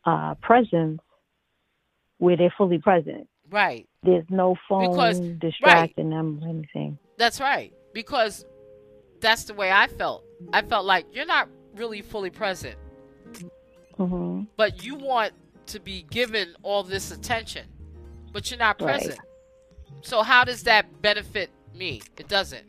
uh, 0.05 0.35
presence 0.37 1.01
where 2.19 2.37
they're 2.37 2.55
fully 2.57 2.79
present. 2.79 3.29
Right. 3.51 3.89
There's 4.05 4.25
no 4.31 4.55
phone 4.69 4.91
Because- 4.91 5.19
distracting 5.19 6.11
them 6.11 6.41
or 6.43 6.49
anything. 6.49 6.99
That's 7.19 7.41
right. 7.41 7.73
Because 7.93 8.45
that's 9.21 9.45
the 9.45 9.55
way 9.55 9.73
I 9.73 9.89
felt. 9.89 10.25
I 10.53 10.63
felt 10.63 10.85
like 10.87 11.07
you're 11.13 11.27
not 11.27 11.49
really 11.75 12.03
fully 12.03 12.31
present, 12.31 12.77
hmm 13.97 14.43
but 14.57 14.85
you 14.85 14.95
want 14.95 15.33
to 15.67 15.81
be 15.81 16.03
given 16.03 16.55
all 16.63 16.83
this 16.83 17.11
attention, 17.11 17.67
but 18.33 18.51
you're 18.51 18.59
not 18.59 18.81
Right. 18.81 19.19
So 20.03 20.23
how 20.23 20.45
does 20.45 20.63
that 20.65 21.03
benefit 21.03 21.51
me? 21.75 22.03
It 22.19 22.29
doesn't. 22.29 22.65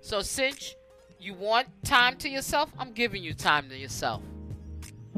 So 0.00 0.20
since 0.20 0.74
you 1.20 1.34
want 1.34 1.68
time 1.84 2.16
to 2.18 2.28
yourself, 2.28 2.72
I'm 2.78 2.92
giving 2.92 3.22
you 3.22 3.34
time 3.34 3.68
to 3.68 3.76
yourself. 3.76 4.22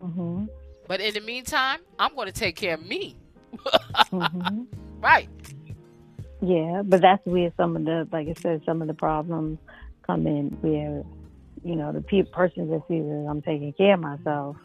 hmm 0.01 0.47
But 0.89 1.01
in 1.01 1.14
the 1.14 1.20
meantime, 1.20 1.81
I'm 1.99 2.14
going 2.14 2.26
to 2.26 2.33
take 2.33 2.57
care 2.57 2.74
of 2.74 2.85
me. 2.87 3.16
hmm 4.11 4.62
Right. 5.01 5.28
Yeah, 6.43 6.83
but 6.85 7.01
that's 7.03 7.24
where 7.26 7.53
some 7.57 7.76
of 7.76 7.85
the, 7.85 8.09
like 8.11 8.28
I 8.28 8.35
said, 8.41 8.62
some 8.64 8.81
of 8.83 8.89
the 8.89 8.95
problems 8.95 9.59
come 10.07 10.26
in 10.26 10.57
where, 10.61 11.05
you 11.62 11.76
know, 11.76 11.93
the 11.93 12.01
pe- 12.01 12.22
person 12.22 12.70
that 12.70 12.83
sees 12.89 13.05
that 13.05 13.26
I'm 13.28 13.43
taking 13.43 13.72
care 13.74 13.95
of 13.95 14.01
myself, 14.01 14.57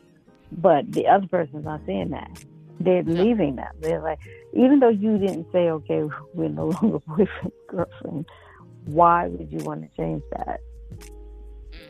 but 0.51 0.89
the 0.91 1.07
other 1.07 1.27
person's 1.27 1.65
not 1.65 1.81
seeing 1.85 2.11
that. 2.11 2.31
They're 2.79 3.03
Yeah. 3.03 3.21
leaving 3.23 3.55
that. 3.57 3.75
They're 3.81 4.01
like, 4.01 4.19
even 4.53 4.79
though 4.79 4.89
you 4.89 5.17
didn't 5.17 5.47
say, 5.51 5.69
okay, 5.69 6.03
we're 6.33 6.49
no 6.49 6.67
longer 6.81 6.99
boyfriend, 7.07 7.51
girlfriend, 7.67 8.25
why 8.85 9.27
would 9.27 9.51
you 9.51 9.59
want 9.59 9.81
to 9.81 9.89
change 9.97 10.23
that? 10.31 10.59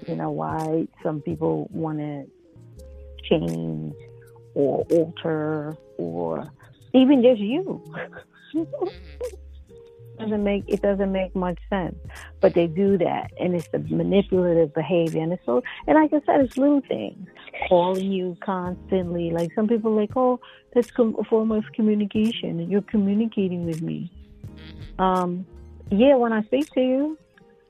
You 0.08 0.16
know, 0.16 0.32
why 0.32 0.88
some 1.04 1.22
people 1.22 1.68
want 1.72 2.00
to 2.00 2.26
change 3.30 3.96
or 4.54 4.86
alter 4.90 5.76
or 5.98 6.52
even 6.94 7.22
just 7.24 7.42
you. 7.42 7.82
Mm-hmm. 8.54 8.88
Doesn't 10.20 10.44
make 10.44 10.64
it 10.68 10.82
doesn't 10.82 11.12
make 11.12 11.36
much 11.36 11.60
sense 11.70 11.96
but 12.42 12.54
they 12.54 12.68
do 12.68 12.98
that 13.00 13.32
and 13.40 13.54
it's 13.54 13.68
the 13.70 13.80
manipulative 13.80 14.74
behavior 14.74 15.22
and 15.22 15.34
it's 15.34 15.46
so 15.46 15.62
and 15.88 15.96
like 15.96 16.14
i 16.14 16.26
said 16.26 16.40
it's 16.42 16.58
little 16.58 16.82
things 16.88 17.28
calling 17.68 18.12
you 18.12 18.38
constantly 18.44 19.32
like 19.32 19.50
some 19.56 19.68
people 19.68 19.94
like 19.94 20.12
oh 20.16 20.40
that's 20.74 20.90
com- 20.92 21.16
a 21.20 21.24
form 21.26 21.52
of 21.52 21.64
communication 21.74 22.70
you're 22.72 22.82
communicating 22.84 23.66
with 23.66 23.82
me 23.82 24.10
um 25.00 25.46
yeah 25.92 26.16
when 26.16 26.32
i 26.32 26.42
speak 26.44 26.70
to 26.74 26.80
you 26.82 27.18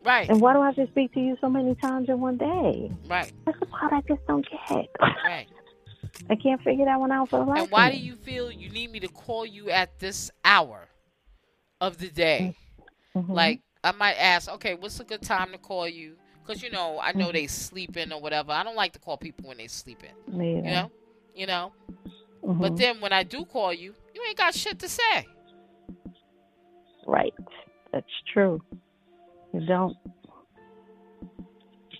Right. 0.04 0.30
and 0.30 0.40
why 0.40 0.54
do 0.54 0.60
i 0.60 0.68
have 0.68 0.76
to 0.76 0.88
speak 0.88 1.14
to 1.16 1.20
you 1.20 1.36
so 1.42 1.50
many 1.50 1.74
times 1.76 2.10
in 2.10 2.20
one 2.20 2.38
day 2.38 2.92
Right. 3.10 3.34
that's 3.46 3.60
the 3.60 3.66
part 3.66 3.92
i 3.92 4.02
just 4.08 4.22
don't 4.28 4.46
get 4.50 4.88
Right. 5.26 5.48
I 6.30 6.36
can't 6.36 6.62
figure 6.62 6.86
that 6.86 7.00
one 7.00 7.12
out 7.12 7.30
for 7.30 7.40
the 7.40 7.46
life 7.46 7.62
And 7.64 7.72
why 7.72 7.92
do 7.92 7.98
you 7.98 8.16
feel 8.16 8.52
you 8.52 8.70
need 8.70 8.92
me 8.92 9.00
to 9.02 9.08
call 9.08 9.46
you 9.46 9.70
at 9.70 10.00
this 10.00 10.32
hour 10.44 10.88
of 11.82 11.98
the 11.98 12.10
day? 12.10 12.56
Mhm. 13.16 13.30
Like 13.34 13.62
I 13.84 13.92
might 13.92 14.16
ask, 14.16 14.50
okay, 14.50 14.76
what's 14.76 15.00
a 15.00 15.04
good 15.04 15.22
time 15.22 15.52
to 15.52 15.58
call 15.58 15.88
you? 15.88 16.16
Because 16.42 16.62
you 16.62 16.70
know, 16.70 17.00
I 17.00 17.10
Mm-hmm. 17.10 17.20
know 17.20 17.32
they 17.32 17.48
sleeping 17.48 18.12
or 18.12 18.22
whatever. 18.22 18.52
I 18.52 18.64
don't 18.64 18.76
like 18.76 18.94
to 18.94 19.00
call 19.00 19.18
people 19.18 19.48
when 19.48 19.58
they 19.58 19.68
sleeping. 19.68 20.12
You 20.28 20.62
know, 20.72 20.92
you 21.36 21.48
know. 21.48 21.72
Mhm. 22.44 22.60
But 22.62 22.78
then 22.78 23.02
when 23.02 23.14
I 23.14 23.24
do 23.24 23.46
call 23.46 23.74
you, 23.74 23.94
you 24.14 24.22
ain't 24.28 24.38
got 24.38 24.54
shit 24.54 24.80
to 24.80 24.90
say. 24.90 25.28
right, 27.08 27.34
that's 27.92 28.08
true. 28.34 28.62
You 29.54 29.66
don't. 29.66 29.96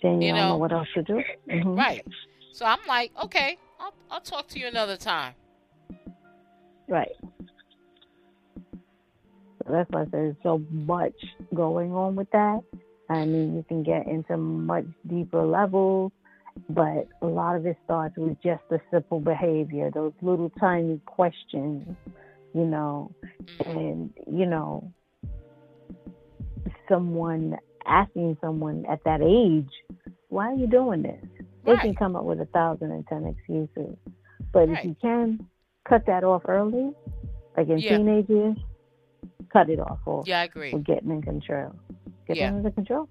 Then 0.02 0.20
you, 0.20 0.28
You 0.28 0.34
don't 0.34 0.40
know 0.40 0.48
know. 0.48 0.56
what 0.56 0.72
else 0.72 0.88
to 0.94 1.02
do. 1.02 1.22
Mhm. 1.48 1.76
Right. 1.76 2.04
So 2.52 2.64
I'm 2.66 2.78
like, 2.88 3.12
okay, 3.22 3.56
I'll, 3.80 3.94
I'll 4.10 4.20
talk 4.20 4.48
to 4.48 4.58
you 4.58 4.66
another 4.66 4.96
time. 4.96 5.34
Right. 6.88 7.12
That's 9.68 9.90
why 9.90 10.04
there's 10.10 10.36
so 10.42 10.62
much 10.70 11.14
going 11.54 11.92
on 11.92 12.16
with 12.16 12.30
that. 12.30 12.62
I 13.08 13.24
mean, 13.24 13.54
you 13.54 13.64
can 13.68 13.82
get 13.82 14.06
into 14.06 14.36
much 14.36 14.86
deeper 15.08 15.44
levels, 15.44 16.12
but 16.70 17.06
a 17.22 17.26
lot 17.26 17.56
of 17.56 17.66
it 17.66 17.76
starts 17.84 18.16
with 18.16 18.36
just 18.42 18.62
the 18.70 18.80
simple 18.90 19.20
behavior, 19.20 19.90
those 19.92 20.12
little 20.22 20.50
tiny 20.58 21.00
questions, 21.06 21.86
you 22.54 22.64
know, 22.64 23.10
Mhm. 23.60 23.76
and, 23.76 24.14
you 24.26 24.46
know, 24.46 24.92
someone 26.88 27.56
asking 27.86 28.36
someone 28.40 28.84
at 28.86 29.02
that 29.04 29.20
age, 29.22 29.70
why 30.28 30.50
are 30.50 30.54
you 30.54 30.66
doing 30.66 31.02
this? 31.02 31.24
They 31.64 31.76
can 31.76 31.94
come 31.94 32.16
up 32.16 32.24
with 32.24 32.40
a 32.40 32.46
thousand 32.46 32.90
and 32.92 33.06
ten 33.06 33.26
excuses. 33.26 33.96
But 34.52 34.68
Right. 34.68 34.78
if 34.78 34.84
you 34.84 34.96
can 35.00 35.48
cut 35.84 36.04
that 36.06 36.24
off 36.24 36.42
early, 36.46 36.92
like 37.56 37.68
in 37.68 37.82
Yeah. 37.82 37.98
teenage 37.98 38.28
years, 38.28 38.56
cut 39.52 39.70
it 39.70 39.80
off 39.80 39.98
or, 40.06 40.22
Yeah, 40.26 40.40
I 40.40 40.44
agree. 40.44 40.72
or 40.72 40.80
getting 40.80 41.10
in 41.10 41.22
control. 41.22 41.72
Get 42.26 42.36
Yeah. 42.36 42.48
under 42.54 42.70
control. 42.70 43.08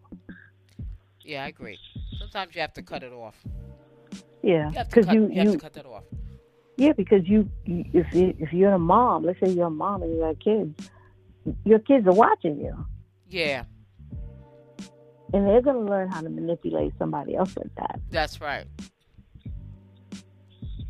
Yeah, 1.21 1.43
I 1.45 1.47
agree. 1.47 1.77
Sometimes 2.19 2.53
you 2.55 2.61
have 2.61 2.73
to 2.73 2.81
cut 2.83 3.03
it 3.03 3.11
off. 3.13 3.41
Yeah, 4.43 4.69
You 4.71 4.83
because 4.85 5.05
cut, 5.05 5.15
you, 5.15 5.27
you 5.29 5.39
have 5.39 5.51
to 5.53 5.57
cut 5.57 5.73
that 5.73 5.85
off. 5.85 6.03
yeah, 6.77 6.91
because 6.93 7.27
you, 7.27 7.49
you 7.65 7.83
if 7.93 8.13
you, 8.13 8.35
if 8.37 8.53
you're 8.53 8.73
a 8.73 8.79
mom, 8.79 9.23
let's 9.25 9.39
say 9.39 9.49
you're 9.49 9.67
a 9.67 9.71
mom 9.71 10.03
and 10.03 10.13
you 10.13 10.19
got 10.19 10.39
kids, 10.39 10.89
your 11.63 11.79
kids 11.79 12.05
are 12.07 12.13
watching 12.13 12.59
you, 12.59 12.85
Yeah, 13.27 13.63
and 15.33 15.47
they're 15.47 15.61
gonna 15.61 15.79
learn 15.79 16.11
how 16.11 16.21
to 16.21 16.29
manipulate 16.29 16.93
somebody 16.99 17.35
else 17.35 17.55
like 17.57 17.73
that, 17.77 17.99
that's 18.11 18.39
right. 18.39 18.65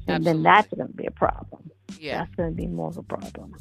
and 0.07 0.17
Absolutely. 0.17 0.33
then 0.33 0.43
that's 0.43 0.67
gonna 0.73 0.89
be 0.89 1.05
a 1.05 1.11
problem. 1.11 1.71
Yeah. 1.99 2.19
That's 2.19 2.35
gonna 2.35 2.51
be 2.51 2.67
more 2.67 2.89
of 2.89 2.97
a 2.97 3.03
problem. 3.03 3.55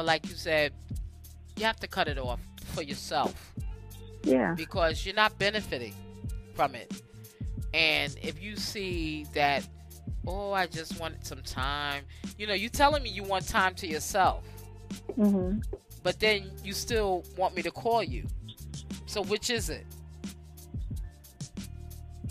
But 0.00 0.06
like 0.06 0.26
you 0.30 0.34
said, 0.34 0.72
you 1.56 1.66
have 1.66 1.78
to 1.80 1.86
cut 1.86 2.08
it 2.08 2.16
off 2.16 2.40
for 2.72 2.80
yourself 2.80 3.52
Yeah, 4.22 4.54
because 4.56 5.04
you're 5.04 5.14
not 5.14 5.38
benefiting 5.38 5.92
from 6.54 6.74
it. 6.74 6.90
And 7.74 8.16
if 8.22 8.42
you 8.42 8.56
see 8.56 9.26
that, 9.34 9.68
oh, 10.26 10.52
I 10.52 10.68
just 10.68 10.98
wanted 10.98 11.26
some 11.26 11.42
time, 11.42 12.04
you 12.38 12.46
know, 12.46 12.54
you're 12.54 12.70
telling 12.70 13.02
me 13.02 13.10
you 13.10 13.24
want 13.24 13.46
time 13.46 13.74
to 13.74 13.86
yourself, 13.86 14.42
Mm-hmm. 15.18 15.60
but 16.02 16.18
then 16.18 16.50
you 16.64 16.72
still 16.72 17.22
want 17.36 17.54
me 17.54 17.60
to 17.60 17.70
call 17.70 18.02
you. 18.02 18.24
So 19.04 19.22
which 19.22 19.50
is 19.50 19.68
it? 19.68 19.84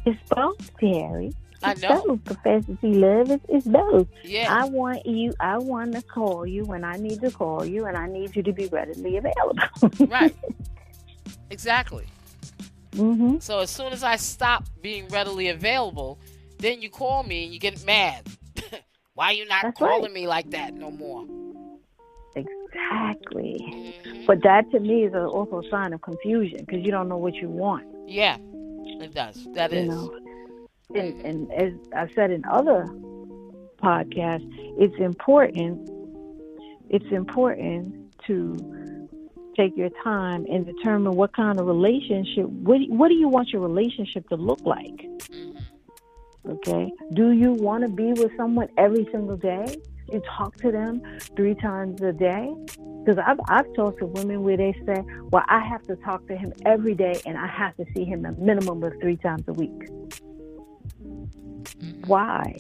it's 0.08 0.20
both, 0.28 0.76
Terry. 0.80 1.34
I 1.64 1.72
It's 1.72 1.82
know. 1.82 2.04
both, 2.06 2.26
Professor 2.26 2.76
T. 2.82 2.94
Love. 2.94 3.32
It's, 3.32 3.46
it's 3.50 3.68
both. 3.68 4.08
Yeah. 4.24 4.48
I 4.50 4.66
want 4.66 5.06
you. 5.06 5.34
I 5.40 5.58
want 5.58 5.94
to 5.96 6.02
call 6.02 6.46
you 6.46 6.66
when 6.66 6.84
I 6.84 6.96
need 6.96 7.22
to 7.22 7.32
call 7.32 7.66
you, 7.66 7.86
and 7.86 7.98
I 7.98 8.08
need 8.08 8.36
you 8.36 8.44
to 8.44 8.54
be 8.54 8.68
readily 8.68 9.18
available. 9.18 9.56
right. 10.08 10.36
Exactly. 11.50 12.06
hmm 12.96 13.38
So 13.40 13.60
as 13.60 13.70
soon 13.70 13.92
as 13.94 14.04
I 14.04 14.16
stop 14.16 14.64
being 14.82 15.08
readily 15.10 15.50
available, 15.50 16.20
then 16.60 16.82
you 16.82 16.90
call 16.90 17.24
me 17.24 17.46
and 17.46 17.54
you 17.54 17.60
get 17.60 17.84
mad. 17.86 18.28
Why 19.14 19.28
are 19.28 19.34
you 19.34 19.46
not 19.46 19.64
That's 19.64 19.78
calling 19.78 20.04
right. 20.04 20.14
me 20.14 20.28
like 20.28 20.50
that 20.52 20.74
no 20.74 20.92
more? 20.92 21.26
Exactly. 22.36 23.58
Mhm. 24.06 24.26
But 24.28 24.44
that 24.44 24.70
to 24.72 24.80
me 24.80 25.04
is 25.06 25.14
a, 25.14 25.26
also 25.26 25.60
a 25.62 25.70
sign 25.70 25.94
of 25.94 26.02
confusion 26.02 26.60
because 26.60 26.82
you 26.86 26.92
don't 26.92 27.10
know 27.10 27.18
what 27.18 27.34
you 27.36 27.50
want. 27.50 27.86
Yeah, 28.08 28.38
it 29.02 29.14
does. 29.14 29.48
That 29.56 29.72
you 29.72 29.80
is. 29.80 29.88
know, 29.90 30.14
and 30.96 31.22
and 31.22 31.54
as 31.54 31.74
I 31.96 32.12
said 32.14 32.32
in 32.32 32.44
other 32.46 32.86
podcasts, 33.82 34.48
it's 34.80 34.96
important. 35.00 35.90
It's 36.90 37.06
important 37.12 38.14
to 38.26 38.58
take 39.56 39.76
your 39.78 39.90
time 40.04 40.46
and 40.50 40.66
determine 40.66 41.14
what 41.14 41.36
kind 41.36 41.60
of 41.60 41.68
relationship. 41.68 42.46
What 42.46 42.82
what 42.90 43.10
do 43.10 43.16
you 43.16 43.28
want 43.28 43.50
your 43.50 43.62
relationship 43.62 44.28
to 44.30 44.36
look 44.36 44.62
like? 44.62 44.98
Mhm. 45.30 45.62
Okay. 46.48 46.92
Do 47.14 47.32
you 47.32 47.54
want 47.54 47.84
to 47.84 47.90
be 47.90 48.14
with 48.14 48.36
someone 48.36 48.70
every 48.78 49.08
single 49.12 49.38
day? 49.38 49.66
You 50.12 50.22
talk 50.38 50.56
to 50.58 50.72
them 50.72 51.02
three 51.36 51.54
times 51.54 52.02
a 52.02 52.12
day? 52.12 52.52
Because 53.04 53.22
I've, 53.24 53.40
I've 53.48 53.72
talked 53.76 54.00
to 54.00 54.08
women 54.08 54.42
where 54.42 54.58
they 54.58 54.74
say, 54.86 55.04
well, 55.32 55.44
I 55.48 55.60
have 55.60 55.84
to 55.84 55.96
talk 55.98 56.26
to 56.28 56.36
him 56.36 56.52
every 56.66 56.96
day 56.96 57.22
and 57.26 57.38
I 57.38 57.46
have 57.46 57.76
to 57.78 57.86
see 57.96 58.06
him 58.06 58.26
a 58.26 58.32
minimum 58.32 58.84
of 58.84 58.94
three 59.00 59.18
times 59.18 59.44
a 59.48 59.54
week. 59.54 59.88
Mhm. 61.64 62.08
Why? 62.08 62.56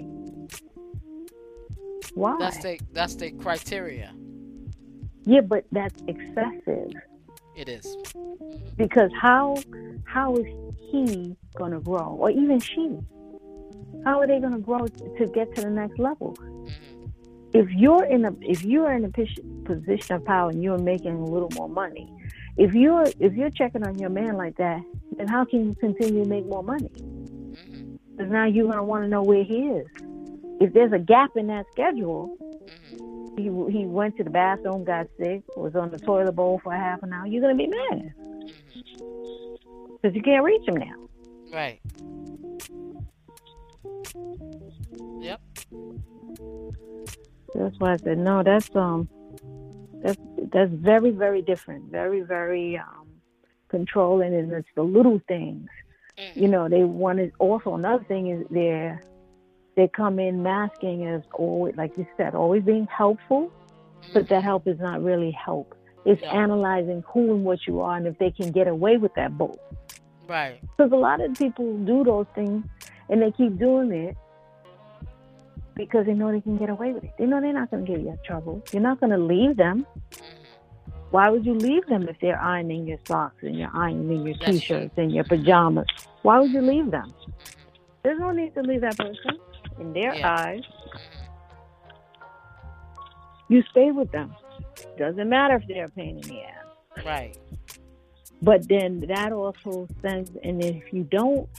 Why? 2.16 2.36
That's 2.40 2.58
the 2.64 2.80
that's 2.94 3.16
the 3.16 3.32
criteria. 3.32 4.14
yeah, 5.26 5.42
but 5.42 5.66
that's 5.72 6.02
excessive. 6.08 6.92
It 7.56 7.70
is. 7.70 7.98
Because 8.78 9.12
how 9.22 9.58
how 10.06 10.36
is 10.36 10.46
he 10.92 11.36
going 11.56 11.72
to 11.72 11.80
grow? 11.80 12.18
Or 12.20 12.30
even 12.32 12.60
she? 12.60 12.98
How 14.06 14.20
are 14.22 14.28
they 14.28 14.40
going 14.40 14.54
to 14.54 14.60
grow 14.60 14.86
to 14.88 15.26
get 15.34 15.54
to 15.56 15.62
the 15.64 15.70
next 15.70 16.00
level? 16.00 16.36
Mhm. 16.40 17.12
if 17.54 17.68
you're 17.72 18.06
in 18.06 18.26
a 18.26 18.32
if 18.42 18.64
you're 18.64 18.92
in 18.94 19.04
a 19.06 19.10
pos- 19.10 19.44
position 19.66 20.16
of 20.18 20.24
power 20.26 20.50
and 20.52 20.62
you're 20.64 20.78
making 20.78 21.14
a 21.14 21.26
little 21.26 21.50
more 21.56 21.68
money, 21.70 22.08
if 22.58 22.74
you're 22.74 23.06
if 23.20 23.34
you're 23.34 23.50
checking 23.50 23.84
on 23.88 23.98
your 23.98 24.10
man 24.12 24.34
like 24.38 24.56
that, 24.58 24.82
then 25.18 25.28
how 25.28 25.44
can 25.46 25.66
you 25.66 25.76
continue 25.80 26.24
to 26.24 26.30
make 26.30 26.46
more 26.46 26.64
money? 26.64 26.92
Because 28.20 28.34
now 28.34 28.46
you're 28.46 28.68
gonna 28.68 28.84
want 28.84 29.06
to 29.06 29.08
know 29.08 29.24
where 29.24 29.46
he 29.46 29.60
is. 29.60 29.88
If 30.60 30.74
there's 30.74 30.92
a 30.92 31.00
gap 31.00 31.38
in 31.38 31.48
that 31.48 31.66
schedule, 31.72 32.36
he 33.38 33.44
he 33.44 33.86
went 33.86 34.18
to 34.18 34.26
the 34.26 34.30
bathroom, 34.30 34.84
got 34.84 35.08
sick, 35.18 35.44
was 35.56 35.74
on 35.74 35.90
the 35.90 36.00
toilet 36.00 36.34
bowl 36.34 36.60
for 36.62 36.74
half 36.74 37.02
an 37.02 37.14
hour. 37.14 37.26
You're 37.28 37.42
gonna 37.42 37.56
be 37.56 37.68
mad 37.68 38.14
because 40.02 40.14
you 40.14 40.22
can't 40.22 40.44
reach 40.44 40.68
him 40.68 40.76
now. 40.76 40.96
Right. 41.54 41.80
Yep. 45.22 45.42
That's 47.56 47.80
why 47.80 47.94
I 47.94 47.98
said 48.04 48.18
no. 48.18 48.44
That's 48.44 48.70
um, 48.76 49.08
that's 50.04 50.20
that's 50.52 50.74
very 50.74 51.12
very 51.12 51.42
different. 51.42 51.90
Very 51.90 52.20
very 52.20 52.78
um, 52.78 53.08
controlling, 53.70 54.36
and 54.36 54.52
it's 54.52 54.68
the 54.76 54.84
little 54.84 55.22
things. 55.30 55.70
You 56.36 56.48
know 56.48 56.68
they 56.70 56.84
wanted 56.84 57.32
also 57.40 57.76
another 57.76 58.04
thing 58.06 58.28
is 58.30 58.46
they're 58.50 59.02
they 59.76 59.88
come 59.88 60.20
in 60.20 60.44
masking 60.44 61.06
as 61.08 61.22
always 61.34 61.76
like 61.78 61.92
you 61.98 62.06
said 62.18 62.36
always 62.36 62.64
being 62.64 62.88
helpful 62.88 63.52
but 64.14 64.28
that 64.30 64.44
help 64.44 64.68
is 64.68 64.80
not 64.80 65.02
really 65.04 65.32
help. 65.32 65.76
It's 66.06 66.22
No. 66.24 66.30
analyzing 66.30 67.04
who 67.14 67.36
and 67.36 67.44
what 67.46 67.60
you 67.68 67.80
are 67.82 67.96
and 67.98 68.08
if 68.08 68.18
they 68.18 68.32
can 68.32 68.52
get 68.52 68.68
away 68.68 68.98
with 68.98 69.14
that 69.16 69.38
bull 69.38 69.58
Right. 70.28 70.60
because 70.62 70.92
a 70.92 70.96
lot 70.96 71.22
of 71.22 71.34
people 71.38 71.78
do 71.86 72.04
those 72.04 72.26
things 72.36 72.64
and 73.10 73.22
they 73.22 73.32
keep 73.32 73.58
doing 73.58 73.92
it 73.92 74.16
because 75.76 76.06
they 76.06 76.14
know 76.14 76.32
they 76.32 76.42
can 76.42 76.58
get 76.58 76.70
away 76.70 76.92
with 76.92 77.04
it. 77.06 77.12
They 77.18 77.26
know 77.26 77.40
they're 77.40 77.54
not 77.54 77.72
going 77.72 77.86
to 77.86 77.92
get 77.92 78.02
you 78.02 78.10
in 78.10 78.20
trouble. 78.26 78.62
You're 78.74 78.82
not 78.82 79.00
going 79.00 79.12
to 79.12 79.18
leave 79.18 79.56
them. 79.58 79.86
Mhm. 80.12 80.26
why 81.12 81.28
would 81.30 81.44
you 81.46 81.54
leave 81.56 81.86
them 81.88 82.08
if 82.08 82.16
they're 82.20 82.40
ironing 82.40 82.86
your 82.86 83.00
socks 83.08 83.42
and 83.42 83.58
you're 83.58 83.72
ironing 83.74 84.26
your 84.28 84.36
t-shirts 84.38 84.94
and 84.98 85.12
your 85.12 85.24
pajamas 85.24 85.88
why 86.22 86.40
would 86.40 86.52
you 86.52 86.62
leave 86.62 86.92
them. 86.92 87.14
There's 88.04 88.20
no 88.20 88.32
need 88.32 88.54
to 88.56 88.62
leave 88.62 88.82
that 88.82 88.98
person 88.98 89.40
in 89.80 89.94
their 89.94 90.14
Yeah. 90.16 90.36
eyes. 90.40 90.64
You 93.48 93.64
stay 93.72 93.92
with 93.92 94.12
them. 94.12 94.36
Doesn't 94.98 95.28
matter 95.28 95.56
if 95.56 95.68
they're 95.68 95.86
a 95.86 95.90
pain 95.90 96.18
in 96.18 96.22
the 96.22 96.42
ass. 96.44 97.06
Right. 97.06 97.38
But 98.42 98.68
then 98.70 99.02
that 99.08 99.32
also 99.34 99.88
sends, 100.02 100.32
and 100.44 100.64
if 100.64 100.94
you 100.94 101.04
don't 101.04 101.50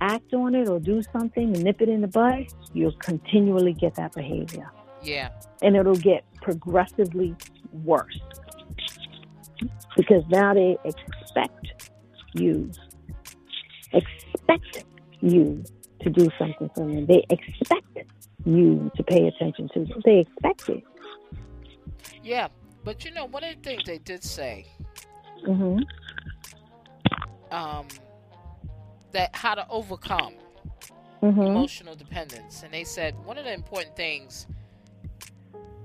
act 0.00 0.32
on 0.32 0.54
it 0.54 0.68
or 0.68 0.78
do 0.78 1.02
something 1.12 1.54
and 1.54 1.64
nip 1.64 1.82
it 1.82 1.88
in 1.88 2.00
the 2.00 2.08
bud, 2.08 2.46
you'll 2.72 2.92
continually 2.92 3.72
get 3.72 3.94
that 3.96 4.14
behavior. 4.14 4.70
Yeah. 5.02 5.30
And 5.62 5.76
it'll 5.76 5.94
get 5.96 6.24
progressively 6.36 7.34
worse. 7.72 8.20
Because 9.96 10.24
now 10.28 10.54
they 10.54 10.78
expect 10.84 11.66
you, 12.34 12.70
expect 13.92 14.84
you 15.20 15.64
to 16.02 16.10
do 16.10 16.28
something 16.38 16.70
for 16.74 16.86
them. 16.86 17.06
They 17.06 17.24
expect 17.30 17.98
you 18.44 18.90
to 18.96 19.02
pay 19.02 19.26
attention 19.26 19.68
to 19.74 19.84
them. 19.84 20.02
They 20.04 20.18
expect 20.20 20.68
it. 20.68 20.82
Yeah, 22.22 22.48
but 22.84 23.04
you 23.04 23.12
know, 23.12 23.26
one 23.26 23.44
of 23.44 23.54
the 23.56 23.62
things 23.62 23.84
they 23.86 23.98
did 23.98 24.22
say, 24.24 24.66
hmm 25.44 25.78
um, 27.50 27.86
that 29.12 29.34
how 29.34 29.54
to 29.54 29.66
overcome 29.68 30.34
hmm 31.20 31.40
emotional 31.44 31.94
dependence, 31.96 32.62
and 32.62 32.72
they 32.72 32.84
said 32.84 33.14
one 33.24 33.38
of 33.38 33.44
the 33.44 33.52
important 33.52 33.96
things, 33.96 34.46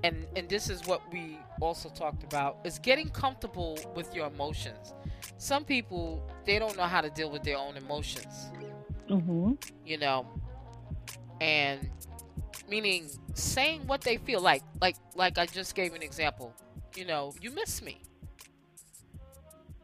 and 0.04 0.26
and 0.36 0.48
this 0.48 0.70
is 0.70 0.86
what 0.86 1.02
we 1.12 1.38
also 1.60 1.88
talked 1.88 2.22
about, 2.22 2.58
is 2.64 2.78
getting 2.78 3.08
comfortable 3.10 3.78
with 3.94 4.14
your 4.14 4.26
emotions. 4.26 4.94
Some 5.38 5.64
people 5.64 6.22
they 6.44 6.58
don't 6.58 6.76
know 6.76 6.84
how 6.84 7.00
to 7.00 7.10
deal 7.10 7.30
with 7.30 7.42
their 7.42 7.58
own 7.58 7.76
emotions, 7.76 8.50
hmm 9.08 9.52
you 9.84 9.98
know, 9.98 10.26
and 11.40 11.88
meaning 12.68 13.10
saying 13.34 13.86
what 13.86 14.04
they 14.04 14.16
feel 14.16 14.40
like, 14.40 14.62
like 14.80 14.96
like 15.14 15.38
I 15.38 15.46
just 15.46 15.74
gave 15.74 15.94
an 15.94 16.02
example. 16.02 16.54
You 16.94 17.04
know, 17.04 17.34
you 17.40 17.50
miss 17.50 17.82
me, 17.82 18.02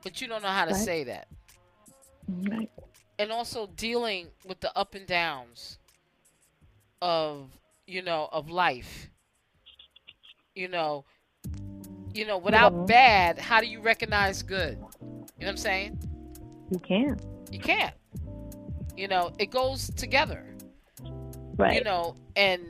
but 0.02 0.20
you 0.20 0.28
don't 0.28 0.42
know 0.42 0.48
how 0.48 0.64
to 0.64 0.74
Right. 0.74 0.84
say 0.84 1.04
that. 1.04 1.28
Right. 2.28 2.70
and 3.18 3.30
also 3.30 3.66
dealing 3.66 4.28
with 4.44 4.60
the 4.60 4.76
up 4.76 4.94
and 4.94 5.06
downs 5.06 5.78
of 7.00 7.50
you 7.86 8.02
know 8.02 8.28
of 8.32 8.50
life 8.50 9.10
you 10.54 10.68
know 10.68 11.04
you 12.14 12.26
know 12.26 12.38
without 12.38 12.72
Mhm. 12.72 12.86
bad 12.86 13.38
how 13.38 13.60
do 13.60 13.66
you 13.66 13.80
recognize 13.80 14.42
good 14.42 14.78
you 15.42 15.46
know 15.46 15.50
what 15.50 15.58
i'm 15.58 15.70
saying 15.70 15.98
You 16.70 16.78
can't. 16.78 17.20
you 17.50 17.58
can't 17.58 17.94
you 18.96 19.08
know 19.08 19.32
it 19.40 19.50
goes 19.50 19.90
together 19.90 20.46
Right. 21.56 21.74
you 21.76 21.82
know 21.82 22.16
and 22.36 22.60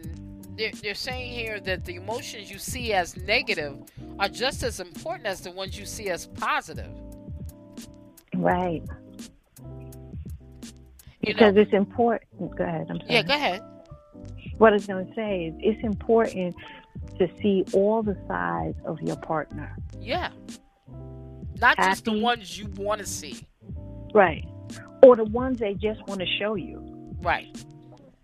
they're, 0.57 0.73
they're 0.83 0.95
saying 0.95 1.33
here 1.33 1.61
that 1.61 1.85
the 1.85 1.97
emotions 1.97 2.51
you 2.51 2.57
see 2.59 2.95
as 2.95 3.14
negative 3.18 3.77
are 4.18 4.29
just 4.31 4.62
as 4.62 4.81
important 4.81 5.27
as 5.27 5.43
the 5.43 5.51
ones 5.51 5.79
you 5.79 5.85
see 5.85 6.09
as 6.09 6.29
positive 6.29 6.91
right. 8.37 8.83
you 11.20 11.35
Because 11.35 11.55
know 11.55 11.61
it's 11.61 11.73
important. 11.75 12.57
Go 12.57 12.64
ahead. 12.64 12.87
I'm 12.89 12.99
sorry. 13.01 13.12
yeah 13.12 13.23
go 13.23 13.35
ahead 13.35 13.62
What 14.57 14.70
I 14.73 14.77
was 14.77 14.87
going 14.87 15.07
to 15.07 15.14
say 15.14 15.47
is 15.47 15.55
it's 15.59 15.85
important 15.85 16.57
to 17.18 17.29
see 17.43 17.64
all 17.75 18.03
the 18.03 18.16
sides 18.27 18.79
of 18.87 19.01
your 19.03 19.16
partner. 19.16 19.77
yeah 20.01 20.31
not 21.63 21.77
just 21.79 22.05
the 22.05 22.13
ones 22.13 22.59
you 22.59 22.67
want 22.77 23.01
to 23.01 23.07
see 23.07 23.47
Right. 24.15 24.45
Or 25.03 25.17
the 25.17 25.25
ones 25.25 25.59
they 25.59 25.73
just 25.75 26.07
want 26.07 26.21
to 26.21 26.27
show 26.39 26.55
you. 26.55 26.77
right 27.23 27.47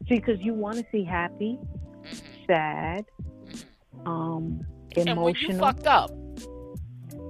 See, 0.08 0.16
Because 0.16 0.38
you 0.40 0.52
want 0.54 0.76
to 0.78 0.84
see 0.92 1.04
happy, 1.04 1.58
Mhm. 2.02 2.46
sad, 2.46 3.04
Mhm. 3.44 3.64
um, 4.06 4.44
And 4.96 5.06
when 5.06 5.34
you 5.40 5.48
emotional, 5.50 5.60
fucked 5.66 5.86
up, 5.86 6.10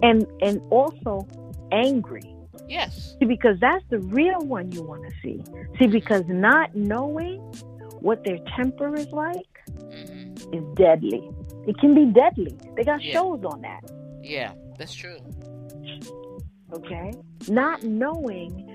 and 0.03 0.27
and 0.43 0.61
also 0.71 1.27
angry. 1.73 2.35
yes, 2.69 3.17
See, 3.19 3.27
because 3.27 3.59
that's 3.61 3.85
the 3.91 3.99
real 3.99 4.41
one 4.47 4.71
you 4.73 4.83
want 4.83 5.03
to 5.09 5.13
see. 5.23 5.43
See, 5.79 5.89
because 5.89 6.25
not 6.29 6.75
knowing 6.75 7.41
what 8.01 8.23
their 8.25 8.39
temper 8.57 8.95
is 8.95 9.11
like 9.13 9.55
hmm 9.77 10.35
is 10.57 10.65
deadly. 10.77 11.23
It 11.67 11.77
can 11.79 11.95
be 11.95 12.07
deadly. 12.07 12.57
They 12.77 12.85
got 12.85 13.03
Yeah. 13.03 13.15
shows 13.15 13.45
on 13.45 13.61
that. 13.63 13.83
yeah, 14.23 14.53
that's 14.79 14.95
true. 14.95 15.19
Okay, 16.73 17.13
not 17.49 17.83
knowing 17.83 18.69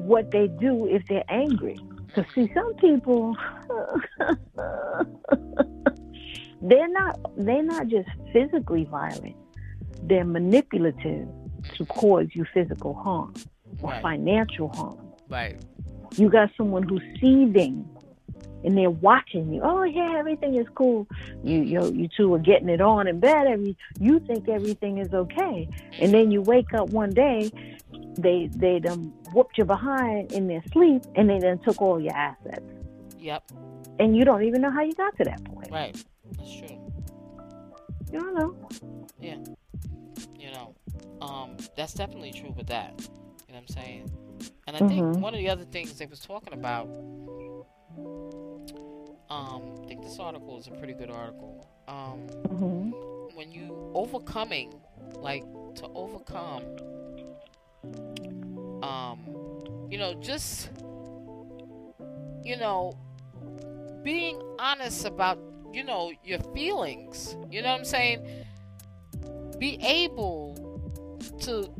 what 0.00 0.30
they 0.30 0.46
do 0.48 0.86
if 0.86 1.02
they're 1.08 1.24
angry. 1.28 1.78
Because 2.06 2.24
see, 2.34 2.50
some 2.54 2.74
people 2.76 3.36
they're 6.62 6.88
not 6.88 7.18
they're 7.36 7.62
not 7.62 7.88
just 7.88 8.08
physically 8.32 8.84
violent. 8.84 9.36
They're 10.02 10.24
manipulative 10.24 11.28
to 11.76 11.84
cause 11.86 12.26
you 12.32 12.44
physical 12.54 12.94
harm 12.94 13.34
or 13.82 13.90
Right, 13.90 14.02
financial 14.02 14.68
harm. 14.68 14.98
right, 15.28 15.56
You 16.16 16.30
got 16.30 16.50
someone 16.56 16.82
who's 16.84 17.02
seething 17.20 17.88
and 18.64 18.76
they're 18.76 18.90
watching 18.90 19.52
you. 19.52 19.60
Oh 19.62 19.82
yeah, 19.84 20.16
everything 20.18 20.56
is 20.56 20.66
cool. 20.74 21.06
You 21.42 21.60
you 21.60 21.92
you 21.92 22.08
two 22.16 22.32
are 22.34 22.38
getting 22.38 22.68
it 22.68 22.80
on 22.80 23.06
in 23.06 23.20
bed. 23.20 23.46
Every 23.46 23.76
you 24.00 24.20
think 24.20 24.48
everything 24.48 24.98
is 24.98 25.12
okay, 25.12 25.68
and 26.00 26.12
then 26.12 26.30
you 26.30 26.42
wake 26.42 26.72
up 26.74 26.90
one 26.90 27.10
day, 27.10 27.50
they 28.16 28.50
they 28.54 28.78
done 28.78 29.12
whooped 29.32 29.58
you 29.58 29.64
behind 29.64 30.32
in 30.32 30.48
their 30.48 30.62
sleep, 30.72 31.02
and 31.14 31.28
they 31.28 31.38
then 31.38 31.58
took 31.60 31.80
all 31.80 32.00
your 32.00 32.14
assets, 32.14 32.64
yep, 33.18 33.44
and 33.98 34.16
you 34.16 34.24
don't 34.24 34.42
even 34.44 34.60
know 34.60 34.70
how 34.70 34.82
you 34.82 34.94
got 34.94 35.16
to 35.18 35.24
that 35.24 35.44
point. 35.44 35.70
right. 35.70 35.96
That's 36.36 36.52
true. 36.58 36.78
You 38.12 38.20
don't 38.20 38.34
know. 38.34 38.54
Yeah. 39.20 39.36
You 40.38 40.50
know, 40.52 40.74
um, 41.20 41.56
that's 41.76 41.92
definitely 41.94 42.32
true 42.32 42.52
with 42.56 42.66
that. 42.68 42.94
You 42.98 43.54
know 43.54 43.60
what 43.60 43.62
I'm 43.62 43.68
saying? 43.68 44.10
And 44.66 44.76
I 44.76 44.80
think 44.80 45.04
Mhm. 45.04 45.20
one 45.20 45.34
of 45.34 45.38
the 45.40 45.48
other 45.48 45.64
things 45.64 45.98
they 45.98 46.06
was 46.06 46.20
talking 46.20 46.52
about, 46.52 46.88
um, 47.96 49.62
I 49.82 49.86
think 49.86 50.02
this 50.02 50.18
article 50.18 50.58
is 50.58 50.66
a 50.66 50.72
pretty 50.72 50.94
good 50.94 51.10
article. 51.10 51.66
Um, 51.88 52.20
hmm 52.48 52.90
when 53.38 53.52
you 53.52 53.92
overcoming, 53.94 54.74
like 55.14 55.44
to 55.76 55.86
overcome, 55.94 56.64
um, 58.82 59.20
you 59.88 59.96
know, 59.96 60.12
just 60.14 60.70
you 62.42 62.56
know, 62.56 62.98
being 64.02 64.42
honest 64.58 65.04
about 65.04 65.38
you 65.72 65.84
know 65.84 66.10
your 66.24 66.40
feelings. 66.52 67.36
You 67.48 67.62
know 67.62 67.70
what 67.70 67.78
I'm 67.78 67.84
saying? 67.84 68.26
Be 69.58 69.78
able 69.84 70.56
to 71.42 71.72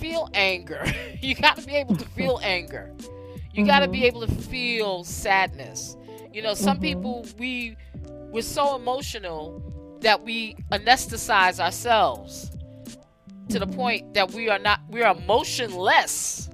feel 0.00 0.28
anger. 0.34 0.84
you 1.22 1.36
got 1.36 1.56
to 1.58 1.66
be 1.66 1.76
able 1.76 1.96
to 1.96 2.04
feel 2.04 2.40
anger. 2.42 2.92
You 3.52 3.66
got 3.66 3.80
to 3.80 3.88
be 3.88 4.04
able 4.04 4.20
to 4.26 4.32
feel 4.32 5.04
sadness. 5.04 5.96
You 6.32 6.42
know, 6.42 6.54
some 6.54 6.78
Mhm. 6.78 6.82
people 6.82 7.26
we 7.38 7.76
we're 8.32 8.42
so 8.42 8.76
emotional 8.76 9.60
that 10.00 10.22
we 10.24 10.54
anesthetize 10.70 11.58
ourselves 11.58 12.50
to 13.48 13.58
the 13.58 13.66
point 13.66 14.14
that 14.14 14.30
we 14.32 14.48
are 14.48 14.58
not 14.60 14.80
we 14.88 15.02
are 15.02 15.16
emotionless 15.16 16.48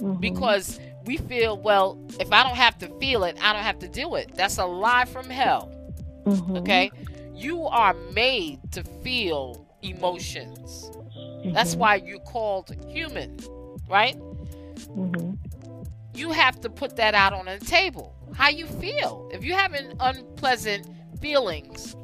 Mhm. 0.00 0.20
because 0.20 0.78
we 1.04 1.16
feel 1.16 1.56
well 1.58 1.98
if 2.20 2.32
I 2.32 2.42
don't 2.44 2.56
have 2.56 2.78
to 2.78 2.88
feel 3.00 3.24
it, 3.24 3.36
I 3.42 3.52
don't 3.52 3.62
have 3.62 3.78
to 3.80 3.88
do 3.88 4.14
it. 4.14 4.30
That's 4.36 4.58
a 4.58 4.66
lie 4.66 5.04
from 5.04 5.28
hell. 5.30 5.68
Mhm. 6.24 6.58
Okay? 6.58 6.90
You 7.34 7.66
are 7.66 7.94
made 8.14 8.60
to 8.72 8.82
feel 9.02 9.66
emotions. 9.82 10.90
That's 11.52 11.74
Mhm. 11.74 11.78
why 11.78 11.94
you're 11.96 12.18
called 12.20 12.74
human, 12.88 13.36
right? 13.88 14.16
You 16.16 16.32
have 16.32 16.60
to 16.62 16.70
put 16.70 16.96
that 16.96 17.14
out 17.14 17.32
on 17.32 17.44
the 17.44 17.58
table. 17.58 18.14
How 18.34 18.48
you 18.48 18.66
feel. 18.66 19.28
If 19.32 19.44
you're 19.44 19.56
having 19.56 19.92
unpleasant 20.00 20.88
feelings, 21.20 21.94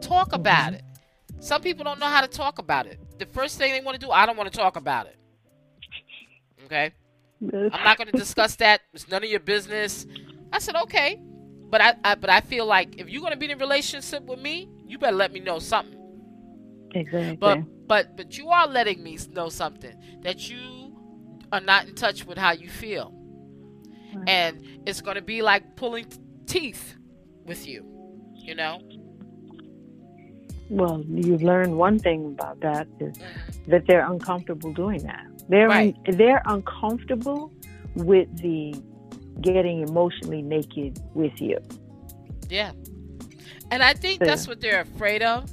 talk 0.00 0.32
about 0.32 0.74
it. 0.74 0.82
Some 1.40 1.62
people 1.62 1.84
don't 1.84 2.00
know 2.00 2.06
how 2.06 2.20
to 2.20 2.28
talk 2.28 2.58
about 2.58 2.86
it. 2.86 2.98
The 3.18 3.26
first 3.26 3.58
thing 3.58 3.72
they 3.72 3.80
want 3.80 4.00
to 4.00 4.04
do, 4.04 4.10
I 4.10 4.26
don't 4.26 4.36
want 4.36 4.50
to 4.50 4.58
talk 4.58 4.76
about 4.76 5.06
it. 5.06 5.16
Okay? 6.64 6.92
I'm 7.40 7.84
not 7.84 7.98
going 7.98 8.10
to 8.10 8.18
discuss 8.18 8.56
that. 8.56 8.80
It's 8.92 9.08
none 9.08 9.22
of 9.22 9.30
your 9.30 9.40
business. 9.40 10.06
I 10.52 10.58
said, 10.58 10.74
okay. 10.76 11.20
But 11.68 11.80
I, 11.80 11.94
I 12.04 12.14
but 12.14 12.30
I 12.30 12.40
feel 12.40 12.64
like 12.64 12.96
if 12.96 13.08
you're 13.08 13.20
going 13.20 13.32
to 13.32 13.38
be 13.38 13.46
in 13.46 13.52
a 13.52 13.56
relationship 13.56 14.22
with 14.24 14.40
me, 14.40 14.68
you 14.86 14.98
better 14.98 15.16
let 15.16 15.32
me 15.32 15.40
know 15.40 15.58
something. 15.58 15.98
Exactly. 16.94 17.36
But 17.36 17.58
but 17.86 18.16
but 18.16 18.38
you 18.38 18.48
are 18.50 18.66
letting 18.66 19.02
me 19.02 19.18
know 19.32 19.48
something 19.48 19.94
that 20.22 20.48
you 20.48 20.96
are 21.52 21.60
not 21.60 21.88
in 21.88 21.94
touch 21.94 22.24
with 22.24 22.38
how 22.38 22.52
you 22.52 22.68
feel. 22.68 23.12
And 24.26 24.60
it's 24.86 25.00
going 25.00 25.16
to 25.16 25.22
be 25.22 25.42
like 25.42 25.76
pulling 25.76 26.04
t- 26.06 26.18
teeth 26.46 26.96
with 27.44 27.66
you. 27.66 27.84
You 28.34 28.54
know. 28.54 28.80
Well, 30.68 31.04
you've 31.08 31.42
learned 31.42 31.76
one 31.76 31.98
thing 31.98 32.26
about 32.26 32.60
that 32.60 32.88
is 32.98 33.16
that 33.68 33.86
they're 33.86 34.04
uncomfortable 34.10 34.72
doing 34.72 35.02
that. 35.04 35.24
They're 35.48 35.68
Right. 35.68 35.96
they're 36.06 36.42
uncomfortable 36.46 37.52
with 37.94 38.28
the 38.42 38.74
getting 39.40 39.82
emotionally 39.86 40.42
naked 40.42 40.98
with 41.14 41.40
you. 41.40 41.58
Yeah. 42.48 42.72
And 43.70 43.82
I 43.82 43.94
think 43.94 44.20
Yeah. 44.20 44.26
that's 44.26 44.48
what 44.48 44.60
they're 44.60 44.80
afraid 44.80 45.22
of. 45.22 45.52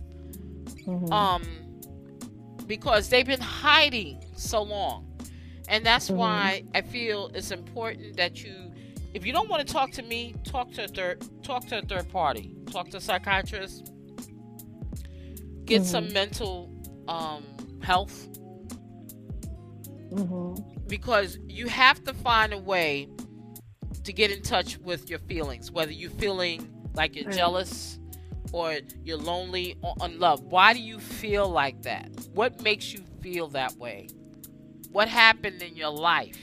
Mhm. 0.85 1.11
um 1.11 1.43
because 2.67 3.07
they've 3.09 3.25
been 3.27 3.39
hiding 3.41 4.23
so 4.35 4.61
long 4.63 5.05
and 5.69 5.85
that's 5.85 6.09
Mhm. 6.09 6.15
why 6.15 6.63
i 6.73 6.81
feel 6.81 7.29
it's 7.33 7.51
important 7.51 8.15
that 8.17 8.43
you 8.43 8.71
if 9.13 9.25
you 9.25 9.31
don't 9.31 9.49
want 9.49 9.65
to 9.65 9.73
talk 9.73 9.91
to 9.91 10.01
me 10.01 10.33
talk 10.43 10.71
to 10.73 10.83
a 10.83 10.87
third 10.87 11.23
talk 11.43 11.65
to 11.67 11.77
a 11.79 11.81
third 11.81 12.09
party 12.09 12.55
talk 12.71 12.89
to 12.89 12.97
a 12.97 13.01
psychiatrist 13.01 13.91
get 15.65 15.83
some 15.85 16.07
Mhm. 16.07 16.13
mental 16.13 16.69
um 17.07 17.43
health 17.81 18.27
Mhm. 20.11 20.87
because 20.87 21.39
you 21.47 21.67
have 21.67 22.03
to 22.03 22.13
find 22.13 22.53
a 22.53 22.57
way 22.57 23.07
to 24.03 24.13
get 24.13 24.29
in 24.31 24.41
touch 24.41 24.77
with 24.79 25.09
your 25.09 25.19
feelings, 25.19 25.71
whether 25.71 25.91
you're 25.91 26.09
feeling 26.11 26.67
like 26.93 27.15
you're 27.15 27.31
jealous 27.31 27.97
or 28.51 28.77
you're 29.03 29.17
lonely 29.17 29.75
or 29.81 29.95
unloved. 30.01 30.43
Why 30.51 30.73
do 30.73 30.79
you 30.81 30.99
feel 30.99 31.47
like 31.49 31.81
that? 31.83 32.09
What 32.33 32.61
makes 32.61 32.91
you 32.93 32.99
feel 33.21 33.47
that 33.49 33.77
way? 33.77 34.07
What 34.93 35.09
happened 35.09 35.63
in 35.63 35.75
your 35.75 35.89
life 35.89 36.37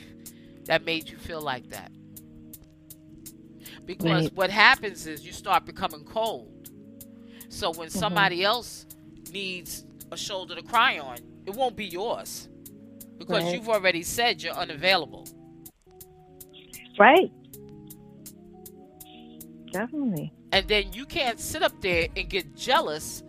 that 0.64 0.84
made 0.84 1.08
you 1.08 1.16
feel 1.16 1.40
like 1.40 1.70
that? 1.70 1.92
Because 3.86 4.24
Right. 4.24 4.34
what 4.34 4.50
happens 4.50 5.06
is 5.06 5.24
you 5.24 5.32
start 5.32 5.64
becoming 5.64 6.04
cold. 6.04 6.68
So 7.48 7.70
when 7.70 7.88
mm-hmm. 7.88 7.98
somebody 7.98 8.42
else 8.42 8.86
needs 9.32 9.84
a 10.10 10.16
shoulder 10.16 10.56
to 10.56 10.62
cry 10.62 10.98
on, 10.98 11.18
it 11.46 11.54
won't 11.54 11.76
be 11.76 11.86
yours. 11.86 12.48
Because 13.18 13.44
Right. 13.44 13.54
you've 13.54 13.68
already 13.68 14.02
said 14.02 14.42
you're 14.42 14.54
unavailable. 14.54 15.28
Right. 16.98 17.30
Definitely. 19.70 20.32
And 20.50 20.66
then 20.66 20.92
you 20.92 21.06
can't 21.06 21.38
sit 21.38 21.62
up 21.62 21.80
there 21.80 22.08
and 22.16 22.28
get 22.28 22.56
jealous. 22.56 23.22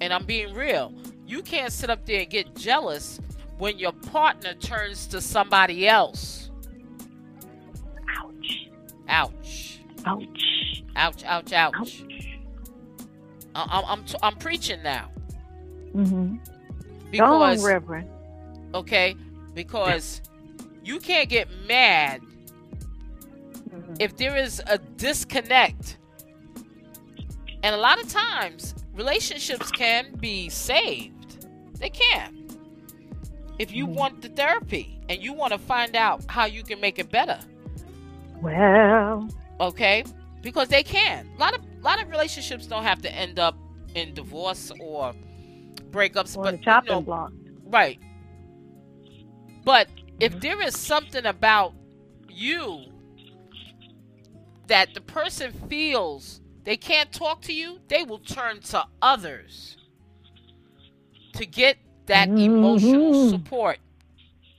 And 0.00 0.12
I'm 0.12 0.24
being 0.24 0.54
real. 0.54 0.94
You 1.26 1.42
can't 1.42 1.72
sit 1.72 1.90
up 1.90 2.06
there 2.06 2.20
and 2.20 2.30
get 2.30 2.54
jealous 2.54 3.20
when 3.58 3.78
your 3.78 3.92
partner 3.92 4.54
turns 4.54 5.06
to 5.08 5.20
somebody 5.20 5.86
else. 5.88 6.50
Ouch. 8.08 8.68
Ouch. 9.08 9.80
Ouch. 10.06 10.82
Ouch, 10.96 11.24
ouch, 11.24 11.52
ouch. 11.52 11.74
Ouch. 11.76 12.04
I- 13.54 13.68
I'm, 13.70 13.84
I'm, 13.86 14.04
t- 14.04 14.16
I'm 14.22 14.36
preaching 14.36 14.82
now. 14.82 15.10
Mm-hmm. 15.94 16.36
Go 17.16 17.24
on, 17.24 17.50
Because, 17.52 17.64
Reverend. 17.64 18.08
okay, 18.74 19.14
because 19.54 20.22
you 20.82 20.98
can't 20.98 21.28
get 21.28 21.48
mad 21.68 22.20
Mhm. 23.68 23.96
if 24.00 24.16
there 24.16 24.36
is 24.36 24.60
a 24.66 24.78
disconnect. 24.78 25.98
And 27.62 27.74
a 27.74 27.78
lot 27.78 28.00
of 28.02 28.08
times, 28.08 28.74
relationships 28.94 29.70
can 29.70 30.14
be 30.16 30.48
saved. 30.48 31.46
They 31.78 31.90
can. 31.90 32.41
If 33.62 33.72
you 33.72 33.86
want 33.86 34.22
the 34.22 34.28
therapy 34.28 34.98
and 35.08 35.22
you 35.22 35.32
want 35.32 35.52
to 35.52 35.58
find 35.58 35.94
out 35.94 36.24
how 36.28 36.46
you 36.46 36.64
can 36.64 36.80
make 36.80 36.98
it 36.98 37.10
better, 37.10 37.38
Well, 38.40 39.28
okay? 39.60 40.04
Because 40.42 40.66
they 40.66 40.82
can. 40.82 41.30
A 41.36 41.38
lot 41.38 41.54
of 41.54 41.60
lot 41.80 42.02
of 42.02 42.10
relationships 42.10 42.66
don't 42.66 42.82
have 42.82 43.02
to 43.02 43.14
end 43.14 43.38
up 43.38 43.56
in 43.94 44.14
divorce 44.14 44.72
or 44.80 45.14
breakups, 45.92 46.36
on 46.36 46.42
but 46.42 46.50
the 46.50 46.58
you 46.58 46.64
chopping 46.64 46.86
know, 46.86 47.02
block. 47.02 47.32
Right. 47.64 48.00
But 49.64 49.88
if 50.18 50.32
Mhm. 50.34 50.40
there 50.40 50.60
is 50.60 50.76
something 50.76 51.24
about 51.24 51.74
you 52.28 52.92
that 54.66 54.92
the 54.94 55.00
person 55.02 55.52
feels 55.52 56.40
they 56.64 56.76
can't 56.76 57.12
talk 57.12 57.42
to 57.42 57.52
you, 57.52 57.80
they 57.86 58.02
will 58.02 58.18
turn 58.18 58.60
to 58.62 58.86
others 59.00 59.78
to 61.34 61.46
get 61.46 61.76
that 62.06 62.28
emotional 62.28 63.12
Mhm. 63.12 63.30
support. 63.30 63.78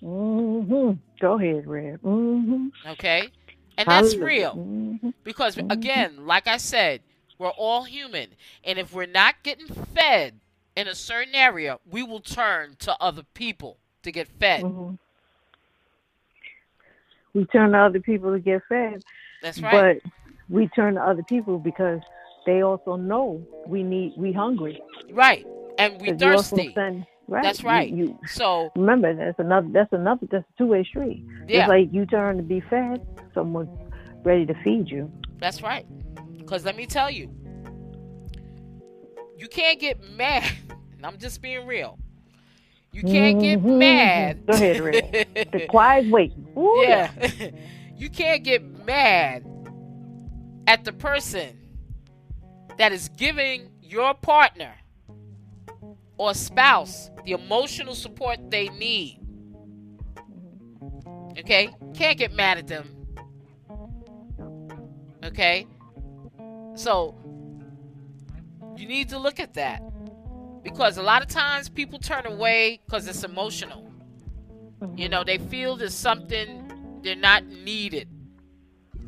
Mm-hmm. 0.01 0.91
Go 1.19 1.33
ahead, 1.39 1.65
Red. 1.67 2.01
Mm-hmm. 2.01 2.67
Okay? 2.91 3.29
And 3.77 3.87
that's 3.87 4.15
real. 4.15 4.55
Mm-hmm. 4.55 5.09
Because, 5.23 5.55
Mhm. 5.55 5.71
again, 5.71 6.25
like 6.27 6.47
I 6.47 6.57
said, 6.57 7.01
we're 7.37 7.49
all 7.49 7.83
human. 7.83 8.27
And 8.63 8.77
if 8.77 8.93
we're 8.93 9.05
not 9.07 9.35
getting 9.43 9.67
fed 9.67 10.39
in 10.75 10.87
a 10.87 10.95
certain 10.95 11.35
area, 11.35 11.79
we 11.89 12.03
will 12.03 12.19
turn 12.19 12.75
to 12.79 12.95
other 13.01 13.23
people 13.33 13.77
to 14.03 14.11
get 14.11 14.27
fed. 14.27 14.61
hmm 14.61 14.91
We 17.33 17.45
turn 17.45 17.71
to 17.71 17.79
other 17.79 17.99
people 17.99 18.31
to 18.31 18.39
get 18.39 18.61
fed, 18.69 19.03
That's 19.41 19.59
right. 19.61 19.99
but 20.03 20.11
we 20.49 20.67
turn 20.69 20.95
to 20.95 21.01
other 21.01 21.23
people 21.23 21.57
because 21.57 21.99
they 22.45 22.61
also 22.61 22.95
know 22.95 23.41
we 23.65 23.81
need 23.81 24.13
we 24.17 24.31
hungry. 24.31 24.79
Right. 25.11 25.45
And 25.79 25.99
we 25.99 26.11
'Cause 26.11 26.21
you 26.21 26.31
also 26.31 26.55
thirsty. 26.57 26.73
send- 26.73 27.05
right. 27.27 27.43
That's 27.43 27.63
right. 27.63 27.89
You, 27.91 28.17
So, 28.27 28.71
remember 28.75 29.13
that's 29.15 29.39
another 29.39 29.67
that's 29.71 29.91
another 29.93 30.27
that's 30.31 30.45
a 30.47 30.57
two 30.57 30.67
way 30.67 30.83
street. 30.83 31.23
yeah, 31.47 31.61
It's 31.61 31.69
like 31.69 31.89
you 31.93 32.05
turn 32.05 32.37
to 32.37 32.43
be 32.43 32.61
fed, 32.69 33.05
someone's 33.33 33.69
ready 34.23 34.45
to 34.45 34.53
feed 34.63 34.89
you. 34.89 35.11
that's 35.39 35.61
right. 35.61 35.85
Because 36.37 36.65
let 36.65 36.75
me 36.75 36.85
tell 36.85 37.09
you, 37.09 37.29
you 39.37 39.47
can't 39.47 39.79
get 39.79 40.01
mad. 40.15 40.43
And 40.97 41.05
I'm 41.13 41.17
just 41.19 41.41
being 41.41 41.67
real. 41.67 41.99
You 42.93 43.01
can't 43.03 43.41
get 43.41 43.59
Mhm. 43.61 43.77
mad. 43.77 44.45
Go 44.45 44.53
ahead, 44.53 44.79
Red. 44.79 45.27
The 45.51 45.65
quiet 45.67 46.05
wait. 46.09 46.31
Ooh, 46.57 46.85
yeah. 46.87 47.11
you 47.97 48.09
can't 48.09 48.41
get 48.43 48.63
mad 48.85 49.43
at 50.65 50.85
the 50.85 50.93
person 50.93 51.57
that 52.77 52.93
is 52.93 53.09
giving 53.17 53.69
your 53.81 54.13
partner 54.13 54.71
or 56.17 56.33
spouse 56.33 57.09
the 57.25 57.31
emotional 57.31 57.95
support 57.95 58.39
they 58.49 58.69
need. 58.69 59.19
Okay? 61.39 61.69
Can't 61.93 62.17
get 62.17 62.33
mad 62.33 62.57
at 62.57 62.67
them. 62.67 62.89
Okay? 65.23 65.67
So, 66.75 67.15
you 68.75 68.87
need 68.87 69.09
to 69.09 69.17
look 69.17 69.39
at 69.39 69.53
that. 69.55 69.81
Because 70.63 70.97
a 70.97 71.03
lot 71.03 71.21
of 71.21 71.27
times 71.27 71.69
people 71.69 71.99
turn 71.99 72.25
away 72.25 72.79
because 72.85 73.07
it's 73.07 73.23
emotional. 73.23 73.91
You 74.95 75.09
know, 75.09 75.23
they 75.23 75.37
feel 75.37 75.75
there's 75.75 75.93
something 75.93 76.99
they're 77.03 77.15
not 77.15 77.45
needed. 77.45 78.07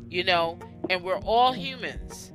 You 0.08 0.24
know, 0.24 0.58
and 0.90 1.02
we're 1.02 1.18
all 1.18 1.52
humans. 1.52 2.32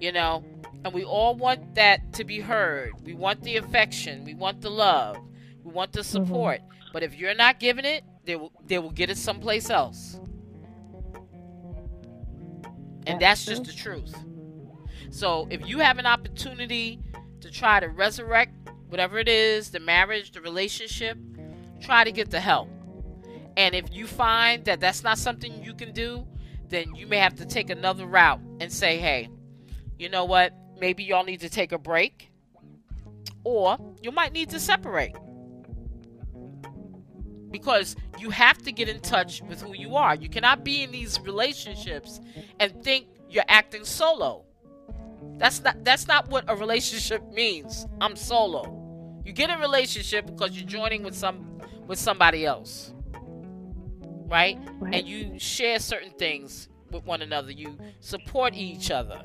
You 0.00 0.12
know, 0.12 0.44
and 0.84 0.94
we 0.94 1.04
all 1.04 1.34
want 1.34 1.74
that 1.74 2.12
to 2.14 2.24
be 2.24 2.40
heard. 2.40 2.92
We 3.04 3.14
want 3.14 3.42
the 3.42 3.56
affection, 3.56 4.24
we 4.24 4.34
want 4.34 4.60
the 4.60 4.70
love, 4.70 5.18
we 5.62 5.72
want 5.72 5.92
the 5.92 6.04
support. 6.04 6.60
But 6.92 7.02
if 7.02 7.14
you're 7.14 7.34
not 7.34 7.60
giving 7.60 7.84
it, 7.84 8.04
they 8.24 8.36
will 8.36 8.52
they 8.66 8.78
will 8.78 8.90
get 8.90 9.10
it 9.10 9.18
someplace 9.18 9.70
else. 9.70 10.18
And 13.06 13.20
that's 13.20 13.44
That's 13.44 13.58
just 13.58 13.64
the 13.64 13.72
truth. 13.72 14.14
So 15.10 15.48
if 15.50 15.66
you 15.66 15.78
have 15.78 15.98
an 15.98 16.06
opportunity 16.06 17.00
to 17.40 17.50
try 17.50 17.80
to 17.80 17.88
resurrect 17.88 18.54
whatever 18.88 19.18
it 19.18 19.28
is, 19.28 19.70
the 19.70 19.80
marriage, 19.80 20.32
the 20.32 20.40
relationship, 20.40 21.18
try 21.80 22.04
to 22.04 22.12
get 22.12 22.30
the 22.30 22.40
help. 22.40 22.68
And 23.56 23.74
if 23.74 23.92
you 23.92 24.06
find 24.06 24.64
that 24.66 24.80
that's 24.80 25.02
not 25.02 25.18
something 25.18 25.62
you 25.62 25.74
can 25.74 25.92
do, 25.92 26.26
then 26.68 26.94
you 26.94 27.06
may 27.06 27.18
have 27.18 27.34
to 27.36 27.46
take 27.46 27.70
another 27.70 28.06
route 28.06 28.40
and 28.60 28.72
say, 28.72 28.98
hey, 28.98 29.28
you 29.98 30.08
know 30.08 30.24
what? 30.24 30.54
Maybe 30.80 31.04
y'all 31.04 31.24
need 31.24 31.40
to 31.40 31.50
take 31.50 31.72
a 31.72 31.78
break, 31.78 32.30
or 33.44 33.78
you 34.02 34.10
might 34.10 34.32
need 34.32 34.50
to 34.50 34.60
separate. 34.60 35.14
Because 37.50 37.96
you 38.18 38.30
have 38.30 38.58
to 38.62 38.72
get 38.72 38.88
in 38.88 39.00
touch 39.00 39.42
with 39.42 39.60
who 39.60 39.74
you 39.74 39.96
are. 39.96 40.14
You 40.14 40.28
cannot 40.28 40.64
be 40.64 40.82
in 40.82 40.92
these 40.92 41.20
relationships 41.20 42.20
and 42.60 42.82
think 42.82 43.08
you're 43.28 43.44
acting 43.48 43.84
solo. 43.84 44.44
That's 45.36 45.62
not 45.62 45.84
that's 45.84 46.06
not 46.06 46.28
what 46.28 46.44
a 46.48 46.56
relationship 46.56 47.30
means. 47.32 47.86
I'm 48.00 48.16
solo. 48.16 48.76
You 49.24 49.32
get 49.32 49.50
in 49.50 49.56
a 49.56 49.60
relationship 49.60 50.26
because 50.26 50.56
you're 50.56 50.68
joining 50.68 51.02
with 51.02 51.14
some 51.14 51.60
with 51.86 51.98
somebody 51.98 52.46
else. 52.46 52.94
Right? 54.26 54.58
Right. 54.78 54.94
and 54.94 55.08
you 55.08 55.38
share 55.40 55.80
certain 55.80 56.12
things 56.12 56.68
with 56.92 57.04
one 57.04 57.20
another. 57.20 57.50
You 57.50 57.76
support 57.98 58.54
each 58.54 58.90
other. 58.90 59.20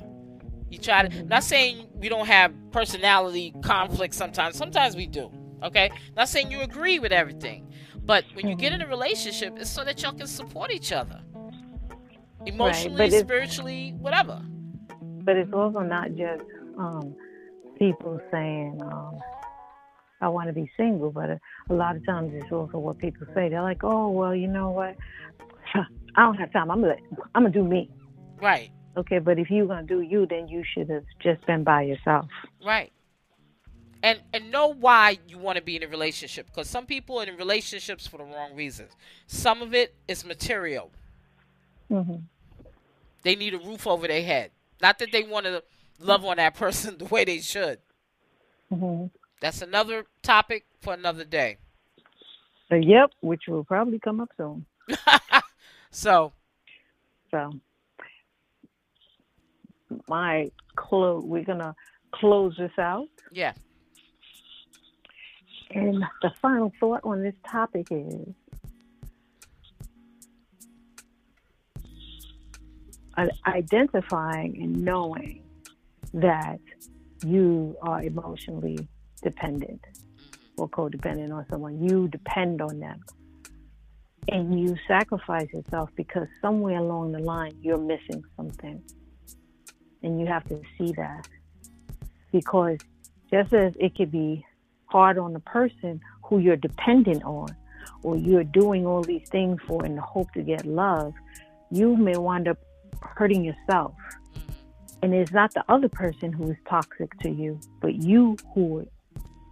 You 0.76 0.82
try 0.82 1.08
to. 1.08 1.22
Not 1.24 1.42
saying 1.42 1.88
we 1.94 2.10
don't 2.10 2.26
have 2.26 2.52
personality 2.70 3.54
conflicts 3.62 4.14
sometimes. 4.16 4.56
Sometimes 4.56 4.94
we 4.94 5.06
do. 5.06 5.30
Okay. 5.62 5.90
Not 6.14 6.28
saying 6.28 6.50
you 6.50 6.60
agree 6.60 6.98
with 6.98 7.12
everything, 7.12 7.66
but 8.04 8.24
when 8.34 8.46
you 8.46 8.54
get 8.54 8.74
in 8.74 8.82
a 8.82 8.86
relationship, 8.86 9.56
it's 9.58 9.70
so 9.70 9.84
that 9.84 10.02
y'all 10.02 10.12
can 10.12 10.26
support 10.26 10.70
each 10.70 10.92
other, 10.92 11.22
emotionally, 12.44 13.06
it's- 13.06 13.22
spiritually, 13.22 13.94
whatever. 13.98 14.42
But 15.24 15.36
it's 15.36 15.52
also 15.52 15.80
not 15.80 16.14
just 16.14 16.42
um, 16.78 17.16
people 17.78 18.20
saying, 18.30 18.78
um, 18.82 19.18
I 20.20 20.28
want 20.28 20.48
to 20.48 20.52
be 20.52 20.70
single, 20.76 21.10
but 21.10 21.30
a, 21.30 21.40
a 21.70 21.74
lot 21.74 21.96
of 21.96 22.04
times 22.04 22.32
it's 22.34 22.52
also 22.52 22.78
what 22.78 22.98
people 22.98 23.26
say. 23.34 23.48
They're 23.48 23.62
like, 23.62 23.82
oh, 23.82 24.10
well, 24.10 24.34
you 24.34 24.46
know 24.46 24.70
what? 24.70 24.94
I 25.74 26.22
don't 26.22 26.36
have 26.36 26.52
time. 26.52 26.70
I'm 26.70 26.82
gonna, 26.82 26.96
I'm 27.34 27.42
gonna 27.44 27.50
do 27.50 27.64
me. 27.64 27.90
Right. 28.40 28.70
Okay, 28.96 29.18
but 29.18 29.38
if 29.38 29.50
you're 29.50 29.66
gonna 29.66 29.82
do 29.86 30.00
you, 30.00 30.26
then 30.26 30.48
you 30.48 30.64
should 30.74 30.88
have 30.88 31.04
just 31.22 31.44
been 31.46 31.64
by 31.64 31.82
yourself. 31.82 32.26
Right. 32.64 32.92
And 34.02 34.20
and 34.32 34.50
know 34.50 34.68
why 34.72 35.18
you 35.28 35.38
want 35.38 35.56
to 35.56 35.62
be 35.62 35.76
in 35.76 35.82
a 35.82 35.88
relationship 35.88 36.46
because 36.46 36.68
some 36.68 36.86
people 36.86 37.18
are 37.20 37.24
in 37.24 37.36
relationships 37.36 38.06
for 38.06 38.18
the 38.18 38.24
wrong 38.24 38.54
reasons. 38.54 38.92
Some 39.26 39.62
of 39.62 39.74
it 39.74 39.94
is 40.08 40.24
material. 40.24 40.90
hmm 41.88 42.16
They 43.22 43.34
need 43.34 43.54
a 43.54 43.58
roof 43.58 43.86
over 43.86 44.06
their 44.06 44.22
head. 44.22 44.50
Not 44.80 44.98
that 45.00 45.12
they 45.12 45.22
want 45.22 45.46
to 45.46 45.62
love 45.98 46.24
on 46.24 46.36
that 46.38 46.54
person 46.64 46.98
the 46.98 47.06
way 47.06 47.24
they 47.24 47.40
should. 47.40 47.80
hmm 48.70 49.06
That's 49.40 49.60
another 49.60 50.06
topic 50.22 50.64
for 50.80 50.94
another 50.94 51.24
day. 51.24 51.58
yep, 52.70 53.10
which 53.20 53.42
will 53.48 53.64
probably 53.64 53.98
come 53.98 54.20
up 54.20 54.30
soon. 54.36 54.64
So, 55.90 56.32
So, 57.30 57.54
my 60.08 60.50
close. 60.76 61.24
We're 61.24 61.44
gonna 61.44 61.74
close 62.12 62.54
this 62.58 62.72
out. 62.78 63.08
Yeah. 63.32 63.52
And 65.70 66.02
the 66.22 66.30
final 66.40 66.72
thought 66.78 67.00
on 67.04 67.22
this 67.22 67.34
topic 67.50 67.88
is 67.90 68.34
identifying 73.46 74.62
and 74.62 74.84
knowing 74.84 75.42
that 76.14 76.60
you 77.24 77.76
are 77.82 78.02
emotionally 78.02 78.88
dependent 79.22 79.80
mm-hmm. 79.82 80.62
or 80.62 80.68
codependent 80.68 81.34
on 81.34 81.46
someone. 81.50 81.82
You 81.82 82.08
depend 82.08 82.60
on 82.60 82.78
them. 82.80 83.00
And 84.28 84.58
you 84.60 84.76
sacrifice 84.88 85.46
yourself 85.52 85.90
because 85.94 86.26
somewhere 86.42 86.78
along 86.78 87.12
the 87.12 87.20
line 87.20 87.56
you're 87.62 87.78
missing 87.78 88.24
something. 88.36 88.82
And 90.06 90.20
you 90.20 90.26
have 90.26 90.44
to 90.50 90.62
see 90.78 90.92
that. 90.92 91.26
Because 92.30 92.78
just 93.28 93.52
as 93.52 93.74
it 93.80 93.96
could 93.96 94.12
be 94.12 94.46
hard 94.84 95.18
on 95.18 95.32
the 95.32 95.40
person 95.40 96.00
who 96.22 96.38
you're 96.38 96.54
dependent 96.54 97.24
on, 97.24 97.48
or 98.04 98.16
you're 98.16 98.44
doing 98.44 98.86
all 98.86 99.02
these 99.02 99.28
things 99.28 99.60
for 99.66 99.84
in 99.84 99.96
the 99.96 100.00
hope 100.00 100.32
to 100.34 100.42
get 100.42 100.64
love, 100.64 101.12
you 101.72 101.96
may 101.96 102.16
wind 102.16 102.46
up 102.46 102.58
hurting 103.02 103.42
yourself. 103.42 103.94
Mm-hmm. 104.32 104.50
And 105.02 105.12
it's 105.12 105.32
not 105.32 105.52
the 105.54 105.64
other 105.68 105.88
person 105.88 106.32
who 106.32 106.52
is 106.52 106.56
toxic 106.68 107.18
to 107.20 107.28
you, 107.28 107.58
but 107.80 107.96
you 107.96 108.36
who 108.54 108.86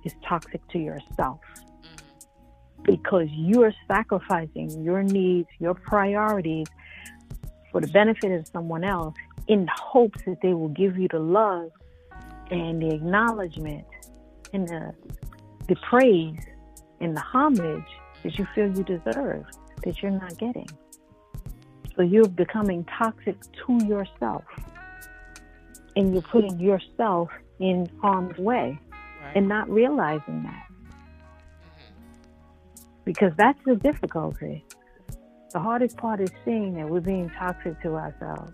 is 0.05 0.15
toxic 0.25 0.67
to 0.69 0.79
yourself. 0.79 1.41
Mm-hmm. 1.57 2.83
Because 2.85 3.27
you're 3.33 3.75
sacrificing 3.89 4.85
your 4.85 5.03
needs, 5.03 5.49
your 5.59 5.75
priorities 5.75 6.69
for 7.73 7.81
the 7.81 7.89
benefit 7.89 8.31
of 8.31 8.47
someone 8.47 8.85
else 8.85 9.17
in 9.49 9.69
hopes 9.75 10.23
that 10.27 10.41
they 10.43 10.55
will 10.55 10.69
give 10.69 10.97
you 10.99 11.09
the 11.09 11.19
love 11.19 11.71
and 12.51 12.81
the 12.81 12.95
acknowledgement 12.95 13.85
and 14.53 14.69
the, 14.69 14.95
the 15.69 15.77
praise 15.77 16.39
and 17.01 17.17
the 17.17 17.21
homage 17.21 17.85
that 18.23 18.39
you 18.39 18.47
feel 18.55 18.67
you 18.77 18.85
deserve 18.85 19.45
that 19.85 20.03
you're 20.03 20.11
not 20.11 20.37
getting. 20.39 20.69
So 21.97 22.03
you're 22.03 22.29
becoming 22.29 22.85
toxic 22.85 23.37
to 23.67 23.87
yourself. 23.87 24.45
And 25.97 26.13
you're 26.13 26.23
putting 26.23 26.59
yourself 26.59 27.31
in 27.61 27.89
harm's 28.03 28.37
way 28.37 28.79
right. 29.23 29.37
and 29.37 29.49
not 29.49 29.69
realizing 29.71 30.43
that. 30.43 30.67
Because 33.05 33.33
that's 33.37 33.59
the 33.65 33.77
difficulty. 33.77 34.65
The 35.53 35.61
hardest 35.61 35.97
part 35.99 36.21
is 36.21 36.31
seeing 36.45 36.75
that 36.75 36.89
we're 36.89 37.01
being 37.01 37.31
toxic 37.39 37.81
to 37.83 37.95
ourselves. 37.95 38.53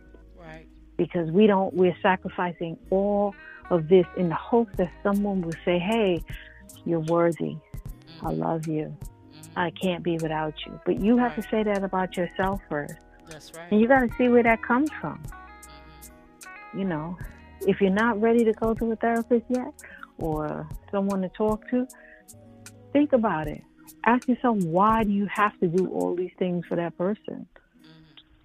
Because 1.01 1.31
we 1.31 1.47
don't, 1.47 1.73
we're 1.73 1.97
sacrificing 2.03 2.77
all 2.91 3.35
of 3.71 3.89
this 3.89 4.05
in 4.19 4.29
the 4.29 4.35
hope 4.35 4.69
that 4.77 4.93
someone 5.03 5.41
will 5.41 5.59
say, 5.65 5.79
hey, 5.79 6.23
you're 6.85 7.01
worthy. 7.01 7.57
Mm-hmm. 7.57 8.27
I 8.27 8.31
love 8.33 8.67
you. 8.67 8.95
Mm-hmm. 8.95 9.59
I 9.59 9.71
can't 9.71 10.03
be 10.05 10.19
without 10.19 10.53
you. 10.67 10.79
But 10.85 11.01
you 11.01 11.17
have 11.17 11.33
right. 11.39 11.43
to 11.43 11.49
say 11.49 11.63
that 11.63 11.83
about 11.83 12.19
yourself 12.19 12.61
first. 12.69 12.97
That's 13.31 13.51
right. 13.57 13.73
And 13.73 13.81
you 13.81 13.89
got 13.89 14.01
to 14.01 14.11
see 14.19 14.29
where 14.29 14.43
that 14.43 14.63
comes 14.63 14.91
from. 15.01 15.23
Mm-hmm. 15.23 16.81
You 16.81 16.85
know, 16.85 17.17
if 17.63 17.81
you're 17.81 17.99
not 18.05 18.21
ready 18.21 18.45
to 18.45 18.53
go 18.53 18.75
to 18.75 18.93
a 18.93 18.97
therapist 18.97 19.47
yet 19.49 19.73
or 20.19 20.69
someone 20.91 21.23
to 21.23 21.31
talk 21.31 21.67
to, 21.71 21.87
think 22.93 23.15
about 23.15 23.49
it. 23.49 23.63
Ask 24.05 24.29
yourself, 24.29 24.59
why 24.65 25.05
do 25.05 25.13
you 25.13 25.27
have 25.33 25.59
to 25.61 25.67
do 25.67 25.87
all 25.87 26.15
these 26.15 26.35
things 26.39 26.67
for 26.69 26.77
that 26.77 26.99
person? 26.99 27.47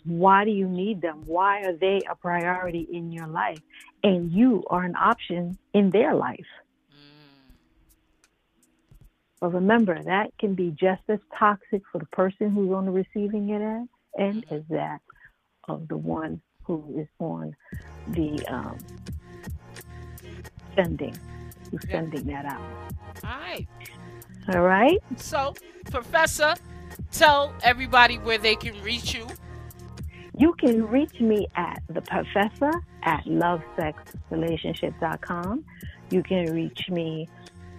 Mm-hmm. 0.05 0.17
Why 0.17 0.45
do 0.45 0.51
you 0.51 0.67
need 0.67 1.01
them? 1.01 1.23
Why 1.25 1.61
are 1.61 1.73
they 1.73 2.01
a 2.09 2.15
priority 2.15 2.87
in 2.91 3.11
your 3.11 3.27
life? 3.27 3.59
And 4.03 4.31
you 4.31 4.63
are 4.69 4.83
an 4.83 4.95
option 4.95 5.57
in 5.73 5.89
their 5.89 6.13
life. 6.13 6.45
Mm. 6.91 7.55
But 9.39 9.53
remember, 9.53 10.01
that 10.03 10.31
can 10.39 10.53
be 10.53 10.71
just 10.71 11.01
as 11.09 11.19
toxic 11.37 11.81
for 11.91 11.99
the 11.99 12.05
person 12.07 12.51
who's 12.51 12.71
on 12.71 12.85
the 12.85 12.91
receiving 12.91 13.51
end 13.51 13.89
end 14.17 14.45
as 14.49 14.61
that 14.69 15.01
of 15.67 15.87
the 15.87 15.97
one 15.97 16.41
who 16.63 16.83
is 16.97 17.07
on 17.19 17.55
the 18.07 18.43
um, 18.47 18.77
sending, 20.75 21.15
who's 21.71 21.81
sending 21.89 22.25
that 22.27 22.45
out. 22.45 22.61
All 23.23 23.39
right. 23.39 23.67
All 24.53 24.61
right. 24.61 25.01
So, 25.17 25.55
Professor, 25.89 26.55
tell 27.11 27.53
everybody 27.63 28.17
where 28.17 28.37
they 28.37 28.55
can 28.55 28.81
reach 28.83 29.13
you. 29.13 29.27
You 30.37 30.53
can 30.55 30.85
reach 30.87 31.21
me 31.21 31.47
at 31.55 31.81
the 31.87 32.01
professor 32.01 32.71
at 33.03 33.23
lovesexrelationship.com. 33.23 35.63
You 36.09 36.23
can 36.23 36.53
reach 36.53 36.89
me 36.89 37.29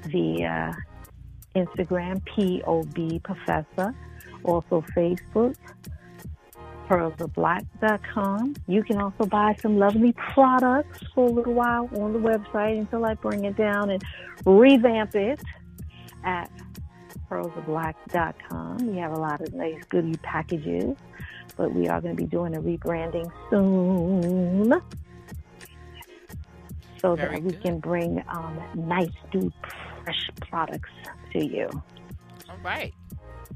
via 0.07 0.75
Instagram, 1.55 2.23
POB 2.25 3.23
Professor, 3.23 3.95
also 4.45 4.83
Facebook, 4.97 5.55
pearlsofblack.com. 6.89 8.55
You 8.67 8.83
can 8.83 9.03
also 9.03 9.27
buy 9.27 9.55
some 9.61 9.77
lovely 9.79 10.15
products 10.33 11.01
for 11.15 11.27
a 11.27 11.31
little 11.31 11.53
while 11.53 11.91
on 11.99 12.15
the 12.15 12.19
website 12.19 12.79
until 12.79 13.05
I 13.05 13.13
bring 13.15 13.45
it 13.45 13.57
down 13.57 13.91
and 13.91 14.03
revamp 14.47 15.15
it 15.15 15.43
at 16.25 16.51
pearlsofblack.com. 17.31 18.87
We 18.87 18.99
have 18.99 19.13
a 19.13 19.19
lot 19.19 19.41
of 19.41 19.53
nice 19.55 19.83
goodie 19.89 20.17
packages, 20.19 20.97
but 21.57 21.73
we 21.73 21.89
are 21.89 22.01
going 22.01 22.17
to 22.17 22.23
be 22.23 22.29
doing 22.29 22.57
a 22.57 22.61
rebranding 22.61 23.31
soon 23.51 24.81
so 27.07 27.15
Very 27.15 27.37
that 27.37 27.43
we 27.43 27.53
good. 27.53 27.63
can 27.63 27.79
bring 27.79 28.23
um, 28.29 28.61
nice, 28.75 29.11
new, 29.33 29.53
fresh 30.03 30.29
products 30.49 30.91
to 31.33 31.45
you. 31.45 31.69
All 32.49 32.57
right. 32.65 32.93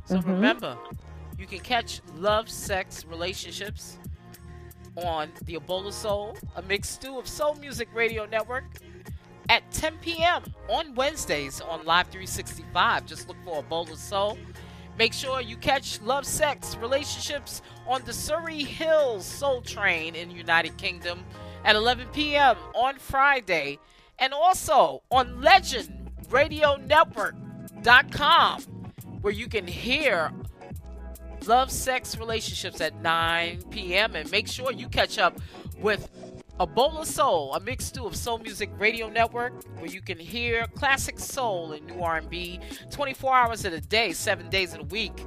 So 0.04 0.18
mm-hmm. 0.18 0.30
remember, 0.30 0.76
you 1.38 1.46
can 1.46 1.60
catch 1.60 2.00
Love, 2.16 2.48
Sex, 2.48 3.04
Relationships 3.06 3.98
on 4.96 5.30
the 5.46 5.56
A 5.56 5.60
Bowl 5.60 5.86
of 5.86 5.94
Soul, 5.94 6.36
a 6.56 6.62
mixed 6.62 6.92
stew 6.92 7.18
of 7.18 7.26
soul 7.26 7.54
music 7.54 7.88
radio 7.94 8.26
network 8.26 8.64
at 9.50 9.68
10 9.72 9.98
p.m. 10.00 10.44
on 10.68 10.94
Wednesdays 10.94 11.60
on 11.60 11.84
Live 11.84 12.06
365. 12.06 13.04
Just 13.04 13.26
look 13.26 13.36
for 13.44 13.58
A 13.58 13.62
Bowl 13.62 13.82
of 13.82 13.98
Soul. 13.98 14.38
Make 14.96 15.12
sure 15.12 15.40
you 15.40 15.56
catch 15.56 16.00
Love, 16.02 16.24
Sex, 16.24 16.76
Relationships 16.76 17.60
on 17.88 18.00
the 18.04 18.12
Surrey 18.12 18.62
Hills 18.62 19.26
Soul 19.26 19.60
Train 19.60 20.14
in 20.14 20.30
United 20.30 20.76
Kingdom 20.76 21.24
at 21.64 21.74
11 21.74 22.06
p.m. 22.12 22.56
on 22.76 22.96
Friday 22.98 23.80
and 24.20 24.32
also 24.32 25.02
on 25.10 25.40
Legend 25.42 26.12
Radio 26.30 26.76
where 29.20 29.32
you 29.32 29.48
can 29.48 29.66
hear 29.66 30.30
Love, 31.46 31.72
Sex, 31.72 32.16
Relationships 32.16 32.80
at 32.80 32.94
9 33.02 33.62
p.m. 33.70 34.14
And 34.14 34.30
make 34.30 34.46
sure 34.46 34.70
you 34.70 34.88
catch 34.88 35.18
up 35.18 35.40
with 35.80 36.08
a 36.60 36.66
Bowl 36.66 36.98
of 36.98 37.06
Soul, 37.06 37.54
a 37.54 37.60
mix 37.60 37.86
stew 37.86 38.04
of 38.04 38.14
soul 38.14 38.36
music 38.36 38.68
radio 38.76 39.08
network 39.08 39.64
where 39.78 39.90
you 39.90 40.02
can 40.02 40.18
hear 40.18 40.66
classic 40.74 41.18
soul 41.18 41.72
and 41.72 41.86
new 41.86 42.02
R&B 42.02 42.60
24 42.90 43.34
hours 43.34 43.64
in 43.64 43.72
a 43.72 43.80
day, 43.80 44.12
7 44.12 44.50
days 44.50 44.74
a 44.74 44.82
week. 44.82 45.24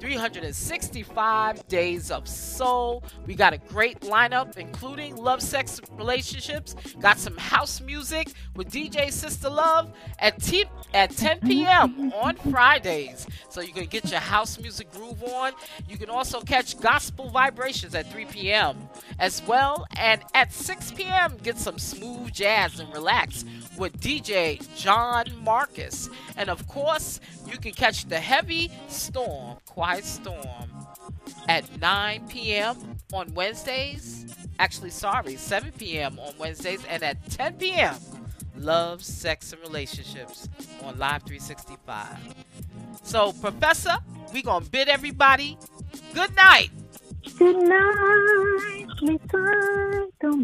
365 0.00 1.66
days 1.68 2.10
of 2.10 2.28
soul. 2.28 3.02
We 3.26 3.34
got 3.34 3.52
a 3.52 3.58
great 3.58 4.00
lineup, 4.00 4.56
including 4.56 5.16
love, 5.16 5.42
sex, 5.42 5.80
relationships. 5.92 6.76
Got 7.00 7.18
some 7.18 7.36
house 7.36 7.80
music 7.80 8.32
with 8.54 8.70
DJ 8.70 9.10
Sister 9.10 9.48
Love 9.48 9.92
at, 10.18 10.40
t- 10.40 10.66
at 10.94 11.16
10 11.16 11.40
p.m. 11.40 12.12
on 12.12 12.36
Fridays. 12.36 13.26
So 13.48 13.60
you 13.60 13.72
can 13.72 13.86
get 13.86 14.10
your 14.10 14.20
house 14.20 14.60
music 14.60 14.92
groove 14.92 15.22
on. 15.24 15.52
You 15.88 15.96
can 15.98 16.10
also 16.10 16.40
catch 16.40 16.78
gospel 16.78 17.30
vibrations 17.30 17.94
at 17.94 18.10
3 18.12 18.26
p.m. 18.26 18.88
as 19.18 19.42
well. 19.46 19.86
And 19.96 20.22
at 20.34 20.52
6 20.52 20.75
p.m., 20.92 21.36
get 21.42 21.58
some 21.58 21.78
smooth 21.78 22.32
jazz 22.32 22.80
and 22.80 22.92
relax 22.92 23.44
with 23.78 24.00
DJ 24.00 24.60
John 24.76 25.24
Marcus. 25.42 26.08
And 26.36 26.48
of 26.48 26.66
course, 26.68 27.20
you 27.46 27.58
can 27.58 27.72
catch 27.72 28.06
the 28.06 28.18
heavy 28.18 28.70
storm, 28.88 29.58
quiet 29.66 30.04
storm, 30.04 30.70
at 31.48 31.64
9 31.80 32.28
p.m. 32.28 32.76
on 33.12 33.32
Wednesdays. 33.34 34.26
Actually, 34.58 34.90
sorry, 34.90 35.36
7 35.36 35.72
p.m. 35.78 36.18
on 36.18 36.32
Wednesdays, 36.38 36.84
and 36.88 37.02
at 37.02 37.24
10 37.30 37.54
p.m. 37.54 37.94
Love, 38.56 39.02
Sex, 39.04 39.52
and 39.52 39.60
Relationships 39.62 40.48
on 40.82 40.98
Live 40.98 41.22
365. 41.22 42.34
So, 43.02 43.32
Professor, 43.32 43.98
we 44.32 44.42
gonna 44.42 44.64
bid 44.64 44.88
everybody 44.88 45.58
good 46.14 46.34
night. 46.34 46.70
Good 47.38 47.56
night, 47.56 48.86
sweet 48.98 49.28
time. 49.28 50.08
Don't 50.20 50.34